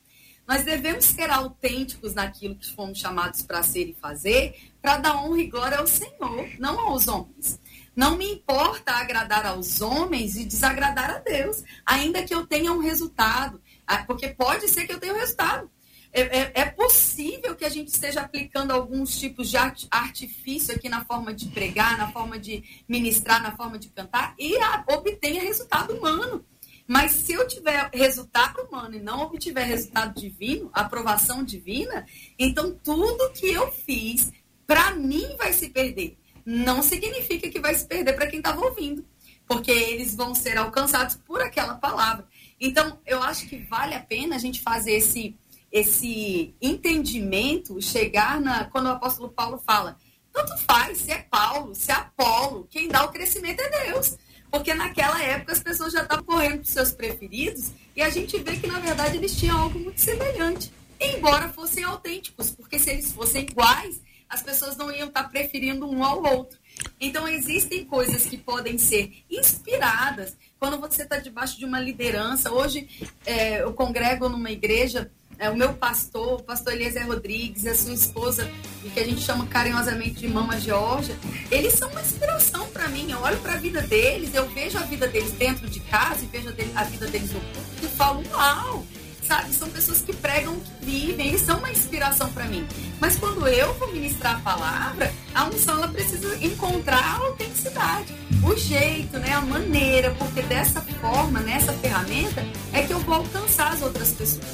Nós 0.50 0.64
devemos 0.64 1.06
ser 1.06 1.30
autênticos 1.30 2.16
naquilo 2.16 2.56
que 2.56 2.74
fomos 2.74 2.98
chamados 2.98 3.44
para 3.44 3.62
ser 3.62 3.88
e 3.88 3.94
fazer, 3.94 4.56
para 4.82 4.98
dar 4.98 5.24
honra 5.24 5.42
e 5.42 5.48
glória 5.48 5.78
ao 5.78 5.86
Senhor, 5.86 6.50
não 6.58 6.80
aos 6.80 7.08
homens. 7.08 7.60
Não 7.96 8.18
me 8.18 8.34
importa 8.34 8.94
agradar 8.94 9.46
aos 9.46 9.80
homens 9.80 10.36
e 10.36 10.46
desagradar 10.46 11.12
a 11.12 11.20
Deus, 11.20 11.64
ainda 11.86 12.24
que 12.24 12.34
eu 12.34 12.48
tenha 12.48 12.74
um 12.74 12.80
resultado, 12.80 13.62
ah, 13.86 14.04
porque 14.06 14.30
pode 14.30 14.68
ser 14.68 14.88
que 14.88 14.94
eu 14.94 15.00
tenha 15.00 15.14
um 15.14 15.20
resultado. 15.20 15.70
É, 16.12 16.22
é, 16.22 16.52
é, 16.56 16.66
possível 16.66 17.56
que 17.56 17.64
a 17.64 17.70
gente 17.70 17.90
esteja 17.90 18.22
aplicando 18.22 18.72
alguns 18.72 19.20
tipos 19.20 19.52
de 19.52 19.58
artifício 19.58 20.74
aqui 20.74 20.90
na 20.90 21.06
forma 21.06 21.32
de 21.32 21.46
pregar, 21.50 21.96
na 21.96 22.12
forma 22.12 22.40
de 22.40 22.64
ministrar, 22.88 23.40
na 23.44 23.56
forma 23.56 23.78
de 23.78 23.90
cantar 23.90 24.34
e 24.40 24.58
a, 24.58 24.84
obtenha 24.88 25.44
resultado 25.44 25.94
humano. 25.94 26.44
Mas 26.90 27.12
se 27.12 27.34
eu 27.34 27.48
tiver 27.48 27.88
resultado 27.94 28.64
humano 28.64 28.96
e 28.96 29.00
não 29.00 29.22
obtiver 29.22 29.64
resultado 29.68 30.20
divino, 30.20 30.72
aprovação 30.74 31.44
divina, 31.44 32.04
então 32.38 32.76
tudo 32.84 33.32
que 33.32 33.46
eu 33.46 33.72
fiz, 33.72 34.32
para 34.66 34.96
mim, 34.96 35.36
vai 35.38 35.54
se 35.54 35.70
perder. 35.70 36.18
Não 36.44 36.82
significa 36.82 37.48
que 37.48 37.60
vai 37.60 37.76
se 37.76 37.86
perder 37.86 38.14
para 38.14 38.26
quem 38.26 38.40
estava 38.40 38.66
ouvindo, 38.66 39.06
porque 39.48 39.70
eles 39.70 40.16
vão 40.16 40.34
ser 40.34 40.58
alcançados 40.58 41.16
por 41.16 41.44
aquela 41.44 41.76
palavra. 41.76 42.28
Então, 42.60 43.00
eu 43.06 43.22
acho 43.22 43.48
que 43.48 43.58
vale 43.58 43.94
a 43.94 44.02
pena 44.02 44.36
a 44.36 44.40
gente 44.40 44.60
fazer 44.60 44.94
esse, 44.94 45.36
esse 45.72 46.56
entendimento, 46.60 47.80
chegar 47.80 48.42
na. 48.42 48.66
Quando 48.66 48.88
o 48.88 48.94
apóstolo 48.94 49.30
Paulo 49.30 49.62
fala, 49.64 49.96
tanto 50.34 50.58
faz 50.58 50.98
se 50.98 51.12
é 51.12 51.20
Paulo, 51.20 51.76
se 51.76 51.92
é 51.92 51.94
Apolo, 51.94 52.68
quem 52.68 52.88
dá 52.88 53.06
o 53.06 53.12
crescimento 53.12 53.60
é 53.60 53.92
Deus. 53.92 54.18
Porque 54.52 54.74
naquela 54.74 55.22
época 55.22 55.54
as 55.54 55.62
pessoas 55.62 55.94
já 55.94 56.02
estavam 56.02 56.24
correndo 56.24 56.58
para 56.58 56.66
seus 56.66 56.92
preferidos 56.92 57.72
e 57.96 58.02
a 58.02 58.10
gente 58.10 58.38
vê 58.40 58.58
que 58.58 58.68
na 58.68 58.80
verdade 58.80 59.18
eles 59.18 59.36
tinham 59.36 59.58
algo 59.58 59.78
muito 59.78 60.02
semelhante, 60.02 60.72
embora 61.00 61.50
fossem 61.50 61.84
autênticos, 61.84 62.50
porque 62.52 62.80
se 62.80 62.90
eles 62.90 63.12
fossem 63.12 63.44
iguais, 63.44 64.02
as 64.28 64.44
pessoas 64.44 64.78
não 64.78 64.92
iam 64.92 65.08
estar 65.08 65.24
preferindo 65.30 65.90
um 65.90 66.04
ao 66.04 66.24
outro. 66.24 66.58
Então 67.00 67.28
existem 67.28 67.84
coisas 67.86 68.26
que 68.26 68.38
podem 68.38 68.78
ser 68.78 69.24
inspiradas 69.30 70.38
quando 70.60 70.80
você 70.80 71.04
está 71.04 71.18
debaixo 71.18 71.58
de 71.58 71.66
uma 71.66 71.80
liderança. 71.80 72.52
Hoje 72.52 72.88
é, 73.26 73.62
eu 73.64 73.74
congrego 73.74 74.30
numa 74.30 74.52
igreja 74.52 75.12
é, 75.40 75.50
o 75.50 75.56
meu 75.56 75.74
pastor, 75.74 76.34
o 76.34 76.44
pastor 76.44 76.74
Eliezer 76.74 77.08
Rodrigues, 77.08 77.66
a 77.66 77.74
sua 77.74 77.94
esposa, 77.94 78.52
que 78.94 79.00
a 79.00 79.06
gente 79.06 79.22
chama 79.22 79.48
carinhosamente 79.48 80.16
de 80.16 80.28
Mama 80.28 80.60
Georgia, 80.60 81.16
eles 81.50 81.74
são 81.74 81.90
uma 81.90 82.02
inspiração 82.02 82.68
para 82.68 82.90
mim. 82.90 83.10
Eu 83.10 83.22
olho 83.22 83.38
para 83.38 83.54
a 83.54 83.58
vida 83.58 83.82
deles, 83.82 84.36
eu 84.36 84.48
vejo 84.50 84.78
a 84.78 84.82
vida 84.82 85.08
deles 85.08 85.32
dentro 85.32 85.70
de 85.70 85.80
casa 85.80 86.24
e 86.24 86.28
vejo 86.28 86.54
a, 86.76 86.84
vida 86.84 87.08
deles 87.08 87.32
no 87.32 87.40
público 87.40 87.86
e 87.86 87.88
falo, 87.88 88.24
uau! 88.32 88.86
Sabe, 89.26 89.54
são 89.54 89.70
pessoas 89.70 90.02
que 90.02 90.12
pregam 90.12 90.60
que 90.60 90.86
vivem, 90.86 91.28
eles 91.28 91.42
são 91.42 91.60
uma 91.60 91.70
inspiração 91.70 92.34
para 92.34 92.46
mim. 92.46 92.68
Mas 93.00 93.16
quando 93.16 93.48
eu 93.48 93.72
vou 93.76 93.94
ministrar 93.94 94.38
a 94.38 94.40
palavra, 94.40 95.14
a 95.36 95.46
unção 95.46 95.78
ela 95.78 95.88
precisa 95.88 96.36
encontrar 96.44 96.98
a 96.98 97.18
autenticidade, 97.18 98.12
o 98.44 98.56
jeito, 98.58 99.20
né, 99.20 99.34
a 99.34 99.42
maneira, 99.42 100.10
porque 100.18 100.42
dessa 100.42 100.82
forma, 101.02 101.40
nessa 101.40 101.74
ferramenta, 101.74 102.46
é 102.74 102.84
que 102.84 102.94
eu 102.94 103.00
vou 103.00 103.16
alcançar 103.16 103.74
as 103.74 103.82
outras 103.82 104.12
pessoas. 104.14 104.46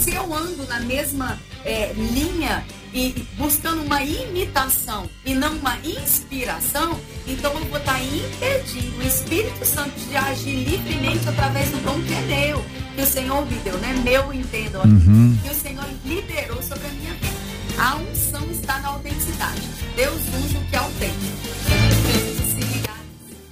Se 0.00 0.14
eu 0.14 0.32
ando 0.32 0.66
na 0.66 0.80
mesma 0.80 1.38
é, 1.64 1.92
linha 1.92 2.64
e 2.92 3.26
buscando 3.36 3.82
uma 3.82 4.02
imitação 4.02 5.08
e 5.24 5.34
não 5.34 5.56
uma 5.56 5.76
inspiração, 5.78 6.98
então 7.26 7.52
eu 7.52 7.64
vou 7.66 7.78
estar 7.78 8.00
impedindo 8.02 8.98
o 8.98 9.02
Espírito 9.02 9.64
Santo 9.64 9.98
de 10.08 10.16
agir 10.16 10.64
livremente 10.64 11.28
através 11.28 11.70
do 11.70 11.78
dom 11.84 12.00
que 12.02 12.14
é 12.14 12.20
meu, 12.22 12.64
que 12.94 13.02
o 13.02 13.06
Senhor 13.06 13.44
me 13.46 13.56
deu, 13.58 13.76
né? 13.78 13.92
Meu, 14.04 14.32
entendo, 14.32 14.78
uhum. 14.78 15.36
que 15.42 15.50
o 15.50 15.54
Senhor 15.54 15.84
liberou 16.04 16.62
sobre 16.62 16.86
a 16.86 16.90
minha 16.90 17.14
vida. 17.14 17.38
A 17.78 17.96
unção 17.96 18.44
está 18.50 18.80
na 18.80 18.88
autenticidade. 18.88 19.62
Deus 19.94 20.20
usa 20.44 20.58
o 20.58 20.64
que 20.64 20.74
é 20.74 20.78
autêntico. 20.78 21.37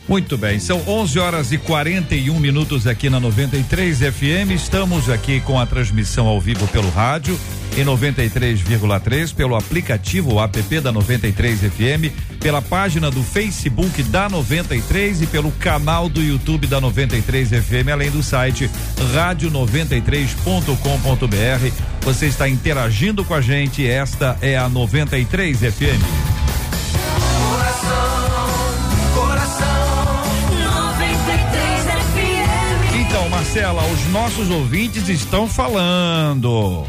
Muito 0.09 0.39
bem, 0.39 0.61
são 0.61 0.81
11 0.87 1.19
horas 1.19 1.51
e 1.51 1.59
41 1.59 2.39
minutos 2.39 2.87
aqui 2.87 3.11
na 3.11 3.19
93 3.19 3.99
FM. 3.99 4.53
Estamos 4.55 5.11
aqui 5.11 5.41
com 5.41 5.59
a 5.59 5.67
transmissão 5.67 6.29
ao 6.29 6.41
vivo 6.41 6.65
pelo 6.69 6.89
rádio 6.91 7.37
em 7.77 7.85
93,3, 7.85 9.35
pelo 9.35 9.57
aplicativo 9.57 10.41
app 10.41 10.81
da 10.81 10.93
93 10.93 11.59
FM, 11.59 12.15
pela 12.41 12.63
página 12.63 13.11
do 13.11 13.21
Facebook 13.23 14.03
da 14.05 14.29
93 14.29 15.23
e 15.23 15.27
pelo 15.27 15.51
canal 15.53 16.09
do 16.09 16.23
YouTube 16.23 16.69
da 16.69 16.81
93 16.81 17.49
FM, 17.49 17.89
além 17.93 18.11
do 18.11 18.23
site 18.23 18.71
rádio93.com.br. 19.13 21.73
Você 22.03 22.27
está 22.27 22.49
interagindo 22.49 23.25
com 23.25 23.35
a 23.35 23.41
gente, 23.41 23.85
esta 23.85 24.39
é 24.41 24.57
a 24.57 24.69
93 24.69 25.59
FM. 25.59 26.36
Marcela, 33.57 33.87
os 33.91 34.07
nossos 34.13 34.51
ouvintes 34.51 35.09
estão 35.09 35.49
falando. 35.49 36.87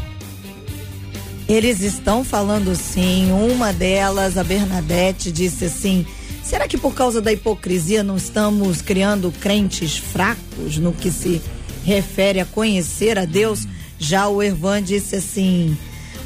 Eles 1.48 1.80
estão 1.80 2.22
falando 2.22 2.76
sim. 2.76 3.32
Uma 3.32 3.72
delas, 3.72 4.36
a 4.36 4.44
Bernadette, 4.44 5.32
disse 5.32 5.64
assim: 5.64 6.06
será 6.44 6.68
que 6.68 6.76
por 6.76 6.92
causa 6.92 7.22
da 7.22 7.32
hipocrisia 7.32 8.02
não 8.02 8.18
estamos 8.18 8.82
criando 8.82 9.32
crentes 9.40 9.96
fracos 9.96 10.76
no 10.76 10.92
que 10.92 11.10
se 11.10 11.40
refere 11.86 12.38
a 12.38 12.44
conhecer 12.44 13.18
a 13.18 13.24
Deus? 13.24 13.66
Já 13.98 14.28
o 14.28 14.42
Ervan 14.42 14.82
disse 14.82 15.16
assim: 15.16 15.74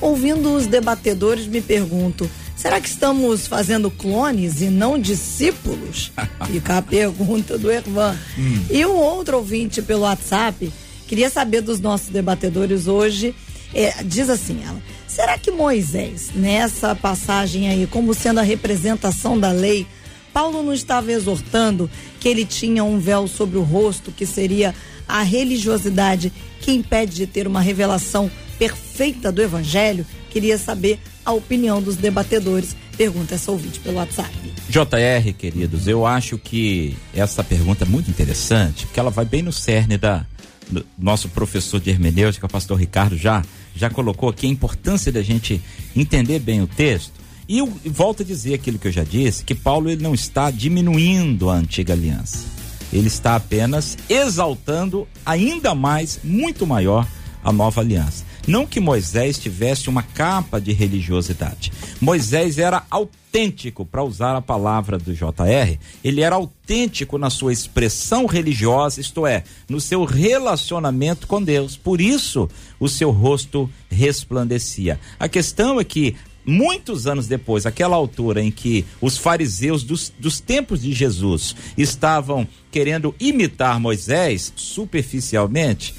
ouvindo 0.00 0.56
os 0.56 0.66
debatedores, 0.66 1.46
me 1.46 1.60
pergunto. 1.60 2.28
Será 2.62 2.80
que 2.80 2.88
estamos 2.88 3.48
fazendo 3.48 3.90
clones 3.90 4.60
e 4.60 4.66
não 4.66 4.96
discípulos? 4.96 6.12
Fica 6.46 6.78
a 6.78 6.82
pergunta 6.82 7.58
do 7.58 7.68
Ervan. 7.68 8.16
Hum. 8.38 8.64
E 8.70 8.86
um 8.86 8.94
outro 8.94 9.38
ouvinte 9.38 9.82
pelo 9.82 10.02
WhatsApp 10.02 10.72
queria 11.08 11.28
saber 11.28 11.60
dos 11.60 11.80
nossos 11.80 12.10
debatedores 12.10 12.86
hoje. 12.86 13.34
É, 13.74 14.04
diz 14.04 14.30
assim 14.30 14.62
ela: 14.64 14.80
será 15.08 15.36
que 15.38 15.50
Moisés, 15.50 16.30
nessa 16.36 16.94
passagem 16.94 17.68
aí, 17.68 17.84
como 17.84 18.14
sendo 18.14 18.38
a 18.38 18.44
representação 18.44 19.36
da 19.40 19.50
lei, 19.50 19.84
Paulo 20.32 20.62
não 20.62 20.72
estava 20.72 21.10
exortando 21.10 21.90
que 22.20 22.28
ele 22.28 22.44
tinha 22.44 22.84
um 22.84 23.00
véu 23.00 23.26
sobre 23.26 23.58
o 23.58 23.62
rosto, 23.62 24.12
que 24.12 24.24
seria 24.24 24.72
a 25.08 25.22
religiosidade 25.22 26.32
que 26.60 26.70
impede 26.70 27.16
de 27.16 27.26
ter 27.26 27.48
uma 27.48 27.60
revelação 27.60 28.30
perfeita 28.56 29.32
do 29.32 29.42
evangelho? 29.42 30.06
Queria 30.30 30.56
saber 30.56 31.00
a 31.24 31.32
opinião 31.32 31.82
dos 31.82 31.96
debatedores. 31.96 32.76
Pergunta 32.96 33.34
essa 33.34 33.50
ouvinte 33.50 33.80
pelo 33.80 33.96
WhatsApp. 33.96 34.30
JR, 34.68 35.32
queridos, 35.36 35.86
eu 35.88 36.06
acho 36.06 36.38
que 36.38 36.94
essa 37.14 37.42
pergunta 37.42 37.84
é 37.84 37.88
muito 37.88 38.10
interessante, 38.10 38.86
porque 38.86 39.00
ela 39.00 39.10
vai 39.10 39.24
bem 39.24 39.42
no 39.42 39.52
cerne 39.52 39.96
da 39.96 40.26
do 40.70 40.84
nosso 40.98 41.28
professor 41.28 41.80
de 41.80 41.90
hermenêutica, 41.90 42.46
o 42.46 42.48
pastor 42.48 42.78
Ricardo, 42.78 43.16
já, 43.16 43.44
já 43.74 43.90
colocou 43.90 44.28
aqui 44.28 44.46
a 44.46 44.50
importância 44.50 45.12
da 45.12 45.22
gente 45.22 45.60
entender 45.94 46.38
bem 46.38 46.62
o 46.62 46.66
texto. 46.66 47.12
E 47.48 47.58
eu 47.58 47.66
volto 47.84 48.22
a 48.22 48.26
dizer 48.26 48.54
aquilo 48.54 48.78
que 48.78 48.88
eu 48.88 48.92
já 48.92 49.04
disse, 49.04 49.44
que 49.44 49.54
Paulo 49.54 49.90
ele 49.90 50.02
não 50.02 50.14
está 50.14 50.50
diminuindo 50.50 51.50
a 51.50 51.54
antiga 51.54 51.92
aliança. 51.92 52.46
Ele 52.92 53.08
está 53.08 53.36
apenas 53.36 53.98
exaltando 54.08 55.08
ainda 55.24 55.74
mais, 55.74 56.20
muito 56.22 56.66
maior, 56.66 57.06
a 57.42 57.52
nova 57.52 57.80
aliança. 57.80 58.24
Não 58.46 58.66
que 58.66 58.80
Moisés 58.80 59.38
tivesse 59.38 59.88
uma 59.88 60.02
capa 60.02 60.60
de 60.60 60.72
religiosidade. 60.72 61.72
Moisés 62.00 62.58
era 62.58 62.84
autêntico, 62.90 63.86
para 63.86 64.02
usar 64.02 64.36
a 64.36 64.42
palavra 64.42 64.98
do 64.98 65.14
JR, 65.14 65.78
ele 66.02 66.20
era 66.20 66.34
autêntico 66.34 67.16
na 67.16 67.30
sua 67.30 67.52
expressão 67.52 68.26
religiosa, 68.26 69.00
isto 69.00 69.26
é, 69.26 69.44
no 69.68 69.80
seu 69.80 70.04
relacionamento 70.04 71.26
com 71.26 71.42
Deus. 71.42 71.76
Por 71.76 72.00
isso, 72.00 72.48
o 72.78 72.88
seu 72.88 73.10
rosto 73.10 73.70
resplandecia. 73.88 74.98
A 75.18 75.28
questão 75.28 75.80
é 75.80 75.84
que 75.84 76.16
muitos 76.44 77.06
anos 77.06 77.26
depois, 77.26 77.66
aquela 77.66 77.96
altura 77.96 78.42
em 78.42 78.50
que 78.50 78.84
os 79.00 79.16
fariseus 79.16 79.82
dos, 79.82 80.12
dos 80.18 80.40
tempos 80.40 80.82
de 80.82 80.92
Jesus 80.92 81.54
estavam 81.76 82.46
querendo 82.70 83.14
imitar 83.20 83.78
Moisés 83.78 84.52
superficialmente, 84.56 85.94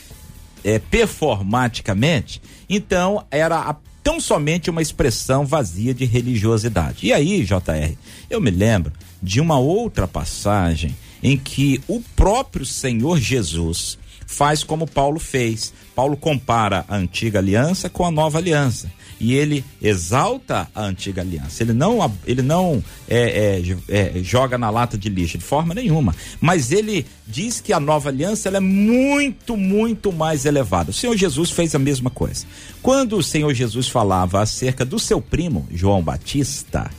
é, 0.64 0.80
performaticamente, 0.80 2.42
então 2.70 3.26
era 3.30 3.58
a, 3.60 3.76
tão 4.04 4.20
somente 4.20 4.70
uma 4.70 4.82
expressão 4.82 5.46
vazia 5.46 5.94
de 5.94 6.06
religiosidade. 6.06 7.08
E 7.08 7.14
aí, 7.14 7.44
JR, 7.44 7.96
eu 8.30 8.42
me 8.42 8.52
lembro 8.52 8.92
de 9.22 9.40
uma 9.40 9.58
outra 9.58 10.08
passagem 10.08 10.96
em 11.22 11.38
que 11.38 11.82
o 11.88 12.02
próprio 12.16 12.66
Senhor 12.66 13.20
Jesus 13.20 13.98
faz 14.26 14.64
como 14.64 14.88
Paulo 14.88 15.20
fez. 15.20 15.74
Paulo 15.96 16.18
compara 16.18 16.86
a 16.88 16.96
antiga 16.96 17.40
aliança 17.40 17.90
com 17.90 18.06
a 18.06 18.12
nova 18.12 18.40
aliança 18.40 18.90
e 19.24 19.34
ele 19.34 19.64
exalta 19.82 20.68
a 20.76 20.84
antiga 20.84 21.22
aliança. 21.22 21.64
Ele 21.64 21.72
não, 21.72 22.14
ele 22.26 22.42
não 22.42 22.84
é, 23.08 23.62
é, 23.88 24.18
é, 24.18 24.24
joga 24.24 24.58
na 24.58 24.70
lata 24.70 24.98
de 24.98 25.08
lixo 25.08 25.38
de 25.38 25.44
forma 25.46 25.74
nenhuma, 25.74 26.14
mas 26.42 26.74
ele 26.74 27.06
diz 27.26 27.62
que 27.62 27.72
a 27.72 27.80
nova 27.80 28.10
aliança 28.10 28.50
é 28.50 28.60
muito, 28.60 29.56
muito 29.56 30.12
mais 30.12 30.46
elevada. 30.46 30.92
O 30.92 30.94
Senhor 30.94 31.16
Jesus 31.16 31.50
fez 31.52 31.74
a 31.74 31.80
mesma 31.80 32.10
coisa. 32.10 32.46
Quando 32.82 33.16
o 33.16 33.24
Senhor 33.24 33.54
Jesus 33.54 33.88
falava 33.88 34.42
acerca 34.42 34.84
do 34.84 35.00
seu 35.00 35.22
primo 35.22 35.66
João 35.72 36.04
Batista, 36.04 36.92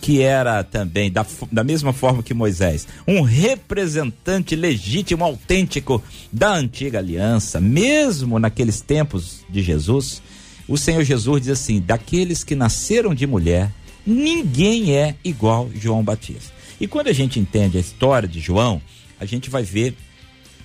que 0.00 0.22
era 0.22 0.62
também, 0.62 1.10
da, 1.10 1.26
da 1.50 1.64
mesma 1.64 1.92
forma 1.92 2.22
que 2.22 2.34
Moisés, 2.34 2.86
um 3.06 3.22
representante 3.22 4.54
legítimo, 4.54 5.24
autêntico 5.24 6.02
da 6.32 6.52
antiga 6.52 6.98
aliança, 6.98 7.60
mesmo 7.60 8.38
naqueles 8.38 8.80
tempos 8.80 9.44
de 9.48 9.62
Jesus, 9.62 10.22
o 10.68 10.76
Senhor 10.76 11.02
Jesus 11.02 11.42
diz 11.42 11.50
assim: 11.50 11.80
daqueles 11.80 12.44
que 12.44 12.54
nasceram 12.54 13.14
de 13.14 13.26
mulher, 13.26 13.72
ninguém 14.06 14.96
é 14.96 15.14
igual 15.24 15.70
João 15.74 16.02
Batista. 16.02 16.52
E 16.80 16.86
quando 16.86 17.08
a 17.08 17.12
gente 17.12 17.40
entende 17.40 17.78
a 17.78 17.80
história 17.80 18.28
de 18.28 18.38
João, 18.40 18.80
a 19.18 19.24
gente 19.24 19.48
vai 19.48 19.62
ver 19.62 19.96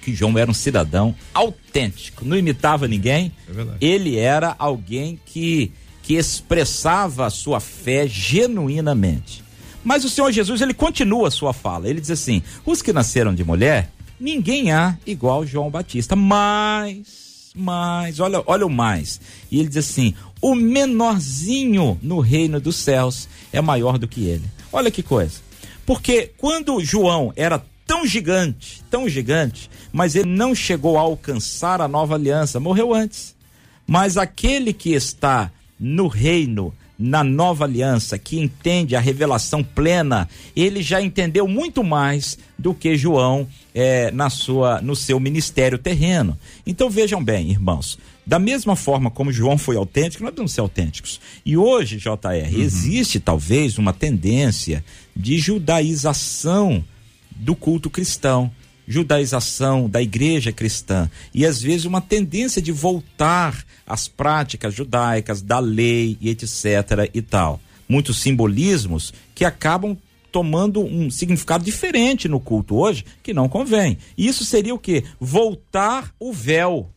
que 0.02 0.14
João 0.14 0.38
era 0.38 0.50
um 0.50 0.54
cidadão 0.54 1.16
autêntico, 1.34 2.26
não 2.26 2.38
imitava 2.38 2.88
ninguém. 2.88 3.32
É 3.48 3.86
ele 3.86 4.18
era 4.18 4.56
alguém 4.58 5.20
que 5.26 5.72
que 6.12 6.18
expressava 6.18 7.26
a 7.26 7.30
sua 7.30 7.62
fé 7.62 8.06
genuinamente. 8.06 9.42
Mas 9.82 10.04
o 10.04 10.10
Senhor 10.10 10.30
Jesus, 10.30 10.60
ele 10.60 10.74
continua 10.74 11.30
a 11.30 11.32
sua 11.32 11.54
fala. 11.54 11.88
Ele 11.88 12.02
diz 12.02 12.12
assim: 12.12 12.44
"Os 12.66 12.82
que 12.82 12.92
nasceram 12.92 13.34
de 13.34 13.46
mulher, 13.46 13.90
ninguém 14.20 14.74
há 14.74 14.98
igual 15.06 15.46
João 15.46 15.70
Batista, 15.70 16.14
mas 16.14 17.52
mais, 17.56 18.20
olha, 18.20 18.44
olha 18.46 18.66
o 18.66 18.70
mais. 18.70 19.22
E 19.50 19.60
ele 19.60 19.70
diz 19.70 19.78
assim: 19.78 20.14
o 20.42 20.54
menorzinho 20.54 21.98
no 22.02 22.20
reino 22.20 22.60
dos 22.60 22.76
céus 22.76 23.30
é 23.54 23.62
maior 23.62 23.98
do 23.98 24.08
que 24.08 24.26
ele. 24.26 24.46
Olha 24.70 24.92
que 24.92 25.02
coisa. 25.02 25.40
Porque 25.86 26.34
quando 26.38 26.84
João 26.84 27.32
era 27.38 27.64
tão 27.88 28.06
gigante, 28.06 28.84
tão 28.90 29.08
gigante, 29.08 29.70
mas 29.94 30.16
ele 30.16 30.30
não 30.30 30.54
chegou 30.54 30.98
a 30.98 31.02
alcançar 31.02 31.80
a 31.80 31.88
nova 31.88 32.16
aliança, 32.16 32.60
morreu 32.60 32.94
antes. 32.94 33.34
Mas 33.88 34.18
aquele 34.18 34.74
que 34.74 34.92
está 34.92 35.50
no 35.82 36.08
reino, 36.08 36.72
na 36.98 37.24
nova 37.24 37.66
aliança, 37.66 38.20
que 38.20 38.40
entende 38.40 38.96
a 38.96 39.00
revelação 39.00 39.64
plena, 39.64 40.30
ele 40.56 40.84
já 40.84 41.02
entendeu 41.02 41.48
muito 41.48 41.84
mais 41.84 42.38
do 42.60 42.76
que 42.76 42.96
João 42.96 43.48
é, 43.74 44.12
na 44.12 44.30
sua, 44.30 44.80
no 44.82 44.96
seu 44.96 45.20
ministério 45.20 45.80
terreno. 45.80 46.38
Então 46.68 46.92
vejam 46.92 47.24
bem, 47.24 47.50
irmãos, 47.50 47.98
da 48.24 48.38
mesma 48.38 48.76
forma 48.76 49.10
como 49.10 49.34
João 49.34 49.58
foi 49.58 49.76
autêntico, 49.76 50.24
nós 50.24 50.32
devemos 50.32 50.52
ser 50.52 50.62
autênticos. 50.62 51.20
E 51.44 51.58
hoje, 51.58 51.98
JR, 51.98 52.54
uhum. 52.54 52.62
existe 52.62 53.20
talvez 53.20 53.80
uma 53.80 53.92
tendência 53.92 54.86
de 55.16 55.40
judaização 55.40 56.84
do 57.32 57.56
culto 57.56 57.90
cristão, 57.90 58.52
judaização 58.92 59.90
da 59.90 60.02
igreja 60.02 60.52
cristã 60.52 61.10
e 61.34 61.46
às 61.46 61.62
vezes 61.62 61.86
uma 61.86 62.02
tendência 62.02 62.62
de 62.62 62.72
voltar 62.72 63.66
às 63.88 64.08
práticas 64.08 64.74
judaicas, 64.74 65.42
da 65.42 65.60
lei 65.60 66.18
e 66.20 66.30
etc 66.30 67.10
e 67.14 67.22
tal. 67.22 67.60
Muitos 67.88 68.20
simbolismos 68.20 69.14
que 69.34 69.46
acabam 69.46 69.98
tomando 70.32 70.82
um 70.82 71.10
significado 71.10 71.64
diferente 71.64 72.28
no 72.28 72.40
culto 72.40 72.76
hoje, 72.76 73.06
que 73.22 73.34
não 73.34 73.50
convém. 73.50 73.98
Isso 74.18 74.46
seria 74.46 74.74
o 74.74 74.80
que? 74.80 75.04
Voltar 75.20 76.14
o 76.20 76.32
véu 76.32 76.90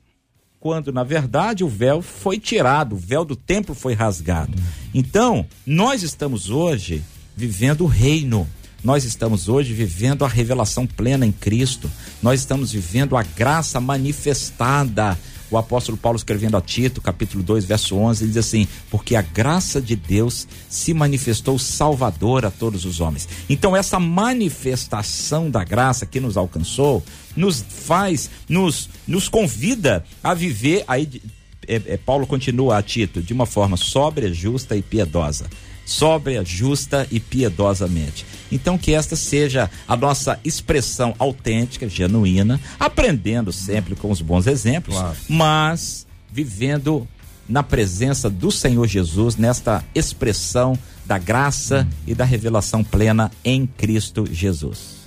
quando 0.64 0.90
na 0.90 1.05
verdade 1.05 1.62
o 1.62 1.68
véu 1.68 2.01
foi 2.01 2.38
tirado, 2.38 2.95
o 2.95 2.99
véu 2.99 3.22
do 3.22 3.36
templo 3.36 3.74
foi 3.74 3.92
rasgado. 3.92 4.57
Então, 4.95 5.45
nós 5.66 6.03
estamos 6.03 6.49
hoje 6.49 7.05
vivendo 7.36 7.82
o 7.82 7.86
reino. 7.86 8.49
Nós 8.85 9.05
estamos 9.05 9.49
hoje 9.49 9.72
vivendo 9.72 10.26
a 10.26 10.28
revelação 10.28 10.87
plena 10.87 11.24
em 11.24 11.32
Cristo. 11.32 11.91
Nós 12.22 12.41
estamos 12.41 12.70
vivendo 12.70 13.16
a 13.16 13.22
graça 13.22 13.80
manifestada 13.80 15.18
o 15.51 15.59
apóstolo 15.59 15.97
Paulo 15.97 16.16
escrevendo 16.16 16.57
a 16.57 16.61
Tito, 16.61 17.01
capítulo 17.01 17.43
2, 17.43 17.64
verso 17.64 17.97
11, 17.97 18.24
ele 18.24 18.32
diz 18.32 18.45
assim: 18.45 18.66
Porque 18.91 19.14
a 19.14 19.22
graça 19.22 19.80
de 19.80 19.95
Deus 19.95 20.49
se 20.68 20.93
manifestou 20.93 21.59
salvadora 21.59 22.49
a 22.49 22.51
todos 22.51 22.85
os 22.85 23.01
homens. 23.01 23.28
Então, 23.49 23.76
essa 23.76 24.01
manifestação 24.01 25.51
da 25.51 25.62
graça 25.62 26.07
que 26.07 26.18
nos 26.18 26.37
alcançou, 26.37 27.05
nos 27.37 27.64
faz, 27.68 28.30
nos, 28.49 28.89
nos 29.07 29.28
convida 29.28 30.05
a 30.22 30.35
viver. 30.35 30.82
Aí, 30.89 31.22
é, 31.68 31.80
é, 31.87 31.97
Paulo 31.97 32.26
continua 32.26 32.78
a 32.78 32.82
Tito 32.82 33.22
de 33.22 33.32
uma 33.32 33.47
forma 33.47 33.76
sóbria, 33.76 34.32
justa 34.32 34.76
e 34.76 34.82
piedosa 34.82 35.47
sóbria, 35.85 36.43
justa 36.45 37.07
e 37.11 37.20
piedosamente. 37.20 38.24
Então 38.55 38.78
que 38.78 38.94
esta 38.94 39.16
seja 39.16 39.68
a 39.86 39.96
nossa 39.96 40.38
expressão 40.44 41.12
autêntica, 41.18 41.88
genuína, 41.88 42.61
aprendendo 42.78 43.52
sempre 43.52 43.96
com 43.96 44.12
os 44.12 44.20
bons 44.20 44.46
exemplos, 44.46 44.96
claro. 44.96 45.16
mas 45.28 46.07
vivendo 46.30 47.07
na 47.48 47.64
presença 47.64 48.30
do 48.30 48.52
Senhor 48.52 48.86
Jesus, 48.86 49.36
nesta 49.36 49.84
expressão 49.92 50.78
da 51.05 51.18
graça 51.18 51.86
hum. 51.86 51.94
e 52.07 52.14
da 52.14 52.24
revelação 52.24 52.84
plena 52.84 53.30
em 53.44 53.66
Cristo 53.66 54.24
Jesus. 54.30 55.05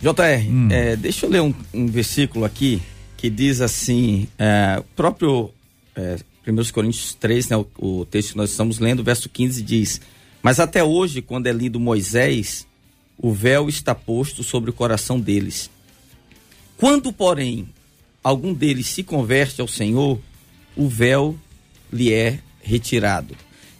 JR, 0.00 0.48
hum. 0.48 0.68
é, 0.70 0.96
deixa 0.96 1.26
eu 1.26 1.30
ler 1.30 1.42
um, 1.42 1.54
um, 1.72 1.86
versículo 1.86 2.46
aqui 2.46 2.80
que 3.16 3.28
diz 3.28 3.60
assim: 3.60 4.26
é, 4.38 4.76
o 4.78 4.84
próprio 4.96 5.50
é, 5.94 6.16
1 6.46 6.72
Coríntios 6.72 7.14
3, 7.14 7.50
né, 7.50 7.56
o, 7.56 7.66
o, 7.78 8.04
texto 8.06 8.32
que 8.32 8.36
nós 8.36 8.50
estamos 8.50 8.78
lendo, 8.78 9.04
verso 9.04 9.28
15 9.28 9.62
diz: 9.62 10.00
Mas 10.44 10.60
até 10.60 10.84
hoje, 10.84 11.22
quando 11.22 11.46
é 11.46 11.52
lido 11.54 11.80
Moisés, 11.80 12.66
o 13.16 13.32
véu 13.32 13.66
está 13.66 13.94
posto 13.94 14.42
sobre 14.42 14.68
o 14.68 14.74
coração 14.74 15.18
deles. 15.18 15.70
Quando, 16.76 17.10
porém, 17.10 17.66
algum 18.22 18.52
deles 18.52 18.88
se 18.88 19.02
converte 19.02 19.62
ao 19.62 19.66
Senhor, 19.66 20.20
o 20.76 20.86
véu 20.86 21.34
lhe 21.90 22.12
é 22.12 22.40
retirado. 22.62 23.34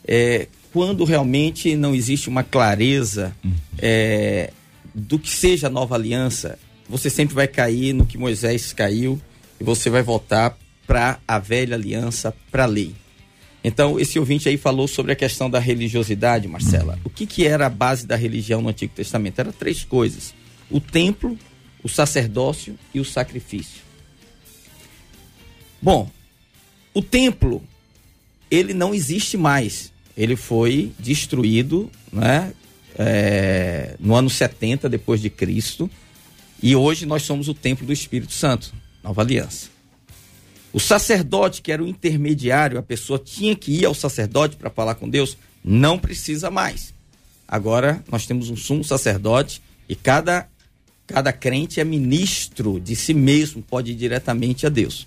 É, 0.09 0.49
quando 0.73 1.05
realmente 1.05 1.77
não 1.77 1.95
existe 1.95 2.31
uma 2.31 2.43
clareza 2.43 3.37
é, 3.77 4.51
do 4.95 5.19
que 5.19 5.29
seja 5.29 5.67
a 5.67 5.71
nova 5.71 5.97
aliança, 5.97 6.59
você 6.89 7.11
sempre 7.11 7.35
vai 7.35 7.47
cair 7.47 7.93
no 7.93 8.07
que 8.07 8.17
Moisés 8.17 8.73
caiu 8.73 9.21
e 9.61 9.65
você 9.65 9.91
vai 9.91 10.03
voltar 10.03 10.57
para 10.87 11.19
a 11.29 11.39
velha 11.39 11.77
aliança, 11.77 12.35
para 12.51 12.63
a 12.65 12.67
lei. 12.67 12.95
Então, 13.65 13.99
esse 13.99 14.19
ouvinte 14.19 14.47
aí 14.47 14.59
falou 14.59 14.87
sobre 14.87 15.13
a 15.13 15.17
questão 15.17 15.49
da 15.49 15.59
religiosidade, 15.59 16.47
Marcela. 16.47 16.99
O 17.03 17.09
que, 17.09 17.27
que 17.27 17.47
era 17.47 17.65
a 17.65 17.71
base 17.71 18.07
da 18.07 18.15
religião 18.15 18.61
no 18.61 18.69
Antigo 18.69 18.93
Testamento? 18.95 19.39
Era 19.39 19.53
três 19.55 19.83
coisas: 19.83 20.35
o 20.71 20.79
templo, 20.79 21.39
o 21.83 21.89
sacerdócio 21.89 22.79
e 22.93 23.01
o 23.01 23.05
sacrifício. 23.05 23.83
Bom, 25.81 26.11
o 26.93 27.03
templo, 27.03 27.63
ele 28.51 28.75
não 28.75 28.95
existe 28.95 29.39
mais. 29.39 29.93
Ele 30.17 30.37
foi 30.37 30.93
destruído 30.99 31.91
né, 32.13 32.53
é, 32.97 33.97
no 33.99 34.15
ano 34.15 34.29
70 34.29 34.91
depois 34.91 35.23
de 35.23 35.31
Cristo. 35.31 35.91
E 36.63 36.77
hoje 36.77 37.07
nós 37.07 37.23
somos 37.23 37.49
o 37.49 37.55
templo 37.55 37.87
do 37.87 37.93
Espírito 37.93 38.33
Santo, 38.33 38.75
nova 39.03 39.23
aliança. 39.23 39.74
O 40.75 40.81
sacerdote, 40.81 41.63
que 41.63 41.71
era 41.71 41.81
o 41.81 41.87
intermediário, 41.87 42.79
a 42.79 42.83
pessoa 42.83 43.17
tinha 43.17 43.55
que 43.55 43.71
ir 43.71 43.85
ao 43.85 43.95
sacerdote 43.95 44.57
para 44.57 44.69
falar 44.69 44.97
com 44.97 45.09
Deus, 45.09 45.37
não 45.65 45.97
precisa 45.97 46.51
mais. 46.51 46.93
Agora 47.47 48.03
nós 48.11 48.27
temos 48.27 48.51
um 48.51 48.57
sumo 48.57 48.83
sacerdote 48.83 49.63
e 49.89 49.95
cada, 49.95 50.49
cada 51.07 51.33
crente 51.33 51.79
é 51.79 51.85
ministro 51.85 52.81
de 52.81 52.97
si 52.97 53.15
mesmo, 53.15 53.63
pode 53.63 53.93
ir 53.93 53.95
diretamente 53.95 54.67
a 54.67 54.69
Deus. 54.69 55.07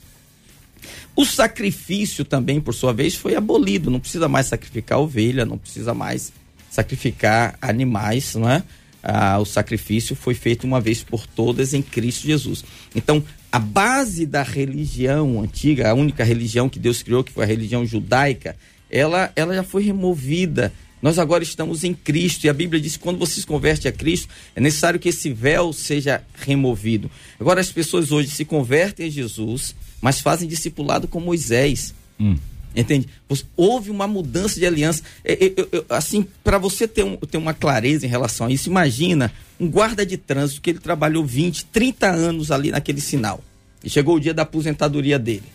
O 1.13 1.25
sacrifício 1.25 2.23
também, 2.23 2.61
por 2.61 2.73
sua 2.73 2.93
vez, 2.93 3.15
foi 3.15 3.35
abolido. 3.35 3.91
Não 3.91 3.99
precisa 3.99 4.29
mais 4.29 4.47
sacrificar 4.47 4.99
ovelha, 4.99 5.45
não 5.45 5.57
precisa 5.57 5.93
mais 5.93 6.31
sacrificar 6.71 7.57
animais, 7.61 8.35
não 8.35 8.49
é? 8.49 8.63
Ah, 9.03 9.37
o 9.39 9.45
sacrifício 9.45 10.15
foi 10.15 10.33
feito 10.33 10.65
uma 10.65 10.79
vez 10.79 11.03
por 11.03 11.27
todas 11.27 11.73
em 11.73 11.81
Cristo 11.81 12.25
Jesus. 12.25 12.63
Então, 12.95 13.23
a 13.51 13.59
base 13.59 14.25
da 14.25 14.43
religião 14.43 15.41
antiga, 15.41 15.89
a 15.89 15.93
única 15.93 16.23
religião 16.23 16.67
que 16.67 16.79
Deus 16.79 17.01
criou, 17.01 17.23
que 17.23 17.31
foi 17.31 17.43
a 17.43 17.47
religião 17.47 17.85
judaica, 17.85 18.55
ela, 18.89 19.31
ela 19.35 19.55
já 19.55 19.63
foi 19.63 19.83
removida. 19.83 20.73
Nós 21.01 21.19
agora 21.19 21.43
estamos 21.43 21.83
em 21.83 21.93
Cristo 21.93 22.45
e 22.45 22.49
a 22.49 22.53
Bíblia 22.53 22.81
diz 22.81 22.97
que 22.97 23.03
quando 23.03 23.19
você 23.19 23.39
se 23.39 23.45
converte 23.45 23.87
a 23.87 23.91
Cristo, 23.91 24.29
é 24.55 24.59
necessário 24.59 24.99
que 24.99 25.09
esse 25.09 25.31
véu 25.31 25.71
seja 25.71 26.23
removido. 26.33 27.09
Agora, 27.39 27.61
as 27.61 27.71
pessoas 27.71 28.11
hoje 28.11 28.29
se 28.31 28.43
convertem 28.43 29.05
a 29.05 29.09
Jesus, 29.09 29.75
mas 30.01 30.19
fazem 30.19 30.47
discipulado 30.47 31.07
com 31.07 31.19
Moisés. 31.19 31.93
Hum. 32.19 32.35
Entende? 32.77 33.07
Houve 33.55 33.89
uma 33.89 34.07
mudança 34.07 34.59
de 34.59 34.65
aliança. 34.65 35.01
É, 35.25 35.33
é, 35.33 35.47
é, 35.47 35.83
assim, 35.89 36.27
para 36.43 36.59
você 36.59 36.87
ter, 36.87 37.03
um, 37.03 37.17
ter 37.17 37.37
uma 37.37 37.53
clareza 37.53 38.05
em 38.05 38.09
relação 38.09 38.45
a 38.45 38.51
isso, 38.51 38.69
imagina 38.69 39.33
um 39.59 39.67
guarda 39.67 40.05
de 40.05 40.15
trânsito 40.15 40.61
que 40.61 40.69
ele 40.69 40.79
trabalhou 40.79 41.25
20, 41.25 41.65
30 41.65 42.07
anos 42.07 42.51
ali 42.51 42.69
naquele 42.69 43.01
sinal. 43.01 43.43
E 43.83 43.89
chegou 43.89 44.15
o 44.15 44.19
dia 44.19 44.33
da 44.33 44.43
aposentadoria 44.43 45.17
dele. 45.17 45.45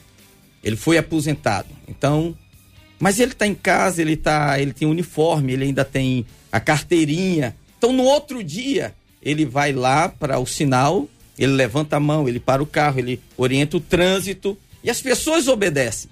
Ele 0.64 0.74
foi 0.74 0.98
aposentado. 0.98 1.68
Então, 1.86 2.36
mas 2.98 3.20
ele 3.20 3.32
está 3.32 3.46
em 3.46 3.54
casa, 3.54 4.02
ele 4.02 4.16
tá, 4.16 4.60
ele 4.60 4.72
tem 4.72 4.88
uniforme, 4.88 5.52
ele 5.52 5.64
ainda 5.66 5.84
tem 5.84 6.26
a 6.50 6.58
carteirinha. 6.58 7.54
Então, 7.78 7.92
no 7.92 8.02
outro 8.02 8.42
dia, 8.42 8.94
ele 9.22 9.44
vai 9.44 9.72
lá 9.72 10.08
para 10.08 10.40
o 10.40 10.46
sinal, 10.46 11.08
ele 11.38 11.52
levanta 11.52 11.96
a 11.96 12.00
mão, 12.00 12.28
ele 12.28 12.40
para 12.40 12.60
o 12.60 12.66
carro, 12.66 12.98
ele 12.98 13.20
orienta 13.36 13.76
o 13.76 13.80
trânsito 13.80 14.58
e 14.82 14.90
as 14.90 15.00
pessoas 15.00 15.46
obedecem. 15.46 16.10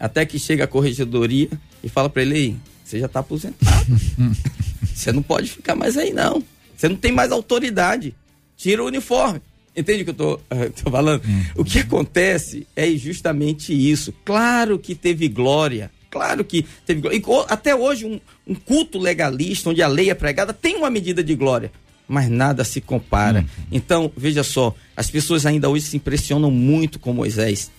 Até 0.00 0.24
que 0.24 0.38
chega 0.38 0.64
a 0.64 0.66
corregedoria 0.66 1.50
e 1.84 1.88
fala 1.88 2.08
para 2.08 2.22
ele: 2.22 2.56
você 2.82 2.98
já 2.98 3.06
está 3.06 3.20
aposentado. 3.20 3.86
você 4.82 5.12
não 5.12 5.22
pode 5.22 5.50
ficar 5.50 5.76
mais 5.76 5.98
aí, 5.98 6.12
não. 6.12 6.42
Você 6.76 6.88
não 6.88 6.96
tem 6.96 7.12
mais 7.12 7.30
autoridade. 7.30 8.14
Tira 8.56 8.82
o 8.82 8.86
uniforme. 8.86 9.40
Entende 9.76 10.02
o 10.02 10.04
que 10.06 10.10
eu 10.10 10.14
tô, 10.14 10.40
tô 10.82 10.90
falando? 10.90 11.22
Hum. 11.24 11.44
O 11.56 11.64
que 11.64 11.80
acontece 11.80 12.66
é 12.74 12.90
justamente 12.92 13.72
isso. 13.72 14.12
Claro 14.24 14.78
que 14.78 14.94
teve 14.94 15.28
glória. 15.28 15.90
Claro 16.10 16.44
que 16.44 16.66
teve 16.84 17.00
glória. 17.00 17.18
E, 17.18 17.22
até 17.48 17.74
hoje, 17.74 18.06
um, 18.06 18.18
um, 18.46 18.54
culto 18.54 18.98
legalista, 18.98 19.70
onde 19.70 19.82
a 19.82 19.86
lei 19.86 20.10
é 20.10 20.14
pregada, 20.14 20.52
tem 20.52 20.76
uma 20.76 20.90
medida 20.90 21.22
de 21.22 21.34
glória. 21.34 21.70
Mas 22.08 22.28
nada 22.28 22.64
se 22.64 22.80
compara. 22.80 23.42
Hum. 23.42 23.64
Então, 23.70 24.12
veja 24.16 24.42
só, 24.42 24.74
as 24.96 25.08
pessoas 25.10 25.46
ainda 25.46 25.68
hoje 25.68 25.84
se 25.84 25.96
impressionam 25.96 26.50
muito 26.50 26.98
com 26.98 27.12
Moisés. 27.12 27.70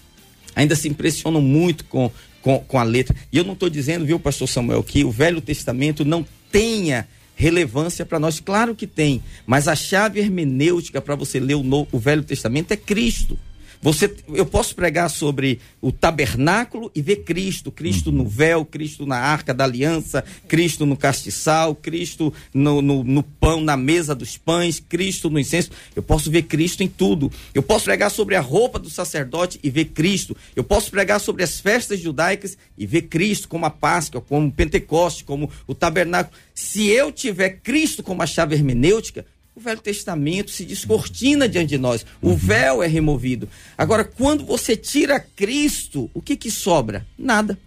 Ainda 0.56 0.76
se 0.76 0.88
impressionam 0.88 1.42
muito 1.42 1.86
com, 1.86 2.12
com, 2.42 2.60
com 2.60 2.78
a 2.78 2.84
letra. 2.84 3.16
E 3.32 3.38
eu 3.38 3.44
não 3.44 3.54
estou 3.54 3.70
dizendo, 3.70 4.06
viu, 4.06 4.20
pastor 4.20 4.48
Samuel, 4.48 4.84
que 4.84 5.04
o 5.04 5.12
Velho 5.12 5.42
Testamento 5.42 6.04
não 6.04 6.26
tenha 6.52 7.08
relevância 7.36 8.06
para 8.06 8.20
nós? 8.20 8.40
Claro 8.40 8.76
que 8.76 8.86
tem, 8.86 9.22
mas 9.46 9.68
a 9.68 9.76
chave 9.76 10.20
hermenêutica 10.20 11.02
para 11.02 11.16
você 11.16 11.40
ler 11.40 11.56
o, 11.56 11.88
o 11.92 12.00
Velho 12.00 12.24
Testamento 12.24 12.72
é 12.72 12.78
Cristo. 12.78 13.38
Você, 13.82 14.14
eu 14.28 14.46
posso 14.46 14.76
pregar 14.76 15.10
sobre 15.10 15.60
o 15.82 15.92
tabernáculo 15.92 16.92
e 16.94 17.02
ver 17.02 17.24
Cristo, 17.24 17.72
Cristo 17.72 18.12
no 18.12 18.28
véu, 18.28 18.64
Cristo 18.64 19.08
na 19.08 19.18
arca 19.18 19.56
da 19.56 19.64
aliança, 19.64 20.24
Cristo 20.48 20.86
no 20.86 20.96
castiçal, 20.96 21.74
Cristo 21.74 22.32
no, 22.54 22.80
no, 22.80 23.04
no 23.04 23.24
pão, 23.24 23.60
na 23.60 23.76
mesa 23.76 24.14
dos 24.14 24.38
pães, 24.38 24.80
Cristo 24.80 25.32
no 25.32 25.40
incenso. 25.40 25.72
Eu 25.96 26.04
posso 26.04 26.30
ver 26.30 26.44
Cristo 26.44 26.84
em 26.84 26.88
tudo. 26.88 27.32
Eu 27.56 27.64
posso 27.64 27.86
pregar 27.86 28.12
sobre 28.12 28.36
a 28.36 28.42
roupa 28.42 28.78
do 28.78 28.90
sacerdote 28.90 29.60
e 29.64 29.70
ver 29.72 29.86
Cristo. 29.86 30.38
Eu 30.56 30.64
posso 30.64 30.92
pregar 30.92 31.20
sobre 31.20 31.44
as 31.44 31.60
festas 31.60 32.00
judaicas 32.00 32.56
e 32.78 32.86
ver 32.86 33.04
Cristo, 33.04 33.48
como 33.48 33.66
a 33.66 33.72
Páscoa, 33.72 34.22
como 34.22 34.48
o 34.48 34.52
Pentecoste, 34.52 35.24
como 35.24 35.50
o 35.66 35.74
tabernáculo. 35.74 36.38
Se 36.54 36.88
eu 36.88 37.12
tiver 37.12 37.62
Cristo 37.64 38.04
como 38.04 38.22
a 38.22 38.28
chave 38.28 38.54
hermenêutica, 38.54 39.26
o 39.56 39.60
Velho 39.60 39.82
Testamento 39.82 40.52
se 40.52 40.64
descortina 40.64 41.48
diante 41.48 41.70
de 41.70 41.78
nós. 41.78 42.06
O 42.22 42.30
uhum. 42.30 42.36
véu 42.36 42.84
é 42.84 42.88
removido. 42.88 43.50
Agora, 43.78 44.04
quando 44.04 44.46
você 44.46 44.76
tira 44.76 45.20
Cristo, 45.20 46.10
o 46.14 46.22
que 46.22 46.36
que 46.36 46.50
sobra? 46.50 47.06
Nada. 47.18 47.58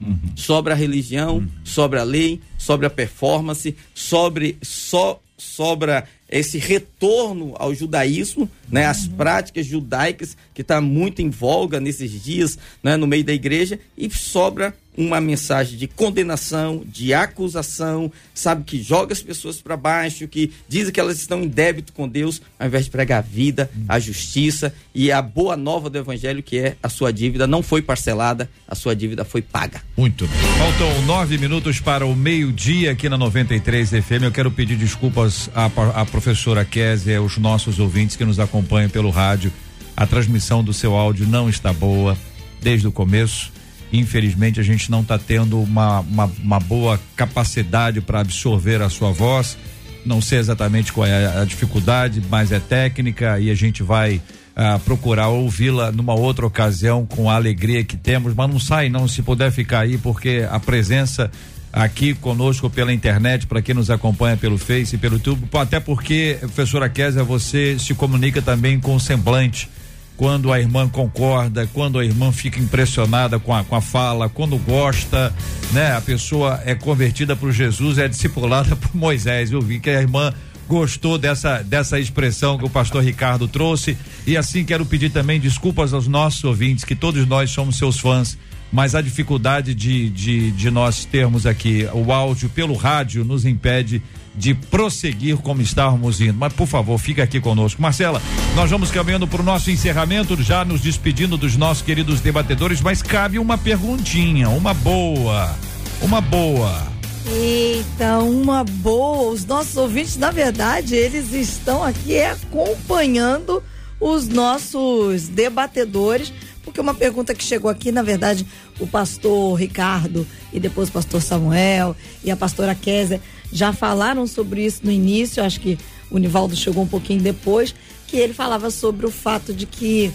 Uhum. 0.00 0.18
Sobra 0.36 0.74
a 0.74 0.76
religião, 0.76 1.36
uhum. 1.36 1.48
sobra 1.64 2.00
a 2.00 2.04
lei, 2.04 2.40
sobra 2.58 2.88
a 2.88 2.90
performance, 2.90 3.74
sobre, 3.94 4.58
so, 4.60 5.18
sobra 5.38 6.06
esse 6.28 6.58
retorno 6.58 7.54
ao 7.58 7.74
judaísmo, 7.74 8.50
né, 8.68 8.86
as 8.86 9.06
uhum. 9.06 9.12
práticas 9.12 9.66
judaicas 9.66 10.36
que 10.52 10.62
está 10.62 10.80
muito 10.80 11.22
em 11.22 11.30
voga 11.30 11.78
nesses 11.78 12.22
dias, 12.22 12.58
né, 12.82 12.96
no 12.96 13.06
meio 13.06 13.24
da 13.24 13.32
igreja 13.32 13.78
e 13.96 14.10
sobra 14.10 14.76
uma 14.96 15.20
mensagem 15.20 15.76
de 15.76 15.86
condenação, 15.86 16.82
de 16.86 17.12
acusação, 17.12 18.10
sabe, 18.32 18.64
que 18.64 18.82
joga 18.82 19.12
as 19.12 19.22
pessoas 19.22 19.60
para 19.60 19.76
baixo, 19.76 20.28
que 20.28 20.52
diz 20.68 20.90
que 20.90 21.00
elas 21.00 21.18
estão 21.18 21.42
em 21.42 21.48
débito 21.48 21.92
com 21.92 22.08
Deus, 22.08 22.40
ao 22.58 22.66
invés 22.66 22.84
de 22.84 22.90
pregar 22.90 23.18
a 23.18 23.22
vida, 23.22 23.70
a 23.88 23.98
justiça 23.98 24.74
e 24.94 25.10
a 25.10 25.20
boa 25.20 25.56
nova 25.56 25.90
do 25.90 25.98
Evangelho, 25.98 26.42
que 26.42 26.58
é 26.58 26.76
a 26.82 26.88
sua 26.88 27.12
dívida 27.12 27.46
não 27.46 27.62
foi 27.62 27.82
parcelada, 27.82 28.48
a 28.68 28.74
sua 28.74 28.94
dívida 28.94 29.24
foi 29.24 29.42
paga. 29.42 29.82
Muito. 29.96 30.26
Faltam 30.26 31.02
nove 31.02 31.38
minutos 31.38 31.80
para 31.80 32.06
o 32.06 32.14
meio-dia 32.14 32.92
aqui 32.92 33.08
na 33.08 33.18
93 33.18 33.90
FM. 33.90 34.24
Eu 34.24 34.32
quero 34.32 34.50
pedir 34.50 34.76
desculpas 34.76 35.50
à, 35.54 35.66
à 36.00 36.06
professora 36.06 36.64
Kézia, 36.64 37.18
aos 37.18 37.36
nossos 37.38 37.78
ouvintes 37.78 38.16
que 38.16 38.24
nos 38.24 38.38
acompanham 38.38 38.88
pelo 38.88 39.10
rádio. 39.10 39.52
A 39.96 40.06
transmissão 40.06 40.62
do 40.62 40.72
seu 40.72 40.94
áudio 40.94 41.26
não 41.26 41.48
está 41.48 41.72
boa 41.72 42.16
desde 42.60 42.88
o 42.88 42.92
começo 42.92 43.52
Infelizmente, 43.92 44.58
a 44.58 44.62
gente 44.62 44.90
não 44.90 45.02
está 45.02 45.18
tendo 45.18 45.60
uma, 45.60 46.00
uma, 46.00 46.30
uma, 46.42 46.60
boa 46.60 47.00
capacidade 47.14 48.00
para 48.00 48.20
absorver 48.20 48.82
a 48.82 48.88
sua 48.88 49.12
voz. 49.12 49.56
Não 50.04 50.20
sei 50.20 50.38
exatamente 50.38 50.92
qual 50.92 51.06
é 51.06 51.40
a 51.40 51.44
dificuldade, 51.44 52.22
mas 52.28 52.52
é 52.52 52.60
técnica 52.60 53.38
e 53.38 53.50
a 53.50 53.54
gente 53.54 53.82
vai 53.82 54.20
ah, 54.56 54.78
procurar 54.84 55.28
ouvi-la 55.28 55.90
numa 55.92 56.14
outra 56.14 56.46
ocasião 56.46 57.06
com 57.06 57.30
a 57.30 57.34
alegria 57.34 57.84
que 57.84 57.96
temos. 57.96 58.34
Mas 58.34 58.50
não 58.50 58.58
sai, 58.58 58.88
não, 58.88 59.06
se 59.06 59.22
puder 59.22 59.50
ficar 59.50 59.80
aí, 59.80 59.96
porque 59.96 60.46
a 60.50 60.58
presença 60.58 61.30
aqui 61.72 62.14
conosco 62.14 62.70
pela 62.70 62.92
internet, 62.92 63.46
para 63.46 63.60
quem 63.60 63.74
nos 63.74 63.90
acompanha 63.90 64.36
pelo 64.36 64.56
Face 64.56 64.94
e 64.94 64.98
pelo 64.98 65.16
YouTube, 65.16 65.48
até 65.54 65.80
porque, 65.80 66.36
professora 66.40 66.88
Kézia, 66.88 67.24
você 67.24 67.76
se 67.78 67.94
comunica 67.94 68.40
também 68.40 68.78
com 68.78 68.94
o 68.94 69.00
semblante 69.00 69.68
quando 70.16 70.52
a 70.52 70.60
irmã 70.60 70.88
concorda, 70.88 71.68
quando 71.72 71.98
a 71.98 72.04
irmã 72.04 72.30
fica 72.30 72.60
impressionada 72.60 73.38
com 73.38 73.52
a, 73.54 73.64
com 73.64 73.74
a 73.74 73.80
fala, 73.80 74.28
quando 74.28 74.56
gosta, 74.58 75.34
né? 75.72 75.96
A 75.96 76.00
pessoa 76.00 76.60
é 76.64 76.74
convertida 76.74 77.34
por 77.34 77.52
Jesus, 77.52 77.98
é 77.98 78.06
discipulada 78.06 78.74
por 78.76 78.94
Moisés. 78.94 79.50
Eu 79.50 79.60
vi 79.60 79.80
que 79.80 79.90
a 79.90 80.00
irmã 80.00 80.32
gostou 80.68 81.18
dessa, 81.18 81.62
dessa 81.62 81.98
expressão 81.98 82.56
que 82.56 82.64
o 82.64 82.70
pastor 82.70 83.02
Ricardo 83.02 83.48
trouxe. 83.48 83.96
E 84.26 84.36
assim 84.36 84.64
quero 84.64 84.86
pedir 84.86 85.10
também 85.10 85.40
desculpas 85.40 85.92
aos 85.92 86.06
nossos 86.06 86.44
ouvintes, 86.44 86.84
que 86.84 86.94
todos 86.94 87.26
nós 87.26 87.50
somos 87.50 87.76
seus 87.76 87.98
fãs, 87.98 88.38
mas 88.72 88.94
a 88.94 89.00
dificuldade 89.00 89.74
de, 89.74 90.08
de, 90.10 90.50
de 90.52 90.70
nós 90.70 91.04
termos 91.04 91.46
aqui 91.46 91.86
o 91.92 92.12
áudio 92.12 92.48
pelo 92.48 92.74
rádio 92.74 93.24
nos 93.24 93.44
impede 93.44 94.02
de 94.34 94.54
prosseguir 94.54 95.36
como 95.36 95.62
estávamos 95.62 96.20
indo. 96.20 96.34
Mas, 96.34 96.52
por 96.52 96.66
favor, 96.66 96.98
fica 96.98 97.22
aqui 97.22 97.40
conosco. 97.40 97.80
Marcela, 97.80 98.20
nós 98.54 98.70
vamos 98.70 98.90
caminhando 98.90 99.26
para 99.26 99.40
o 99.40 99.44
nosso 99.44 99.70
encerramento, 99.70 100.40
já 100.42 100.64
nos 100.64 100.80
despedindo 100.80 101.36
dos 101.36 101.56
nossos 101.56 101.82
queridos 101.82 102.20
debatedores, 102.20 102.80
mas 102.80 103.02
cabe 103.02 103.38
uma 103.38 103.56
perguntinha, 103.56 104.48
uma 104.48 104.74
boa. 104.74 105.54
Uma 106.02 106.20
boa. 106.20 106.94
Eita, 107.26 108.18
uma 108.18 108.64
boa. 108.64 109.32
Os 109.32 109.44
nossos 109.46 109.76
ouvintes, 109.76 110.16
na 110.16 110.30
verdade, 110.30 110.94
eles 110.94 111.32
estão 111.32 111.82
aqui 111.82 112.20
acompanhando 112.20 113.62
os 114.00 114.28
nossos 114.28 115.28
debatedores, 115.28 116.32
porque 116.62 116.80
uma 116.80 116.94
pergunta 116.94 117.34
que 117.34 117.44
chegou 117.44 117.70
aqui, 117.70 117.90
na 117.90 118.02
verdade, 118.02 118.46
o 118.78 118.86
pastor 118.86 119.54
Ricardo 119.54 120.26
e 120.52 120.60
depois 120.60 120.88
o 120.88 120.92
pastor 120.92 121.22
Samuel 121.22 121.96
e 122.22 122.30
a 122.30 122.36
pastora 122.36 122.74
Kézia 122.74 123.20
já 123.54 123.72
falaram 123.72 124.26
sobre 124.26 124.66
isso 124.66 124.80
no 124.82 124.90
início, 124.90 125.42
acho 125.42 125.60
que 125.60 125.78
o 126.10 126.18
Nivaldo 126.18 126.56
chegou 126.56 126.82
um 126.82 126.88
pouquinho 126.88 127.22
depois, 127.22 127.72
que 128.08 128.16
ele 128.16 128.34
falava 128.34 128.68
sobre 128.68 129.06
o 129.06 129.10
fato 129.10 129.54
de 129.54 129.64
que 129.64 130.12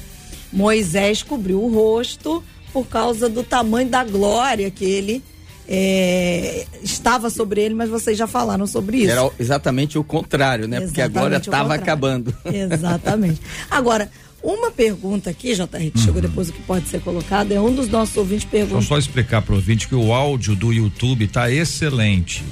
Moisés 0.51 1.23
cobriu 1.23 1.63
o 1.63 1.73
rosto 1.73 2.43
por 2.73 2.85
causa 2.85 3.29
do 3.29 3.41
tamanho 3.41 3.89
da 3.89 4.03
glória 4.03 4.69
que 4.69 4.83
ele 4.83 5.23
é, 5.67 6.65
estava 6.83 7.29
sobre 7.29 7.61
ele, 7.61 7.75
mas 7.75 7.89
vocês 7.89 8.17
já 8.17 8.27
falaram 8.27 8.67
sobre 8.67 8.97
isso. 8.97 9.11
Era 9.11 9.31
exatamente 9.39 9.97
o 9.97 10.03
contrário, 10.03 10.67
né? 10.67 10.77
Exatamente 10.77 10.87
Porque 10.87 11.01
a 11.01 11.07
glória 11.07 11.37
estava 11.37 11.73
acabando. 11.75 12.35
Exatamente. 12.45 13.39
Agora, 13.71 14.11
uma 14.43 14.71
pergunta 14.71 15.29
aqui, 15.29 15.53
JR, 15.53 15.65
que 15.67 15.75
uhum. 15.95 16.03
chegou 16.03 16.21
depois 16.21 16.49
o 16.49 16.53
que 16.53 16.61
pode 16.63 16.87
ser 16.87 16.99
colocado, 17.01 17.51
é 17.51 17.61
um 17.61 17.73
dos 17.73 17.87
nossos 17.87 18.17
ouvintes 18.17 18.45
perguntou. 18.45 18.81
Só 18.81 18.97
explicar 18.97 19.41
para 19.41 19.53
o 19.53 19.55
ouvinte 19.57 19.87
que 19.87 19.95
o 19.95 20.11
áudio 20.11 20.55
do 20.55 20.73
YouTube 20.73 21.25
está 21.25 21.51
excelente 21.51 22.43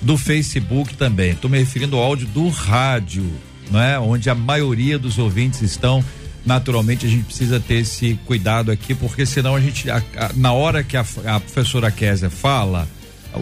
do 0.00 0.16
Facebook 0.16 0.94
também. 0.94 1.32
Estou 1.32 1.50
me 1.50 1.58
referindo 1.58 1.96
ao 1.96 2.02
áudio 2.02 2.26
do 2.28 2.48
rádio, 2.48 3.30
não 3.70 3.80
é? 3.80 3.98
Onde 3.98 4.30
a 4.30 4.34
maioria 4.34 4.98
dos 4.98 5.18
ouvintes 5.18 5.62
estão. 5.62 6.04
Naturalmente 6.44 7.04
a 7.04 7.08
gente 7.08 7.24
precisa 7.24 7.58
ter 7.58 7.80
esse 7.80 8.18
cuidado 8.24 8.70
aqui, 8.70 8.94
porque 8.94 9.26
senão 9.26 9.56
a 9.56 9.60
gente, 9.60 9.90
a, 9.90 9.96
a, 10.16 10.30
na 10.34 10.52
hora 10.52 10.84
que 10.84 10.96
a, 10.96 11.04
a 11.26 11.40
professora 11.40 11.90
Kézia 11.90 12.30
fala, 12.30 12.86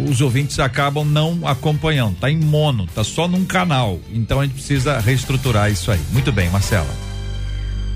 os 0.09 0.21
ouvintes 0.21 0.59
acabam 0.59 1.05
não 1.05 1.47
acompanhando. 1.47 2.17
Tá 2.17 2.31
em 2.31 2.39
mono, 2.39 2.87
tá 2.95 3.05
só 3.05 3.29
num 3.29 3.45
canal. 3.45 4.01
Então 4.13 4.41
a 4.41 4.45
gente 4.45 4.55
precisa 4.55 4.99
reestruturar 4.99 5.71
isso 5.71 5.91
aí. 5.91 6.01
Muito 6.13 6.33
bem, 6.33 6.49
Marcela. 6.51 6.89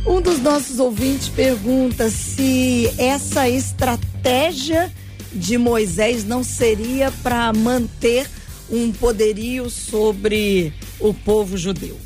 Um 0.06 0.20
dos 0.20 0.40
nossos 0.40 0.78
ouvintes 0.78 1.28
pergunta 1.28 2.08
se 2.08 2.90
essa 2.98 3.48
estratégia 3.48 4.90
de 5.32 5.58
Moisés 5.58 6.24
não 6.24 6.42
seria 6.42 7.10
para 7.22 7.52
manter 7.52 8.26
um 8.70 8.92
poderio 8.92 9.70
sobre 9.70 10.72
o 11.00 11.12
povo 11.12 11.56
judeu. 11.56 11.98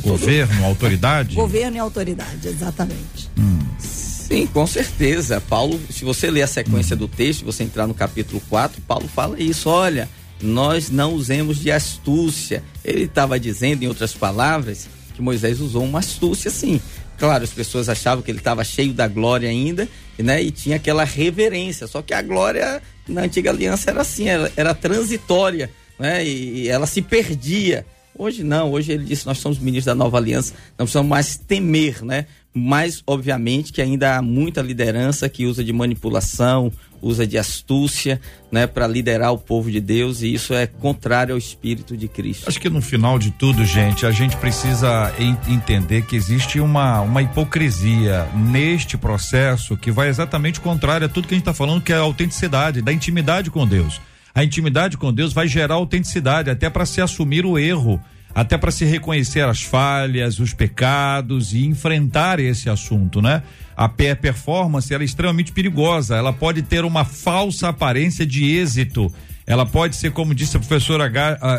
Governo, 0.00 0.64
autoridade? 0.64 1.34
Governo 1.36 1.76
e 1.76 1.80
autoridade, 1.80 2.48
exatamente. 2.48 3.30
Hum. 3.38 3.58
Sim, 3.78 4.46
com 4.46 4.66
certeza. 4.66 5.40
Paulo, 5.40 5.80
se 5.90 6.04
você 6.04 6.30
ler 6.30 6.42
a 6.42 6.46
sequência 6.46 6.96
hum. 6.96 7.00
do 7.00 7.08
texto, 7.08 7.44
você 7.44 7.62
entrar 7.62 7.86
no 7.86 7.94
capítulo 7.94 8.42
4, 8.48 8.82
Paulo 8.82 9.06
fala 9.06 9.40
isso, 9.40 9.68
olha, 9.68 10.08
nós 10.42 10.90
não 10.90 11.14
usemos 11.14 11.58
de 11.58 11.70
astúcia. 11.70 12.62
Ele 12.84 13.04
estava 13.04 13.38
dizendo, 13.38 13.84
em 13.84 13.86
outras 13.86 14.12
palavras, 14.12 14.88
que 15.14 15.22
Moisés 15.22 15.60
usou 15.60 15.84
uma 15.84 16.00
astúcia 16.00 16.50
sim. 16.50 16.80
Claro, 17.16 17.44
as 17.44 17.50
pessoas 17.50 17.88
achavam 17.88 18.22
que 18.22 18.30
ele 18.30 18.38
estava 18.38 18.64
cheio 18.64 18.92
da 18.92 19.06
glória 19.06 19.48
ainda, 19.48 19.88
né? 20.18 20.42
E 20.42 20.50
tinha 20.50 20.76
aquela 20.76 21.04
reverência. 21.04 21.86
Só 21.86 22.02
que 22.02 22.12
a 22.12 22.20
glória 22.20 22.82
na 23.08 23.22
antiga 23.22 23.50
aliança 23.50 23.90
era 23.90 24.00
assim, 24.00 24.28
era, 24.28 24.52
era 24.56 24.74
transitória, 24.74 25.70
né? 25.98 26.24
E, 26.24 26.62
e, 26.62 26.68
ela 26.68 26.86
se 26.86 27.02
perdia. 27.02 27.86
Hoje 28.16 28.44
não, 28.44 28.72
hoje 28.72 28.92
ele 28.92 29.04
disse: 29.04 29.26
nós 29.26 29.38
somos 29.38 29.58
ministros 29.58 29.86
da 29.86 29.94
nova 29.94 30.18
aliança, 30.18 30.54
não 30.78 30.86
precisamos 30.86 31.08
mais 31.08 31.36
temer, 31.36 32.04
né? 32.04 32.26
Mas, 32.52 33.02
obviamente, 33.06 33.72
que 33.72 33.82
ainda 33.82 34.16
há 34.16 34.22
muita 34.22 34.62
liderança 34.62 35.28
que 35.28 35.44
usa 35.44 35.64
de 35.64 35.72
manipulação, 35.72 36.70
usa 37.04 37.26
de 37.26 37.36
astúcia, 37.36 38.18
né, 38.50 38.66
para 38.66 38.86
liderar 38.86 39.32
o 39.32 39.38
povo 39.38 39.70
de 39.70 39.80
Deus 39.80 40.22
e 40.22 40.32
isso 40.32 40.54
é 40.54 40.66
contrário 40.66 41.34
ao 41.34 41.38
espírito 41.38 41.96
de 41.96 42.08
Cristo. 42.08 42.48
Acho 42.48 42.60
que 42.60 42.70
no 42.70 42.80
final 42.80 43.18
de 43.18 43.30
tudo, 43.30 43.64
gente, 43.64 44.06
a 44.06 44.10
gente 44.10 44.36
precisa 44.38 45.12
entender 45.46 46.02
que 46.02 46.16
existe 46.16 46.58
uma, 46.58 47.02
uma 47.02 47.20
hipocrisia 47.20 48.26
neste 48.34 48.96
processo 48.96 49.76
que 49.76 49.90
vai 49.90 50.08
exatamente 50.08 50.60
contrário 50.60 51.06
a 51.06 51.08
tudo 51.08 51.28
que 51.28 51.34
a 51.34 51.36
gente 51.36 51.42
está 51.42 51.54
falando, 51.54 51.82
que 51.82 51.92
é 51.92 51.96
a 51.96 52.00
autenticidade, 52.00 52.80
da 52.80 52.92
intimidade 52.92 53.50
com 53.50 53.66
Deus. 53.66 54.00
A 54.34 54.42
intimidade 54.42 54.96
com 54.96 55.12
Deus 55.12 55.32
vai 55.32 55.46
gerar 55.46 55.74
autenticidade, 55.74 56.50
até 56.50 56.68
para 56.70 56.86
se 56.86 57.00
assumir 57.00 57.44
o 57.44 57.58
erro 57.58 58.02
até 58.34 58.58
para 58.58 58.70
se 58.70 58.84
reconhecer 58.84 59.42
as 59.42 59.62
falhas, 59.62 60.40
os 60.40 60.52
pecados 60.52 61.54
e 61.54 61.64
enfrentar 61.64 62.40
esse 62.40 62.68
assunto, 62.68 63.22
né? 63.22 63.42
A 63.76 63.88
performance 63.88 64.92
ela 64.92 65.02
é 65.02 65.06
extremamente 65.06 65.52
perigosa, 65.52 66.16
ela 66.16 66.32
pode 66.32 66.62
ter 66.62 66.84
uma 66.84 67.04
falsa 67.04 67.68
aparência 67.68 68.26
de 68.26 68.44
êxito. 68.56 69.12
Ela 69.46 69.66
pode 69.66 69.96
ser, 69.96 70.10
como 70.10 70.34
disse 70.34 70.56
a 70.56 70.60
professora 70.60 71.12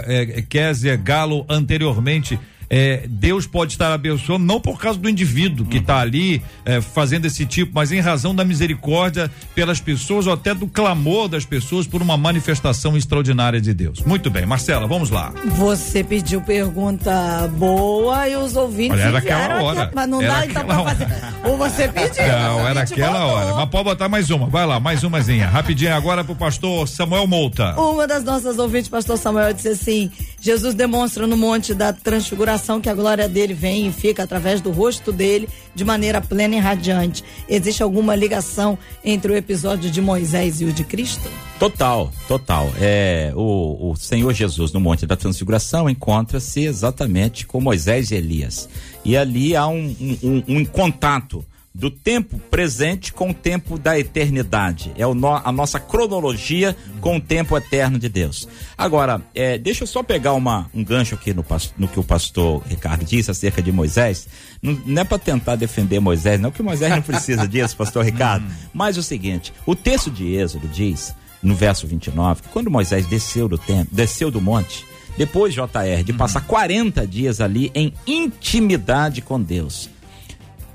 é, 0.07 0.41
Kézia 0.41 0.95
Galo 0.95 1.45
anteriormente, 1.47 2.39
é, 2.70 3.05
Deus 3.07 3.45
pode 3.45 3.74
estar 3.74 3.91
abençoando 3.91 4.45
não 4.45 4.59
por 4.59 4.80
causa 4.80 4.99
do 4.99 5.09
indivíduo 5.09 5.66
que 5.66 5.78
está 5.78 5.99
ali 5.99 6.41
é, 6.66 6.82
fazendo 6.82 7.26
esse 7.26 7.45
tipo, 7.45 7.72
mas 7.76 7.91
em 7.91 7.99
razão 7.99 8.34
da 8.34 8.43
misericórdia 8.43 9.30
pelas 9.53 9.80
pessoas 9.80 10.28
ou 10.28 10.34
até 10.34 10.53
do 10.53 10.68
clamor 10.68 11.28
das 11.28 11.45
pessoas 11.45 11.88
por 11.88 12.01
uma 12.01 12.18
manifestação 12.18 12.97
extraordinária 12.97 13.61
de 13.61 13.74
Deus. 13.74 14.01
Muito 14.01 14.30
bem, 14.30 14.45
Marcela, 14.45 14.88
vamos 14.88 15.09
lá. 15.09 15.34
Você 15.45 16.03
pediu 16.03 16.41
pergunta 16.41 17.49
boa 17.57 18.28
e 18.28 18.36
os 18.36 18.55
ouvintes 18.55 18.93
Olha, 18.93 19.07
era 19.09 19.18
aquela 19.20 19.61
hora. 19.61 19.91
Mas 19.93 20.09
não 20.09 20.22
era 20.22 20.34
dá 20.34 20.45
então 20.45 20.66
pra 20.66 20.84
fazer. 20.84 21.07
Ou 21.43 21.57
você 21.57 21.88
pediu. 21.88 22.28
Não, 22.28 22.68
era 22.68 22.82
aquela 22.82 23.20
botou. 23.20 23.36
hora. 23.36 23.53
Mas 23.55 23.70
pode 23.70 23.84
botar 23.84 24.09
mais 24.09 24.30
uma. 24.30 24.47
Vai 24.47 24.66
lá, 24.66 24.80
mais 24.80 25.03
umazinha. 25.03 25.47
Rapidinho 25.47 25.93
agora 25.93 26.24
pro 26.24 26.36
pastor 26.36 26.88
Samuel 26.88 27.28
Mouta. 27.28 27.76
Uma 27.80 28.07
das 28.07 28.24
nossas 28.24 28.57
ouvintes, 28.57 28.89
pastor 28.89 29.18
Samuel, 29.18 29.53
disse 29.53 29.70
assim: 29.70 30.11
Jesus 30.39 30.74
demonstra 30.74 31.28
no 31.28 31.38
monte 31.38 31.74
da 31.74 31.93
transfiguração 31.93 32.55
que 32.82 32.89
a 32.89 32.93
glória 32.93 33.28
dele 33.28 33.53
vem 33.53 33.88
e 33.88 33.91
fica 33.91 34.24
através 34.24 34.62
do 34.62 34.72
rosto 34.72 35.12
dele 35.12 35.47
de 35.74 35.84
maneira 35.84 36.22
plena 36.22 36.56
e 36.56 36.60
radiante. 36.60 37.24
Existe 37.47 37.84
alguma 37.84 38.16
ligação 38.16 38.78
entre 39.03 39.32
o 39.32 39.36
episódio 39.36 39.89
de 39.89 40.01
Moisés 40.01 40.62
e 40.62 40.66
o 40.66 40.74
de 40.74 40.84
Cristo? 40.84 41.30
Total, 41.60 42.12
total. 42.28 42.72
É, 42.80 43.32
o, 43.36 43.91
o 43.91 43.95
Senhor 43.95 44.34
Jesus 44.34 44.72
no 44.72 44.80
Monte 44.80 45.06
da 45.06 45.16
Transfiguração 45.16 45.89
encontra-se 45.89 46.66
exatamente 46.66 47.45
com 47.45 47.62
Moisés 47.62 48.12
e 48.12 48.16
Elias. 48.16 48.70
E 49.03 49.16
ali 49.16 49.56
há 49.56 49.68
um, 49.68 49.95
um, 50.24 50.43
um 50.47 50.66
contato 50.66 51.45
do 51.76 51.91
tempo 51.91 52.39
presente 52.49 53.11
com 53.11 53.32
o 53.32 53.34
tempo 53.34 53.78
da 53.78 53.99
eternidade. 53.99 54.93
É 54.97 55.05
o 55.05 55.13
no, 55.13 55.36
a 55.36 55.51
nossa 55.51 55.78
cronologia 55.78 56.73
com 57.01 57.17
o 57.17 57.21
tempo 57.21 57.55
eterno 57.57 57.99
de 57.99 58.07
Deus. 58.07 58.47
Agora, 58.78 59.21
é, 59.36 59.57
deixa 59.57 59.84
eu 59.84 59.88
só 59.88 60.01
pegar 60.01 60.32
uma, 60.34 60.69
um 60.73 60.82
gancho 60.82 61.15
aqui 61.15 61.34
no, 61.34 61.45
no 61.78 61.88
que 61.89 61.99
o 61.99 62.03
pastor 62.03 62.63
Ricardo 62.65 63.03
disse 63.03 63.30
acerca 63.30 63.61
de 63.61 63.73
Moisés. 63.73 64.26
Não, 64.61 64.82
não 64.86 65.01
é 65.01 65.03
para 65.03 65.19
tentar 65.19 65.57
defender 65.57 65.99
Moisés, 65.99 66.39
não 66.39 66.49
que 66.49 66.63
Moisés 66.63 66.89
não 66.89 67.01
precisa 67.01 67.45
disso, 67.45 67.76
pastor 67.76 68.05
Ricardo. 68.05 68.45
Mas 68.73 68.95
o 68.95 69.03
seguinte: 69.03 69.51
o 69.65 69.76
texto 69.76 70.09
de 70.09 70.34
Êxodo 70.34 70.69
diz, 70.69 71.13
no 71.43 71.55
verso 71.55 71.86
29, 71.86 72.43
que 72.43 72.47
quando 72.49 72.71
Moisés 72.71 73.05
desceu 73.05 73.49
do 73.49 73.57
templo, 73.57 73.89
desceu 73.91 74.32
do 74.32 74.39
monte, 74.39 74.86
depois, 75.17 75.53
JR, 75.53 76.03
de 76.05 76.13
passar 76.13 76.39
40 76.41 77.05
dias 77.05 77.41
ali 77.41 77.69
em 77.76 77.93
intimidade 78.07 79.21
com 79.21 79.41
Deus 79.41 79.93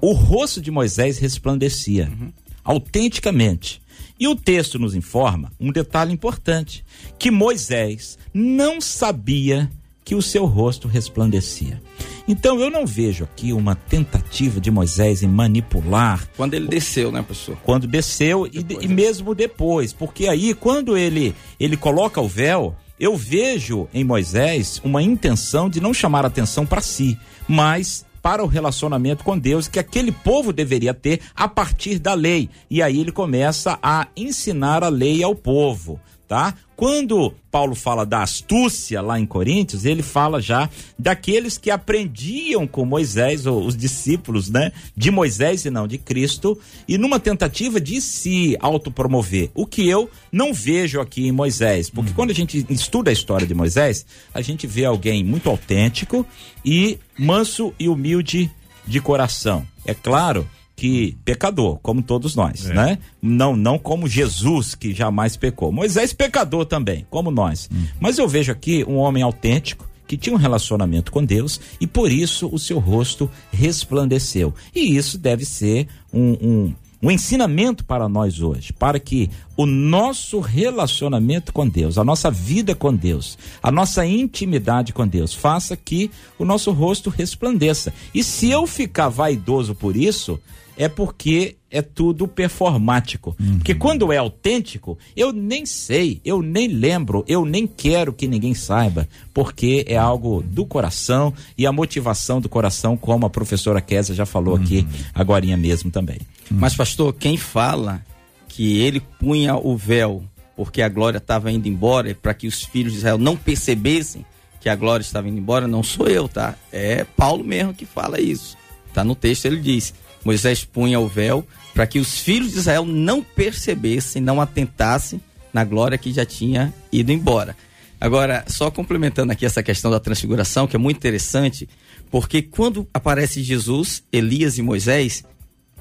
o 0.01 0.13
rosto 0.13 0.61
de 0.61 0.71
Moisés 0.71 1.19
resplandecia, 1.19 2.11
uhum. 2.11 2.33
autenticamente. 2.65 3.81
E 4.19 4.29
o 4.29 4.37
texto 4.37 4.79
nos 4.79 4.95
informa 4.95 5.53
um 5.59 5.73
detalhe 5.73 6.13
importante: 6.13 6.85
que 7.19 7.31
Moisés 7.31 8.19
não 8.33 8.81
sabia 8.81 9.71
que 10.05 10.15
o 10.15 10.23
seu 10.23 10.45
rosto 10.45 10.89
resplandecia. 10.89 11.81
Então 12.27 12.61
eu 12.61 12.71
não 12.71 12.87
vejo 12.87 13.25
aqui 13.25 13.53
uma 13.53 13.75
tentativa 13.75 14.61
de 14.61 14.71
Moisés 14.71 15.23
em 15.23 15.29
manipular. 15.29 16.29
Quando 16.37 16.55
ele 16.55 16.69
desceu, 16.69 17.11
né, 17.11 17.23
professor? 17.23 17.57
Quando 17.65 17.87
desceu 17.87 18.47
e, 18.47 18.65
e, 18.81 18.89
mesmo 18.89 19.35
depois, 19.35 19.93
porque 19.93 20.27
aí 20.27 20.55
quando 20.55 20.97
ele 20.97 21.35
ele 21.59 21.77
coloca 21.77 22.21
o 22.21 22.29
véu, 22.29 22.75
eu 22.99 23.17
vejo 23.17 23.89
em 23.95 24.05
Moisés 24.05 24.81
uma 24.85 25.03
intenção 25.03 25.69
de 25.71 25.81
não 25.81 25.95
chamar 25.95 26.27
atenção 26.27 26.67
para 26.67 26.81
si, 26.81 27.19
mas 27.49 28.05
para 28.23 28.43
o 28.43 28.47
relacionamento 28.47 29.25
com 29.25 29.39
Deus 29.39 29.69
que 29.69 29.79
aquele 29.79 30.13
povo 30.13 30.53
deveria 30.53 30.95
ter 30.95 31.21
a 31.35 31.49
partir 31.49 31.99
da 31.99 32.15
lei. 32.15 32.49
E 32.71 32.83
aí 32.83 33.01
ele 33.01 33.13
começa 33.13 33.79
a 33.83 34.09
ensinar 34.17 34.85
a 34.85 34.89
lei 34.89 35.23
ao 35.23 35.35
povo, 35.35 36.01
tá? 36.31 36.55
Quando 36.77 37.35
Paulo 37.51 37.75
fala 37.75 38.07
da 38.07 38.23
astúcia 38.23 39.03
lá 39.03 39.19
em 39.19 39.27
Coríntios, 39.27 39.85
ele 39.85 40.01
fala 40.01 40.41
já 40.41 40.71
daqueles 40.97 41.59
que 41.59 41.73
aprendiam 41.73 42.69
com 42.69 42.85
Moisés, 42.85 43.47
ou 43.47 43.67
os 43.67 43.77
discípulos, 43.77 44.49
né? 44.49 44.71
De 44.97 45.11
Moisés 45.11 45.65
e 45.65 45.71
não 45.71 45.89
de 45.89 45.99
Cristo, 45.99 46.57
e 46.87 46.97
numa 46.97 47.19
tentativa 47.19 47.81
de 47.81 48.01
se 48.01 48.57
autopromover. 48.61 49.51
O 49.57 49.67
que 49.67 49.89
eu 49.89 50.09
não 50.31 50.55
vejo 50.55 51.01
aqui 51.01 51.27
em 51.27 51.33
Moisés, 51.33 51.91
porque 51.91 52.11
uhum. 52.11 52.17
quando 52.17 52.31
a 52.31 52.35
gente 52.35 52.65
estuda 52.71 53.11
a 53.11 53.13
história 53.13 53.45
de 53.45 53.53
Moisés, 53.53 54.07
a 54.33 54.41
gente 54.41 54.69
vê 54.69 54.85
alguém 54.85 55.25
muito 55.25 55.51
autêntico 55.51 56.25
e 56.65 56.97
manso 57.19 57.75
e 57.77 57.89
humilde 57.89 58.49
de 58.87 59.01
coração. 59.01 59.67
É 59.85 59.95
claro 59.95 60.47
que 60.81 61.15
pecador, 61.27 61.79
como 61.83 62.01
todos 62.01 62.35
nós, 62.35 62.71
é. 62.71 62.73
né? 62.73 62.99
Não, 63.21 63.55
não 63.55 63.79
como 63.79 64.09
Jesus 64.09 64.75
que 64.75 64.95
jamais 64.95 65.37
pecou. 65.37 65.71
Moisés 65.71 66.15
pecador 66.15 66.65
também, 66.65 67.07
como 67.11 67.31
nós. 67.31 67.69
Hum. 67.71 67.85
Mas 68.01 68.17
eu 68.17 68.27
vejo 68.27 68.51
aqui 68.51 68.83
um 68.89 68.97
homem 68.97 69.23
autêntico 69.23 69.87
que 70.07 70.17
tinha 70.17 70.35
um 70.35 70.39
relacionamento 70.39 71.13
com 71.13 71.23
Deus 71.23 71.61
e 71.79 71.87
por 71.87 72.11
isso 72.11 72.49
o 72.51 72.59
seu 72.59 72.79
rosto 72.79 73.31
resplandeceu. 73.53 74.55
E 74.75 74.97
isso 74.97 75.19
deve 75.19 75.45
ser 75.45 75.87
um, 76.11 76.31
um 76.41 76.75
um 77.03 77.11
ensinamento 77.11 77.83
para 77.83 78.09
nós 78.09 78.43
hoje, 78.43 78.75
para 78.75 79.01
que 79.01 79.31
o 79.57 79.65
nosso 79.65 80.39
relacionamento 80.39 81.51
com 81.51 81.67
Deus, 81.67 81.97
a 81.97 82.05
nossa 82.05 82.31
vida 82.31 82.75
com 82.75 82.95
Deus, 82.95 83.39
a 83.63 83.71
nossa 83.71 84.05
intimidade 84.05 84.93
com 84.93 85.07
Deus, 85.09 85.33
faça 85.33 85.75
que 85.77 86.11
o 86.39 86.45
nosso 86.45 86.71
rosto 86.73 87.09
resplandeça. 87.09 87.93
E 88.15 88.23
se 88.23 88.51
eu 88.51 88.67
ficar 88.67 89.09
vaidoso 89.09 89.75
por 89.75 89.97
isso, 89.97 90.39
é 90.81 90.89
porque 90.89 91.57
é 91.71 91.83
tudo 91.83 92.27
performático. 92.27 93.37
Uhum. 93.39 93.59
Porque 93.59 93.75
quando 93.75 94.11
é 94.11 94.17
autêntico, 94.17 94.97
eu 95.15 95.31
nem 95.31 95.67
sei, 95.67 96.23
eu 96.25 96.41
nem 96.41 96.69
lembro, 96.69 97.23
eu 97.29 97.45
nem 97.45 97.67
quero 97.67 98.15
que 98.15 98.27
ninguém 98.27 98.55
saiba, 98.55 99.07
porque 99.35 99.85
é 99.87 99.99
algo 99.99 100.43
do 100.43 100.65
coração 100.65 101.35
e 101.59 101.67
a 101.67 101.73
motivação 101.73 102.41
do 102.41 102.49
coração, 102.49 102.97
como 102.97 103.27
a 103.27 103.31
professora 103.31 103.83
Kézia 103.83 104.15
já 104.15 104.25
falou 104.25 104.57
uhum. 104.57 104.63
aqui 104.63 104.87
agora 105.13 105.45
mesmo 105.55 105.91
também. 105.91 106.17
Uhum. 106.51 106.57
Mas 106.57 106.75
pastor, 106.75 107.13
quem 107.13 107.37
fala 107.37 108.03
que 108.49 108.79
ele 108.79 109.01
punha 109.19 109.57
o 109.57 109.77
véu 109.77 110.25
porque 110.57 110.81
a 110.81 110.89
glória 110.89 111.19
estava 111.19 111.53
indo 111.53 111.69
embora 111.69 112.15
para 112.15 112.33
que 112.33 112.47
os 112.47 112.65
filhos 112.65 112.93
de 112.93 113.01
Israel 113.01 113.19
não 113.19 113.37
percebessem 113.37 114.25
que 114.59 114.69
a 114.69 114.75
glória 114.75 115.03
estava 115.03 115.29
indo 115.29 115.39
embora, 115.39 115.69
não 115.69 115.83
sou 115.83 116.09
eu, 116.09 116.27
tá? 116.27 116.55
É 116.73 117.05
Paulo 117.05 117.45
mesmo 117.45 117.75
que 117.75 117.85
fala 117.85 118.19
isso. 118.19 118.57
Tá 118.95 119.05
no 119.05 119.15
texto 119.15 119.45
ele 119.45 119.59
diz: 119.59 119.95
Moisés 120.25 120.65
punha 120.65 121.01
o 121.01 121.09
véu 121.09 121.47
para 121.75 121.87
que 121.87 121.99
os 121.99 122.19
filhos 122.19 122.53
de 122.53 122.59
Israel 122.59 122.85
não 122.85 123.23
percebessem, 123.23 124.21
não 124.21 124.41
atentassem 124.41 125.21
na 125.53 125.65
glória 125.65 125.99
que 125.99 126.13
já 126.13 126.25
tinha 126.25 126.73
ido 126.93 127.13
embora. 127.13 127.57
Agora, 128.01 128.45
só 128.47 128.71
complementando 128.71 129.33
aqui 129.33 129.45
essa 129.45 129.63
questão 129.63 129.91
da 129.91 130.01
transfiguração, 130.01 130.67
que 130.67 130.75
é 130.75 130.79
muito 130.79 130.97
interessante, 130.97 131.69
porque 132.11 132.41
quando 132.41 132.89
aparece 132.95 133.43
Jesus, 133.43 134.03
Elias 134.11 134.57
e 134.57 134.63
Moisés, 134.63 135.23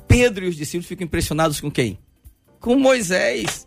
Pedro 0.08 0.46
e 0.46 0.50
os 0.50 0.56
discípulos 0.56 0.88
ficam 0.88 1.06
impressionados 1.06 1.62
com 1.62 1.72
quem? 1.72 1.98
Com 2.60 2.78
Moisés, 2.78 3.66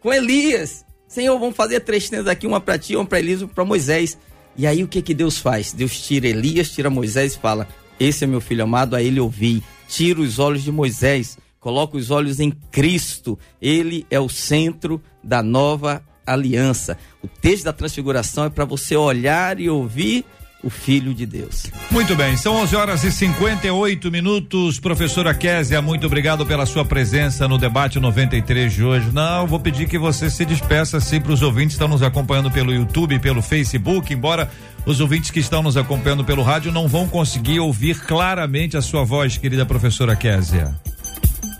com 0.00 0.12
Elias. 0.12 0.84
Senhor, 1.06 1.38
vamos 1.38 1.56
fazer 1.56 1.80
três 1.80 2.08
tendas 2.08 2.26
aqui, 2.26 2.46
uma 2.46 2.60
para 2.60 2.78
ti, 2.78 2.96
uma 2.96 3.06
para 3.06 3.20
Elias, 3.20 3.42
uma 3.42 3.48
para 3.48 3.64
Moisés. 3.64 4.18
E 4.56 4.66
aí 4.66 4.82
o 4.82 4.88
que 4.88 5.00
que 5.00 5.14
Deus 5.14 5.38
faz? 5.38 5.72
Deus 5.72 6.00
tira 6.00 6.26
Elias, 6.26 6.72
tira 6.72 6.90
Moisés 6.90 7.34
e 7.34 7.38
fala: 7.38 7.68
Esse 7.98 8.24
é 8.24 8.26
meu 8.26 8.40
filho 8.40 8.64
amado, 8.64 8.96
a 8.96 9.02
ele 9.02 9.20
ouvi 9.20 9.62
tira 9.88 10.20
os 10.20 10.38
olhos 10.38 10.62
de 10.62 10.70
Moisés, 10.70 11.38
coloca 11.58 11.96
os 11.96 12.10
olhos 12.10 12.38
em 12.38 12.50
Cristo. 12.70 13.38
Ele 13.60 14.06
é 14.10 14.20
o 14.20 14.28
centro 14.28 15.02
da 15.24 15.42
nova 15.42 16.02
aliança. 16.24 16.96
O 17.22 17.26
texto 17.26 17.64
da 17.64 17.72
transfiguração 17.72 18.44
é 18.44 18.50
para 18.50 18.64
você 18.64 18.94
olhar 18.94 19.58
e 19.58 19.68
ouvir 19.68 20.24
o 20.62 20.68
Filho 20.70 21.14
de 21.14 21.24
Deus. 21.24 21.70
Muito 21.90 22.16
bem, 22.16 22.36
são 22.36 22.56
11 22.56 22.76
horas 22.76 23.04
e 23.04 23.12
58 23.12 24.10
minutos. 24.10 24.80
Professora 24.80 25.32
Késia, 25.32 25.80
muito 25.80 26.06
obrigado 26.06 26.44
pela 26.44 26.66
sua 26.66 26.84
presença 26.84 27.46
no 27.46 27.58
debate 27.58 28.00
93 28.00 28.72
de 28.72 28.82
hoje. 28.84 29.10
Não, 29.12 29.46
vou 29.46 29.60
pedir 29.60 29.88
que 29.88 29.96
você 29.96 30.28
se 30.28 30.44
despeça 30.44 30.96
assim 30.96 31.20
para 31.20 31.32
os 31.32 31.42
ouvintes 31.42 31.76
que 31.76 31.82
estão 31.82 31.88
nos 31.88 32.02
acompanhando 32.02 32.50
pelo 32.50 32.72
YouTube, 32.72 33.18
pelo 33.20 33.40
Facebook, 33.40 34.12
embora 34.12 34.50
os 34.88 35.00
ouvintes 35.00 35.30
que 35.30 35.38
estão 35.38 35.62
nos 35.62 35.76
acompanhando 35.76 36.24
pelo 36.24 36.42
rádio 36.42 36.72
não 36.72 36.88
vão 36.88 37.06
conseguir 37.06 37.60
ouvir 37.60 38.00
claramente 38.00 38.76
a 38.76 38.80
sua 38.80 39.04
voz, 39.04 39.36
querida 39.36 39.66
professora 39.66 40.16
Késia. 40.16 40.74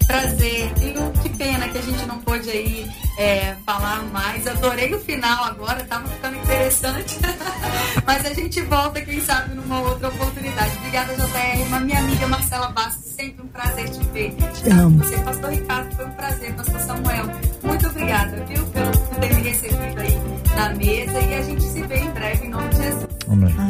Prazer. 0.06 0.72
E 0.80 1.20
que 1.20 1.28
pena 1.36 1.68
que 1.68 1.76
a 1.76 1.82
gente 1.82 2.06
não 2.06 2.18
pôde 2.20 2.48
aí 2.48 2.86
é, 3.18 3.54
falar 3.66 4.02
mais. 4.04 4.46
Adorei 4.46 4.94
o 4.94 4.98
final 5.00 5.44
agora, 5.44 5.84
tava 5.84 6.08
ficando 6.08 6.38
interessante. 6.38 7.18
Mas 8.06 8.24
a 8.24 8.32
gente 8.32 8.62
volta, 8.62 9.02
quem 9.02 9.20
sabe, 9.20 9.54
numa 9.54 9.80
outra 9.80 10.08
oportunidade. 10.08 10.78
Obrigada, 10.78 11.14
JR. 11.14 11.66
Uma 11.66 11.80
minha 11.80 11.98
amiga 11.98 12.26
Marcela 12.28 12.68
Bastos, 12.68 13.12
sempre 13.12 13.42
um 13.42 13.48
prazer 13.48 13.90
te 13.90 14.04
ver. 14.12 14.34
Te 14.54 14.70
amo. 14.70 15.04
Você, 15.04 15.18
pastor 15.18 15.50
Ricardo, 15.50 15.94
foi 15.94 16.06
um 16.06 16.12
prazer. 16.12 16.54
Pastor 16.54 16.80
Samuel, 16.80 17.26
muito 17.62 17.86
obrigada, 17.86 18.42
viu, 18.46 18.64
por 18.64 19.16
ter 19.20 19.34
me 19.34 19.42
recebido 19.42 20.00
aí 20.00 20.18
na 20.56 20.74
mesa. 20.74 21.20
E 21.20 21.34
a 21.34 21.42
gente 21.42 21.62
se 21.62 21.82
vê 21.82 21.98
em 21.98 22.10
breve, 22.12 22.46
em 22.46 22.50
nome 22.50 22.68
de 22.70 22.76
Jesus. 22.76 23.07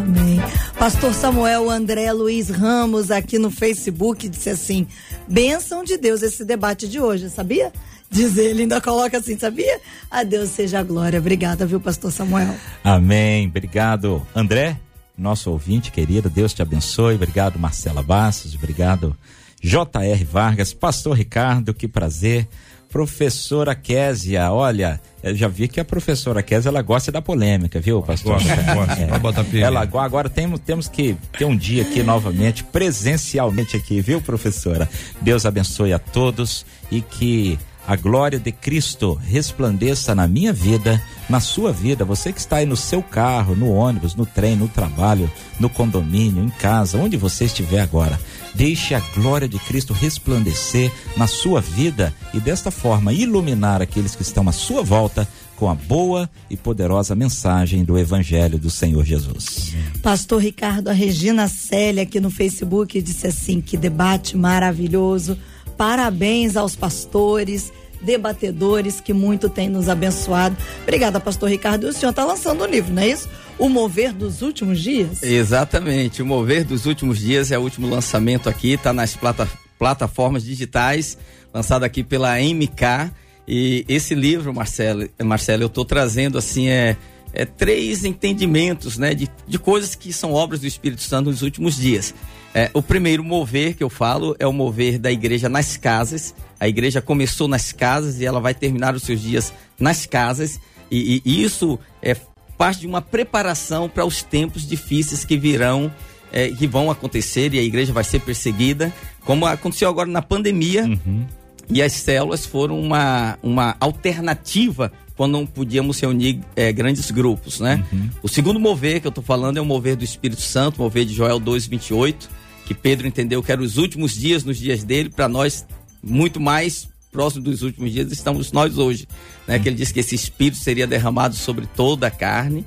Amém. 0.09 0.41
Pastor 0.79 1.13
Samuel 1.13 1.71
André 1.71 2.11
Luiz 2.13 2.49
Ramos 2.49 3.11
aqui 3.11 3.39
no 3.39 3.51
Facebook 3.51 4.29
disse 4.29 4.51
assim: 4.51 4.87
bênção 5.29 5.85
de 5.85 5.97
Deus 5.97 6.23
esse 6.23 6.45
debate 6.45 6.89
de 6.89 6.99
hoje, 6.99 7.29
sabia? 7.29 7.71
Diz 8.11 8.39
ele, 8.39 8.63
ainda 8.63 8.81
coloca 8.81 9.19
assim, 9.19 9.39
sabia? 9.39 9.81
A 10.11 10.23
Deus 10.23 10.49
seja 10.49 10.81
a 10.81 10.83
glória. 10.83 11.19
Obrigada, 11.19 11.67
viu, 11.67 11.79
Pastor 11.79 12.11
Samuel? 12.11 12.55
Amém. 12.83 13.47
Obrigado. 13.47 14.27
André? 14.35 14.81
nosso 15.19 15.51
ouvinte 15.51 15.91
querido. 15.91 16.31
Deus 16.31 16.55
te 16.55 16.63
abençoe. 16.63 17.17
Obrigado, 17.17 17.59
Marcela 17.59 18.03
Bastos. 18.03 18.55
Obrigado, 18.55 19.17
J.R. 19.61 20.25
Vargas. 20.25 20.73
Pastor 20.73 21.17
Ricardo, 21.17 21.75
que 21.75 21.89
prazer. 21.89 22.49
Professora 22.91 23.75
Késia, 23.75 24.51
olha, 24.51 25.01
eu 25.23 25.37
já 25.37 25.47
vi 25.47 25.69
que 25.69 25.79
a 25.79 25.85
professora 25.85 26.43
Késia 26.43 26.71
ela 26.71 26.81
gosta 26.81 27.13
da 27.13 27.21
polêmica, 27.21 27.79
viu, 27.81 28.03
pastor? 28.03 28.35
Gosta, 28.35 28.75
gosta. 28.75 28.99
É. 28.99 29.19
botar 29.19 29.45
ela 29.55 29.81
agora 29.81 30.29
temos, 30.31 30.61
temos 30.61 30.89
que 30.89 31.17
ter 31.37 31.45
um 31.45 31.57
dia 31.57 31.83
aqui 31.83 32.03
novamente, 32.03 32.65
presencialmente 32.65 33.77
aqui, 33.77 34.01
viu, 34.01 34.21
professora? 34.21 34.89
Deus 35.21 35.45
abençoe 35.45 35.93
a 35.93 35.99
todos 35.99 36.65
e 36.91 37.03
que 37.03 37.59
a 37.89 37.97
glória 37.97 38.39
de 38.39 38.53
Cristo 38.53 39.15
resplandeça 39.15 40.15
na 40.15 40.29
minha 40.29 40.53
vida, 40.53 41.03
na 41.27 41.41
sua 41.41 41.73
vida, 41.73 42.05
você 42.05 42.35
que 42.35 42.39
está 42.39 42.57
aí 42.57 42.67
no 42.67 42.77
seu 42.77 43.03
carro, 43.03 43.57
no 43.57 43.73
ônibus, 43.73 44.15
no 44.15 44.27
trem, 44.27 44.57
no 44.57 44.69
trabalho, 44.69 45.31
no 45.59 45.71
condomínio, 45.71 46.45
em 46.45 46.51
casa, 46.51 46.99
onde 46.99 47.17
você 47.17 47.47
estiver 47.47 47.81
agora. 47.81 48.21
Deixe 48.55 48.95
a 48.95 49.01
glória 49.15 49.49
de 49.49 49.59
Cristo 49.59 49.93
resplandecer 49.93 50.93
na 51.17 51.27
sua 51.27 51.61
vida 51.61 52.15
e 52.35 52.41
desta 52.41 52.71
forma 52.71 53.13
iluminar 53.13 53.81
aqueles 53.81 54.15
que 54.15 54.23
estão 54.23 54.49
à 54.49 54.53
sua 54.53 54.83
volta 54.83 55.29
com 55.57 55.69
a 55.69 55.75
boa 55.75 56.31
e 56.49 56.57
poderosa 56.57 57.15
mensagem 57.15 57.85
do 57.85 57.99
Evangelho 57.99 58.59
do 58.59 58.71
Senhor 58.71 59.05
Jesus. 59.05 59.75
Pastor 60.03 60.41
Ricardo, 60.41 60.89
a 60.89 60.93
Regina 60.93 61.49
Célia 61.49 62.05
aqui 62.05 62.21
no 62.21 62.31
Facebook 62.31 63.01
disse 63.03 63.27
assim: 63.27 63.61
que 63.61 63.77
debate 63.77 64.37
maravilhoso. 64.37 65.37
Parabéns 65.77 66.57
aos 66.57 66.75
pastores, 66.75 67.73
debatedores 68.01 69.01
que 69.01 69.13
muito 69.13 69.49
têm 69.49 69.69
nos 69.69 69.89
abençoado. 69.89 70.57
Obrigada, 70.83 71.21
pastor 71.21 71.49
Ricardo. 71.49 71.87
E 71.87 71.91
o 71.91 71.93
senhor 71.93 72.11
está 72.11 72.25
lançando 72.25 72.65
um 72.65 72.67
livro, 72.67 72.93
não 72.93 73.03
é 73.03 73.09
isso? 73.09 73.29
O 73.59 73.69
Mover 73.69 74.13
dos 74.13 74.43
Últimos 74.43 74.81
Dias? 74.81 75.23
Exatamente. 75.23 76.23
O 76.23 76.27
Mover 76.27 76.65
dos 76.65 76.87
Últimos 76.87 77.19
Dias 77.19 77.51
é 77.51 77.59
o 77.59 77.63
último 77.63 77.89
lançamento 77.89 78.49
aqui, 78.49 78.73
está 78.73 78.93
nas 78.93 79.17
plata 79.17 79.49
plataformas 79.79 80.45
digitais, 80.45 81.17
lançado 81.55 81.85
aqui 81.85 82.03
pela 82.03 82.37
MK. 82.41 83.13
E 83.47 83.85
esse 83.89 84.15
livro, 84.15 84.53
Marcelo, 84.53 85.09
Marcelo 85.25 85.63
eu 85.63 85.69
estou 85.69 85.85
trazendo 85.85 86.37
assim, 86.37 86.69
é, 86.69 86.97
é, 87.33 87.45
três 87.45 88.05
entendimentos 88.05 88.99
né, 88.99 89.15
de, 89.15 89.29
de 89.47 89.59
coisas 89.59 89.95
que 89.95 90.13
são 90.13 90.33
obras 90.33 90.61
do 90.61 90.67
Espírito 90.67 91.03
Santo 91.03 91.31
nos 91.31 91.43
últimos 91.43 91.77
dias. 91.77 92.15
É, 92.55 92.71
o 92.73 92.83
primeiro 92.83 93.23
mover 93.23 93.75
que 93.75 93.83
eu 93.83 93.91
falo 93.91 94.35
é 94.39 94.47
o 94.47 94.53
mover 94.53 94.99
da 94.99 95.13
igreja 95.13 95.49
nas 95.49 95.77
casas. 95.77 96.35
A 96.59 96.67
igreja 96.67 97.01
começou 97.01 97.47
nas 97.47 97.73
casas 97.73 98.21
e 98.21 98.27
ela 98.27 98.41
vai 98.41 98.55
terminar 98.55 98.95
os 98.95 99.03
seus 99.03 99.21
dias 99.21 99.53
nas 99.79 100.07
casas. 100.07 100.59
E, 100.91 101.23
e 101.25 101.43
isso 101.43 101.79
é 102.03 102.17
parte 102.57 102.81
de 102.81 102.87
uma 102.87 103.01
preparação 103.01 103.89
para 103.89 104.05
os 104.05 104.23
tempos 104.23 104.67
difíceis 104.67 105.25
que 105.25 105.37
virão, 105.37 105.93
é, 106.33 106.49
que 106.49 106.67
vão 106.67 106.91
acontecer 106.91 107.55
e 107.55 107.59
a 107.59 107.63
igreja 107.63 107.93
vai 107.93 108.05
ser 108.05 108.21
perseguida, 108.21 108.93
como 109.25 109.47
aconteceu 109.47 109.89
agora 109.89 110.11
na 110.11 110.23
pandemia. 110.23 110.85
Uhum. 110.85 111.27
E 111.71 111.83
as 111.83 111.93
células 111.93 112.47
foram 112.47 112.81
uma, 112.81 113.39
uma 113.43 113.77
alternativa 113.79 114.91
quando 115.19 115.33
não 115.33 115.45
podíamos 115.45 115.99
reunir 115.99 116.41
é, 116.55 116.73
grandes 116.73 117.11
grupos, 117.11 117.59
né? 117.59 117.85
Uhum. 117.93 118.09
O 118.23 118.29
segundo 118.29 118.61
mover 118.61 119.01
que 119.01 119.07
eu 119.09 119.11
estou 119.11 119.23
falando 119.23 119.57
é 119.57 119.61
o 119.61 119.65
mover 119.65 119.97
do 119.97 120.05
Espírito 120.05 120.41
Santo, 120.41 120.81
mover 120.81 121.05
de 121.05 121.13
Joel 121.13 121.41
2:28, 121.41 122.29
que 122.65 122.73
Pedro 122.73 123.05
entendeu 123.05 123.43
que 123.43 123.51
eram 123.51 123.65
os 123.65 123.79
últimos 123.79 124.15
dias 124.15 124.45
nos 124.45 124.57
dias 124.57 124.85
dele, 124.85 125.11
para 125.11 125.29
nós 125.29 125.67
muito 126.01 126.39
mais 126.39 126.89
próximo 127.11 127.43
dos 127.43 127.63
últimos 127.63 127.91
dias 127.91 128.13
estamos 128.13 128.53
nós 128.53 128.79
hoje, 128.79 129.09
né? 129.45 129.57
Uhum. 129.57 129.63
Que 129.65 129.69
ele 129.69 129.77
disse 129.77 129.93
que 129.93 129.99
esse 129.99 130.15
Espírito 130.15 130.59
seria 130.59 130.87
derramado 130.87 131.35
sobre 131.35 131.67
toda 131.67 132.07
a 132.07 132.11
carne. 132.13 132.65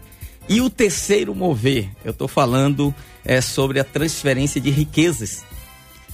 E 0.49 0.59
o 0.59 0.69
terceiro 0.69 1.33
mover, 1.33 1.89
eu 2.03 2.11
estou 2.11 2.27
falando 2.27 2.93
é 3.23 3.39
sobre 3.39 3.79
a 3.79 3.83
transferência 3.85 4.59
de 4.59 4.69
riquezas. 4.69 5.41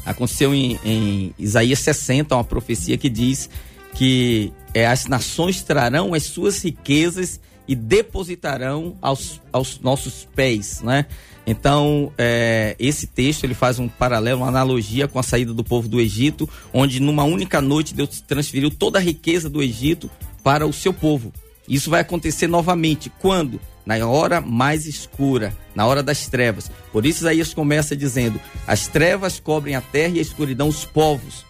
Aconteceu 0.05 0.53
em, 0.53 0.79
em 0.85 1.33
Isaías 1.39 1.79
60, 1.79 2.35
uma 2.35 2.43
profecia 2.43 2.95
que 2.95 3.09
diz 3.09 3.49
que 3.93 4.53
é, 4.73 4.85
as 4.85 5.07
nações 5.07 5.61
trarão 5.61 6.13
as 6.13 6.23
suas 6.23 6.63
riquezas 6.63 7.39
e 7.67 7.75
depositarão 7.75 8.95
aos, 9.01 9.41
aos 9.51 9.79
nossos 9.79 10.27
pés, 10.35 10.81
né? 10.81 11.05
Então, 11.45 12.11
é, 12.17 12.75
esse 12.77 13.07
texto 13.07 13.45
ele 13.45 13.53
faz 13.53 13.79
um 13.79 13.87
paralelo, 13.87 14.41
uma 14.41 14.49
analogia 14.49 15.07
com 15.07 15.17
a 15.17 15.23
saída 15.23 15.53
do 15.53 15.63
povo 15.63 15.87
do 15.87 15.99
Egito, 15.99 16.47
onde 16.73 16.99
numa 16.99 17.23
única 17.23 17.61
noite 17.61 17.93
Deus 17.93 18.21
transferiu 18.21 18.69
toda 18.69 18.99
a 18.99 19.01
riqueza 19.01 19.49
do 19.49 19.63
Egito 19.63 20.09
para 20.43 20.67
o 20.67 20.73
seu 20.73 20.93
povo. 20.93 21.31
Isso 21.67 21.89
vai 21.89 22.01
acontecer 22.01 22.47
novamente 22.47 23.09
quando? 23.19 23.59
Na 23.85 24.05
hora 24.05 24.41
mais 24.41 24.85
escura, 24.85 25.55
na 25.73 25.85
hora 25.85 26.03
das 26.03 26.27
trevas. 26.27 26.69
Por 26.91 27.05
isso 27.05 27.19
Isaías 27.19 27.53
começa 27.53 27.95
dizendo: 27.95 28.39
as 28.67 28.87
trevas 28.87 29.39
cobrem 29.39 29.75
a 29.75 29.81
terra 29.81 30.15
e 30.15 30.19
a 30.19 30.21
escuridão 30.21 30.67
os 30.67 30.83
povos 30.83 31.46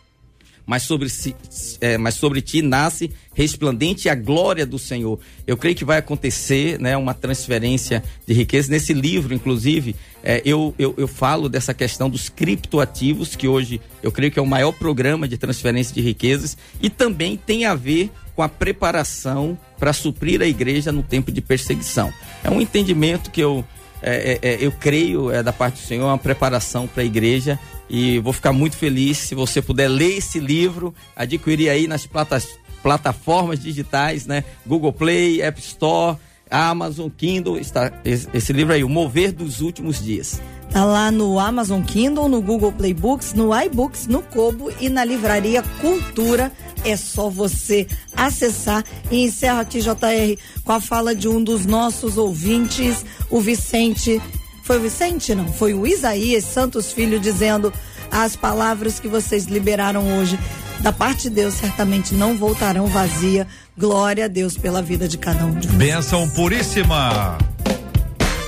mas 0.67 0.83
sobre, 0.83 1.09
si, 1.09 1.33
é, 1.79 1.97
mas 1.97 2.15
sobre 2.15 2.41
ti 2.41 2.61
nasce 2.61 3.09
resplandente 3.33 4.09
a 4.09 4.15
glória 4.15 4.65
do 4.65 4.77
Senhor. 4.77 5.17
Eu 5.47 5.55
creio 5.55 5.75
que 5.75 5.85
vai 5.85 5.97
acontecer 5.97 6.77
né, 6.77 6.97
uma 6.97 7.13
transferência 7.13 8.03
de 8.27 8.33
riqueza. 8.33 8.69
Nesse 8.69 8.93
livro, 8.93 9.33
inclusive, 9.33 9.95
é, 10.21 10.41
eu, 10.43 10.75
eu, 10.77 10.93
eu 10.97 11.07
falo 11.07 11.47
dessa 11.47 11.73
questão 11.73 12.09
dos 12.09 12.27
criptoativos, 12.27 13.33
que 13.33 13.47
hoje 13.47 13.79
eu 14.03 14.11
creio 14.11 14.29
que 14.29 14.37
é 14.37 14.41
o 14.41 14.45
maior 14.45 14.73
programa 14.73 15.25
de 15.25 15.37
transferência 15.37 15.95
de 15.95 16.01
riquezas, 16.01 16.57
e 16.81 16.89
também 16.89 17.37
tem 17.37 17.65
a 17.65 17.73
ver 17.73 18.11
com 18.35 18.43
a 18.43 18.49
preparação 18.49 19.57
para 19.79 19.93
suprir 19.93 20.41
a 20.41 20.45
igreja 20.45 20.91
no 20.91 21.01
tempo 21.01 21.31
de 21.31 21.39
perseguição. 21.39 22.13
É 22.43 22.49
um 22.49 22.59
entendimento 22.59 23.31
que 23.31 23.39
eu, 23.39 23.63
é, 24.01 24.37
é, 24.41 24.49
é 24.49 24.57
eu 24.59 24.71
creio 24.73 25.31
é, 25.31 25.41
da 25.41 25.53
parte 25.53 25.75
do 25.75 25.87
Senhor, 25.87 26.05
uma 26.05 26.17
preparação 26.17 26.87
para 26.87 27.03
a 27.03 27.05
igreja 27.05 27.57
e 27.89 28.19
vou 28.19 28.33
ficar 28.33 28.51
muito 28.51 28.77
feliz 28.77 29.17
se 29.17 29.35
você 29.35 29.61
puder 29.61 29.87
ler 29.87 30.17
esse 30.17 30.39
livro, 30.39 30.93
adquirir 31.15 31.69
aí 31.69 31.87
nas 31.87 32.05
platas, 32.05 32.47
plataformas 32.83 33.59
digitais, 33.59 34.25
né? 34.25 34.43
Google 34.65 34.93
Play, 34.93 35.41
App 35.41 35.59
Store, 35.59 36.17
Amazon, 36.49 37.09
Kindle, 37.09 37.59
está 37.59 37.91
esse, 38.03 38.53
livro 38.53 38.73
aí, 38.73 38.83
O 38.83 38.89
Mover 38.89 39.33
dos 39.33 39.61
Últimos 39.61 40.03
Dias. 40.03 40.41
Tá 40.71 40.83
lá 40.83 41.11
no 41.11 41.39
Amazon 41.39 41.81
Kindle, 41.81 42.27
no 42.27 42.41
Google 42.41 42.73
Play 42.73 42.93
Books, 42.93 43.33
no 43.33 43.57
iBooks, 43.57 44.07
no 44.07 44.21
Kobo 44.21 44.71
e 44.81 44.89
na 44.89 45.03
livraria 45.05 45.63
Cultura. 45.79 46.51
É 46.83 46.95
só 46.95 47.29
você 47.29 47.87
acessar 48.15 48.83
e 49.09 49.23
encerro 49.23 49.59
aqui, 49.59 49.79
JR, 49.79 50.37
com 50.63 50.71
a 50.73 50.81
fala 50.81 51.15
de 51.15 51.27
um 51.27 51.43
dos 51.43 51.65
nossos 51.65 52.17
ouvintes, 52.17 53.05
o 53.29 53.39
Vicente 53.39 54.21
foi 54.67 54.79
o 54.79 54.81
Vicente, 54.81 55.33
não? 55.33 55.47
Foi 55.53 55.73
o 55.73 55.87
Isaías 55.87 56.43
Santos 56.43 56.91
Filho 56.91 57.21
dizendo 57.21 57.71
as 58.11 58.35
palavras 58.35 58.99
que 58.99 59.07
vocês 59.07 59.45
liberaram 59.45 60.19
hoje 60.19 60.37
da 60.81 60.91
parte 60.91 61.23
de 61.23 61.29
Deus 61.29 61.53
certamente 61.53 62.13
não 62.13 62.35
voltarão 62.35 62.85
vazia. 62.87 63.47
Glória 63.77 64.25
a 64.25 64.27
Deus 64.27 64.57
pela 64.57 64.81
vida 64.81 65.07
de 65.07 65.17
cada 65.17 65.45
um 65.45 65.53
de 65.53 65.69
vocês. 65.69 65.77
Benção 65.77 66.29
puríssima. 66.31 67.37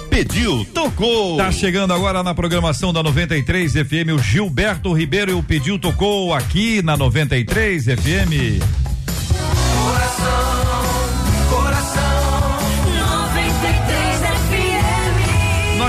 Pediu, 0.10 0.66
tocou. 0.74 1.38
Tá 1.38 1.54
chegando 1.54 1.94
agora 1.94 2.22
na 2.22 2.36
programação 2.36 2.92
da 2.92 3.02
93 3.02 3.72
FM 3.72 4.12
o 4.14 4.20
Gilberto 4.20 4.92
Ribeiro 4.92 5.32
e 5.32 5.34
o 5.36 5.42
Pediu 5.42 5.80
tocou 5.80 6.34
aqui 6.34 6.82
na 6.82 6.98
93 6.98 7.86
FM. 7.86 8.60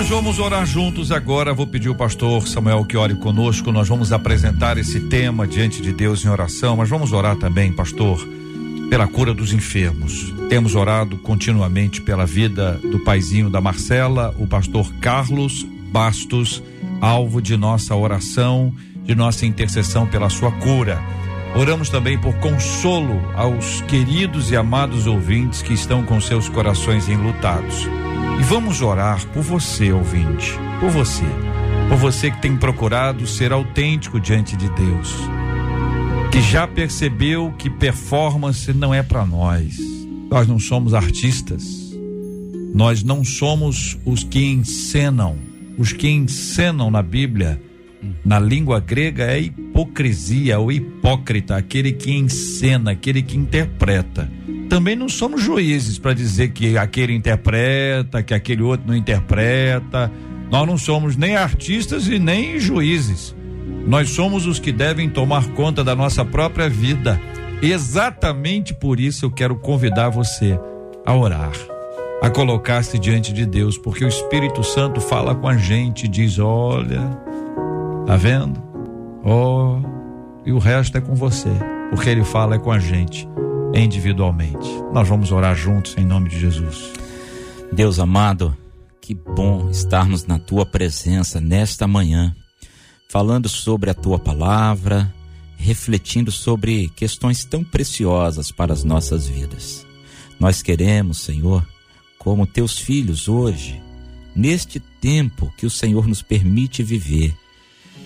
Nós 0.01 0.09
vamos 0.09 0.39
orar 0.39 0.65
juntos 0.65 1.13
agora. 1.13 1.53
Vou 1.53 1.67
pedir 1.67 1.91
o 1.91 1.95
pastor 1.95 2.49
Samuel 2.49 2.87
que 2.87 2.97
ore 2.97 3.15
conosco. 3.15 3.71
Nós 3.71 3.87
vamos 3.87 4.13
apresentar 4.13 4.79
esse 4.79 4.99
tema 4.99 5.47
diante 5.47 5.83
de 5.83 5.93
Deus 5.93 6.25
em 6.25 6.29
oração, 6.31 6.75
mas 6.75 6.89
vamos 6.89 7.13
orar 7.13 7.37
também, 7.37 7.71
pastor, 7.71 8.27
pela 8.89 9.07
cura 9.07 9.35
dos 9.35 9.53
enfermos. 9.53 10.33
Temos 10.49 10.75
orado 10.75 11.19
continuamente 11.19 12.01
pela 12.01 12.25
vida 12.25 12.81
do 12.83 13.01
paizinho 13.01 13.51
da 13.51 13.61
Marcela, 13.61 14.35
o 14.39 14.47
pastor 14.47 14.91
Carlos 15.03 15.67
Bastos, 15.93 16.63
alvo 16.99 17.43
de 17.43 17.55
nossa 17.59 17.95
oração, 17.95 18.73
de 19.05 19.15
nossa 19.15 19.45
intercessão 19.45 20.07
pela 20.07 20.31
sua 20.31 20.51
cura. 20.51 20.99
Oramos 21.55 21.91
também 21.91 22.19
por 22.19 22.35
consolo 22.35 23.21
aos 23.35 23.81
queridos 23.83 24.51
e 24.51 24.57
amados 24.57 25.07
ouvintes 25.07 25.63
que 25.63 25.73
estão 25.73 26.05
com 26.05 26.21
seus 26.21 26.49
corações 26.49 27.09
enlutados. 27.09 27.89
E 28.39 28.43
vamos 28.45 28.81
orar 28.81 29.27
por 29.29 29.43
você, 29.43 29.93
ouvinte, 29.93 30.53
por 30.79 30.91
você, 30.91 31.25
por 31.89 31.99
você 31.99 32.31
que 32.31 32.41
tem 32.41 32.57
procurado 32.57 33.27
ser 33.27 33.53
autêntico 33.53 34.21
diante 34.21 34.57
de 34.57 34.71
Deus, 34.71 35.15
que 36.31 36.41
já 36.41 36.67
percebeu 36.67 37.53
que 37.59 37.69
performance 37.69 38.73
não 38.73 38.95
é 38.95 39.03
para 39.03 39.27
nós. 39.27 39.77
Nós 40.31 40.47
não 40.47 40.61
somos 40.61 40.95
artistas. 40.95 41.91
Nós 42.73 43.03
não 43.03 43.25
somos 43.25 43.99
os 44.05 44.23
que 44.23 44.45
encenam. 44.47 45.37
Os 45.77 45.93
que 45.93 46.09
encenam 46.09 46.91
na 46.91 47.03
Bíblia, 47.03 47.61
na 48.25 48.39
língua 48.39 48.81
grega, 48.81 49.25
é 49.25 49.41
hipocrisia, 49.41 50.59
o 50.59 50.71
hipócrita, 50.71 51.57
aquele 51.57 51.93
que 51.93 52.13
encena, 52.13 52.93
aquele 52.93 53.23
que 53.23 53.37
interpreta 53.37 54.31
também 54.71 54.95
não 54.95 55.09
somos 55.09 55.43
juízes 55.43 55.99
para 55.99 56.15
dizer 56.15 56.53
que 56.53 56.79
aquele 56.79 57.13
interpreta, 57.13 58.23
que 58.23 58.33
aquele 58.33 58.63
outro 58.63 58.87
não 58.87 58.95
interpreta. 58.95 60.11
Nós 60.49 60.65
não 60.65 60.79
somos 60.79 61.17
nem 61.17 61.35
artistas 61.35 62.07
e 62.07 62.21
nem 62.21 62.59
juízes. 62.61 63.35
Nós 63.85 64.11
somos 64.11 64.47
os 64.47 64.61
que 64.61 64.71
devem 64.71 65.11
tomar 65.11 65.49
conta 65.55 65.83
da 65.83 65.97
nossa 65.97 66.25
própria 66.25 66.69
vida. 66.69 67.21
Exatamente 67.61 68.73
por 68.73 69.01
isso 69.01 69.25
eu 69.25 69.31
quero 69.31 69.57
convidar 69.57 70.09
você 70.09 70.57
a 71.05 71.17
orar, 71.17 71.53
a 72.23 72.31
colocar-se 72.31 72.97
diante 72.97 73.33
de 73.33 73.45
Deus, 73.45 73.77
porque 73.77 74.05
o 74.05 74.09
Espírito 74.09 74.63
Santo 74.63 75.01
fala 75.01 75.35
com 75.35 75.49
a 75.49 75.57
gente, 75.57 76.07
diz: 76.07 76.39
Olha, 76.39 77.11
tá 78.11 78.17
vendo? 78.17 78.61
Oh, 79.25 79.81
e 80.45 80.51
o 80.51 80.59
resto 80.59 80.99
é 80.99 81.01
com 81.01 81.15
você, 81.15 81.49
porque 81.91 82.11
ele 82.11 82.25
fala 82.25 82.57
é 82.57 82.59
com 82.59 82.73
a 82.73 82.79
gente 82.81 83.25
individualmente. 83.73 84.69
Nós 84.93 85.09
vamos 85.09 85.31
orar 85.31 85.55
juntos 85.55 85.95
em 85.97 86.05
nome 86.05 86.29
de 86.29 86.41
Jesus. 86.41 86.91
Deus 87.73 88.01
amado, 88.01 88.57
que 89.01 89.15
bom 89.15 89.71
estarmos 89.71 90.27
na 90.27 90.41
tua 90.41 90.67
presença 90.67 91.41
nesta 91.41 91.87
manhã, 91.87 92.35
falando 93.09 93.49
sobre 93.49 93.91
a 93.91 93.95
tua 93.95 94.19
palavra, 94.19 95.15
refletindo 95.57 96.33
sobre 96.33 96.89
questões 96.97 97.45
tão 97.45 97.63
preciosas 97.63 98.51
para 98.51 98.73
as 98.73 98.83
nossas 98.83 99.29
vidas. 99.29 99.87
Nós 100.37 100.63
queremos, 100.63 101.21
Senhor, 101.21 101.65
como 102.19 102.45
teus 102.45 102.77
filhos 102.77 103.29
hoje, 103.29 103.81
neste 104.35 104.81
tempo 104.81 105.55
que 105.57 105.65
o 105.65 105.71
Senhor 105.71 106.09
nos 106.09 106.23
permite 106.23 106.83
viver, 106.83 107.37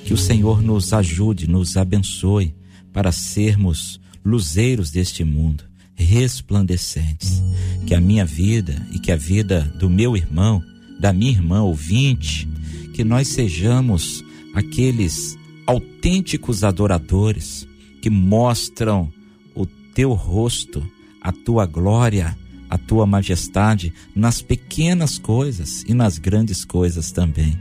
que 0.05 0.15
o 0.15 0.19
Senhor 0.19 0.63
nos 0.63 0.93
ajude, 0.93 1.49
nos 1.49 1.77
abençoe 1.77 2.55
para 2.93 3.11
sermos 3.11 4.01
luzeiros 4.25 4.91
deste 4.91 5.25
mundo, 5.25 5.65
resplandecentes. 5.95 7.43
Que 7.87 7.95
a 7.95 8.01
minha 8.01 8.25
vida 8.25 8.87
e 8.93 8.99
que 8.99 9.13
a 9.13 9.17
vida 9.17 9.63
do 9.79 9.91
meu 9.91 10.17
irmão 10.17 10.63
da 10.99 11.13
minha 11.13 11.33
irmã 11.33 11.63
ouvinte, 11.63 12.49
que 12.93 13.05
nós 13.05 13.29
sejamos 13.29 14.25
aqueles 14.55 15.37
autênticos 15.67 16.63
adoradores 16.63 17.67
que 18.01 18.11
mostram 18.11 19.13
o 19.55 19.67
teu 19.67 20.13
rosto, 20.13 20.87
a 21.21 21.33
tua 21.33 21.67
glória, 21.67 22.37
a 22.69 22.79
tua 22.79 23.07
majestade 23.07 23.93
nas 24.15 24.41
pequenas 24.41 25.19
coisas 25.19 25.85
e 25.87 25.95
nas 25.95 26.19
grandes 26.19 26.65
coisas 26.65 27.13
também. 27.13 27.59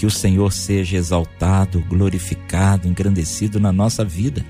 Que 0.00 0.06
o 0.06 0.10
Senhor 0.10 0.50
seja 0.50 0.96
exaltado, 0.96 1.84
glorificado, 1.86 2.88
engrandecido 2.88 3.60
na 3.60 3.70
nossa 3.70 4.02
vida 4.02 4.42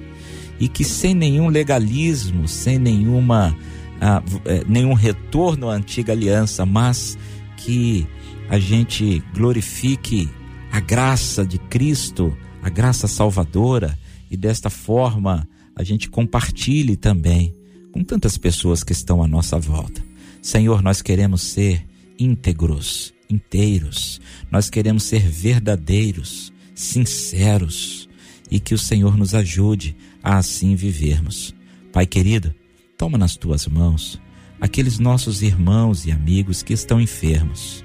e 0.60 0.68
que 0.68 0.84
sem 0.84 1.12
nenhum 1.12 1.48
legalismo, 1.48 2.46
sem 2.46 2.78
nenhuma, 2.78 3.56
ah, 4.00 4.22
eh, 4.44 4.62
nenhum 4.68 4.92
retorno 4.92 5.68
à 5.68 5.74
antiga 5.74 6.12
aliança, 6.12 6.64
mas 6.64 7.18
que 7.56 8.06
a 8.48 8.60
gente 8.60 9.20
glorifique 9.34 10.30
a 10.70 10.78
graça 10.78 11.44
de 11.44 11.58
Cristo, 11.58 12.32
a 12.62 12.70
graça 12.70 13.08
salvadora, 13.08 13.98
e 14.30 14.36
desta 14.36 14.70
forma 14.70 15.48
a 15.74 15.82
gente 15.82 16.08
compartilhe 16.08 16.94
também 16.94 17.52
com 17.90 18.04
tantas 18.04 18.38
pessoas 18.38 18.84
que 18.84 18.92
estão 18.92 19.20
à 19.20 19.26
nossa 19.26 19.58
volta. 19.58 20.00
Senhor, 20.40 20.80
nós 20.80 21.02
queremos 21.02 21.42
ser 21.42 21.84
íntegros, 22.16 23.12
inteiros, 23.30 24.20
nós 24.50 24.68
queremos 24.68 25.04
ser 25.04 25.20
verdadeiros, 25.28 26.52
sinceros, 26.74 28.08
e 28.50 28.58
que 28.58 28.74
o 28.74 28.78
Senhor 28.78 29.16
nos 29.16 29.34
ajude 29.34 29.96
a 30.22 30.38
assim 30.38 30.74
vivermos. 30.74 31.54
Pai 31.92 32.06
querido, 32.06 32.54
toma 32.98 33.16
nas 33.16 33.36
tuas 33.36 33.66
mãos 33.66 34.20
aqueles 34.60 34.98
nossos 34.98 35.40
irmãos 35.40 36.04
e 36.04 36.10
amigos 36.10 36.62
que 36.62 36.72
estão 36.72 37.00
enfermos 37.00 37.84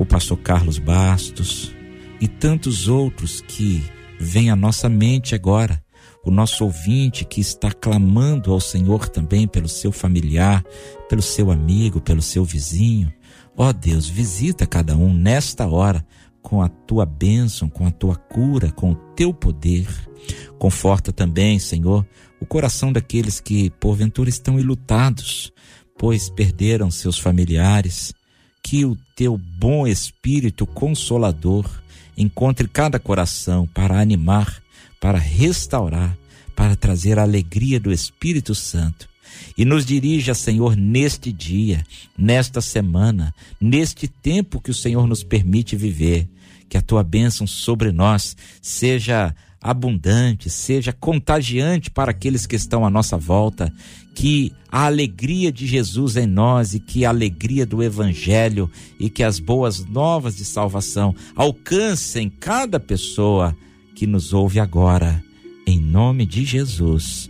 o 0.00 0.06
pastor 0.06 0.38
Carlos 0.38 0.78
Bastos 0.78 1.72
e 2.20 2.26
tantos 2.26 2.88
outros 2.88 3.42
que 3.42 3.84
vêm 4.18 4.48
à 4.48 4.56
nossa 4.56 4.88
mente 4.88 5.34
agora. 5.34 5.82
O 6.24 6.30
nosso 6.30 6.64
ouvinte 6.64 7.24
que 7.24 7.40
está 7.40 7.70
clamando 7.70 8.50
ao 8.50 8.60
Senhor 8.60 9.08
também 9.08 9.46
pelo 9.46 9.68
seu 9.68 9.92
familiar, 9.92 10.64
pelo 11.08 11.20
seu 11.20 11.50
amigo, 11.50 12.00
pelo 12.00 12.22
seu 12.22 12.44
vizinho. 12.44 13.12
Ó 13.62 13.74
Deus, 13.74 14.08
visita 14.08 14.66
cada 14.66 14.96
um 14.96 15.12
nesta 15.12 15.66
hora 15.66 16.02
com 16.40 16.62
a 16.62 16.68
tua 16.70 17.04
bênção, 17.04 17.68
com 17.68 17.86
a 17.86 17.90
tua 17.90 18.16
cura, 18.16 18.72
com 18.72 18.92
o 18.92 18.94
teu 19.14 19.34
poder. 19.34 19.86
Conforta 20.58 21.12
também, 21.12 21.58
Senhor, 21.58 22.06
o 22.40 22.46
coração 22.46 22.90
daqueles 22.90 23.38
que 23.38 23.68
porventura 23.72 24.30
estão 24.30 24.58
ilutados, 24.58 25.52
pois 25.98 26.30
perderam 26.30 26.90
seus 26.90 27.18
familiares, 27.18 28.14
que 28.62 28.86
o 28.86 28.96
teu 29.14 29.36
bom 29.36 29.86
espírito 29.86 30.66
consolador 30.66 31.66
encontre 32.16 32.66
cada 32.66 32.98
coração 32.98 33.66
para 33.66 34.00
animar, 34.00 34.62
para 34.98 35.18
restaurar, 35.18 36.16
para 36.56 36.74
trazer 36.74 37.18
a 37.18 37.24
alegria 37.24 37.78
do 37.78 37.92
Espírito 37.92 38.54
Santo. 38.54 39.09
E 39.56 39.64
nos 39.64 39.84
dirija, 39.84 40.34
Senhor, 40.34 40.76
neste 40.76 41.32
dia, 41.32 41.84
nesta 42.16 42.60
semana, 42.60 43.34
neste 43.60 44.08
tempo 44.08 44.60
que 44.60 44.70
o 44.70 44.74
Senhor 44.74 45.06
nos 45.06 45.22
permite 45.22 45.76
viver. 45.76 46.28
Que 46.68 46.76
a 46.76 46.82
tua 46.82 47.02
bênção 47.02 47.46
sobre 47.46 47.90
nós 47.90 48.36
seja 48.62 49.34
abundante, 49.60 50.48
seja 50.48 50.92
contagiante 50.92 51.90
para 51.90 52.10
aqueles 52.10 52.46
que 52.46 52.56
estão 52.56 52.84
à 52.84 52.90
nossa 52.90 53.16
volta, 53.16 53.72
que 54.14 54.52
a 54.70 54.86
alegria 54.86 55.52
de 55.52 55.66
Jesus 55.66 56.16
em 56.16 56.26
nós 56.26 56.74
e 56.74 56.80
que 56.80 57.04
a 57.04 57.10
alegria 57.10 57.66
do 57.66 57.82
Evangelho 57.82 58.70
e 58.98 59.10
que 59.10 59.22
as 59.22 59.38
boas 59.38 59.84
novas 59.84 60.36
de 60.36 60.44
salvação 60.44 61.14
alcancem 61.36 62.30
cada 62.30 62.80
pessoa 62.80 63.56
que 63.94 64.06
nos 64.06 64.32
ouve 64.32 64.58
agora, 64.58 65.22
em 65.66 65.78
nome 65.78 66.24
de 66.24 66.44
Jesus. 66.44 67.29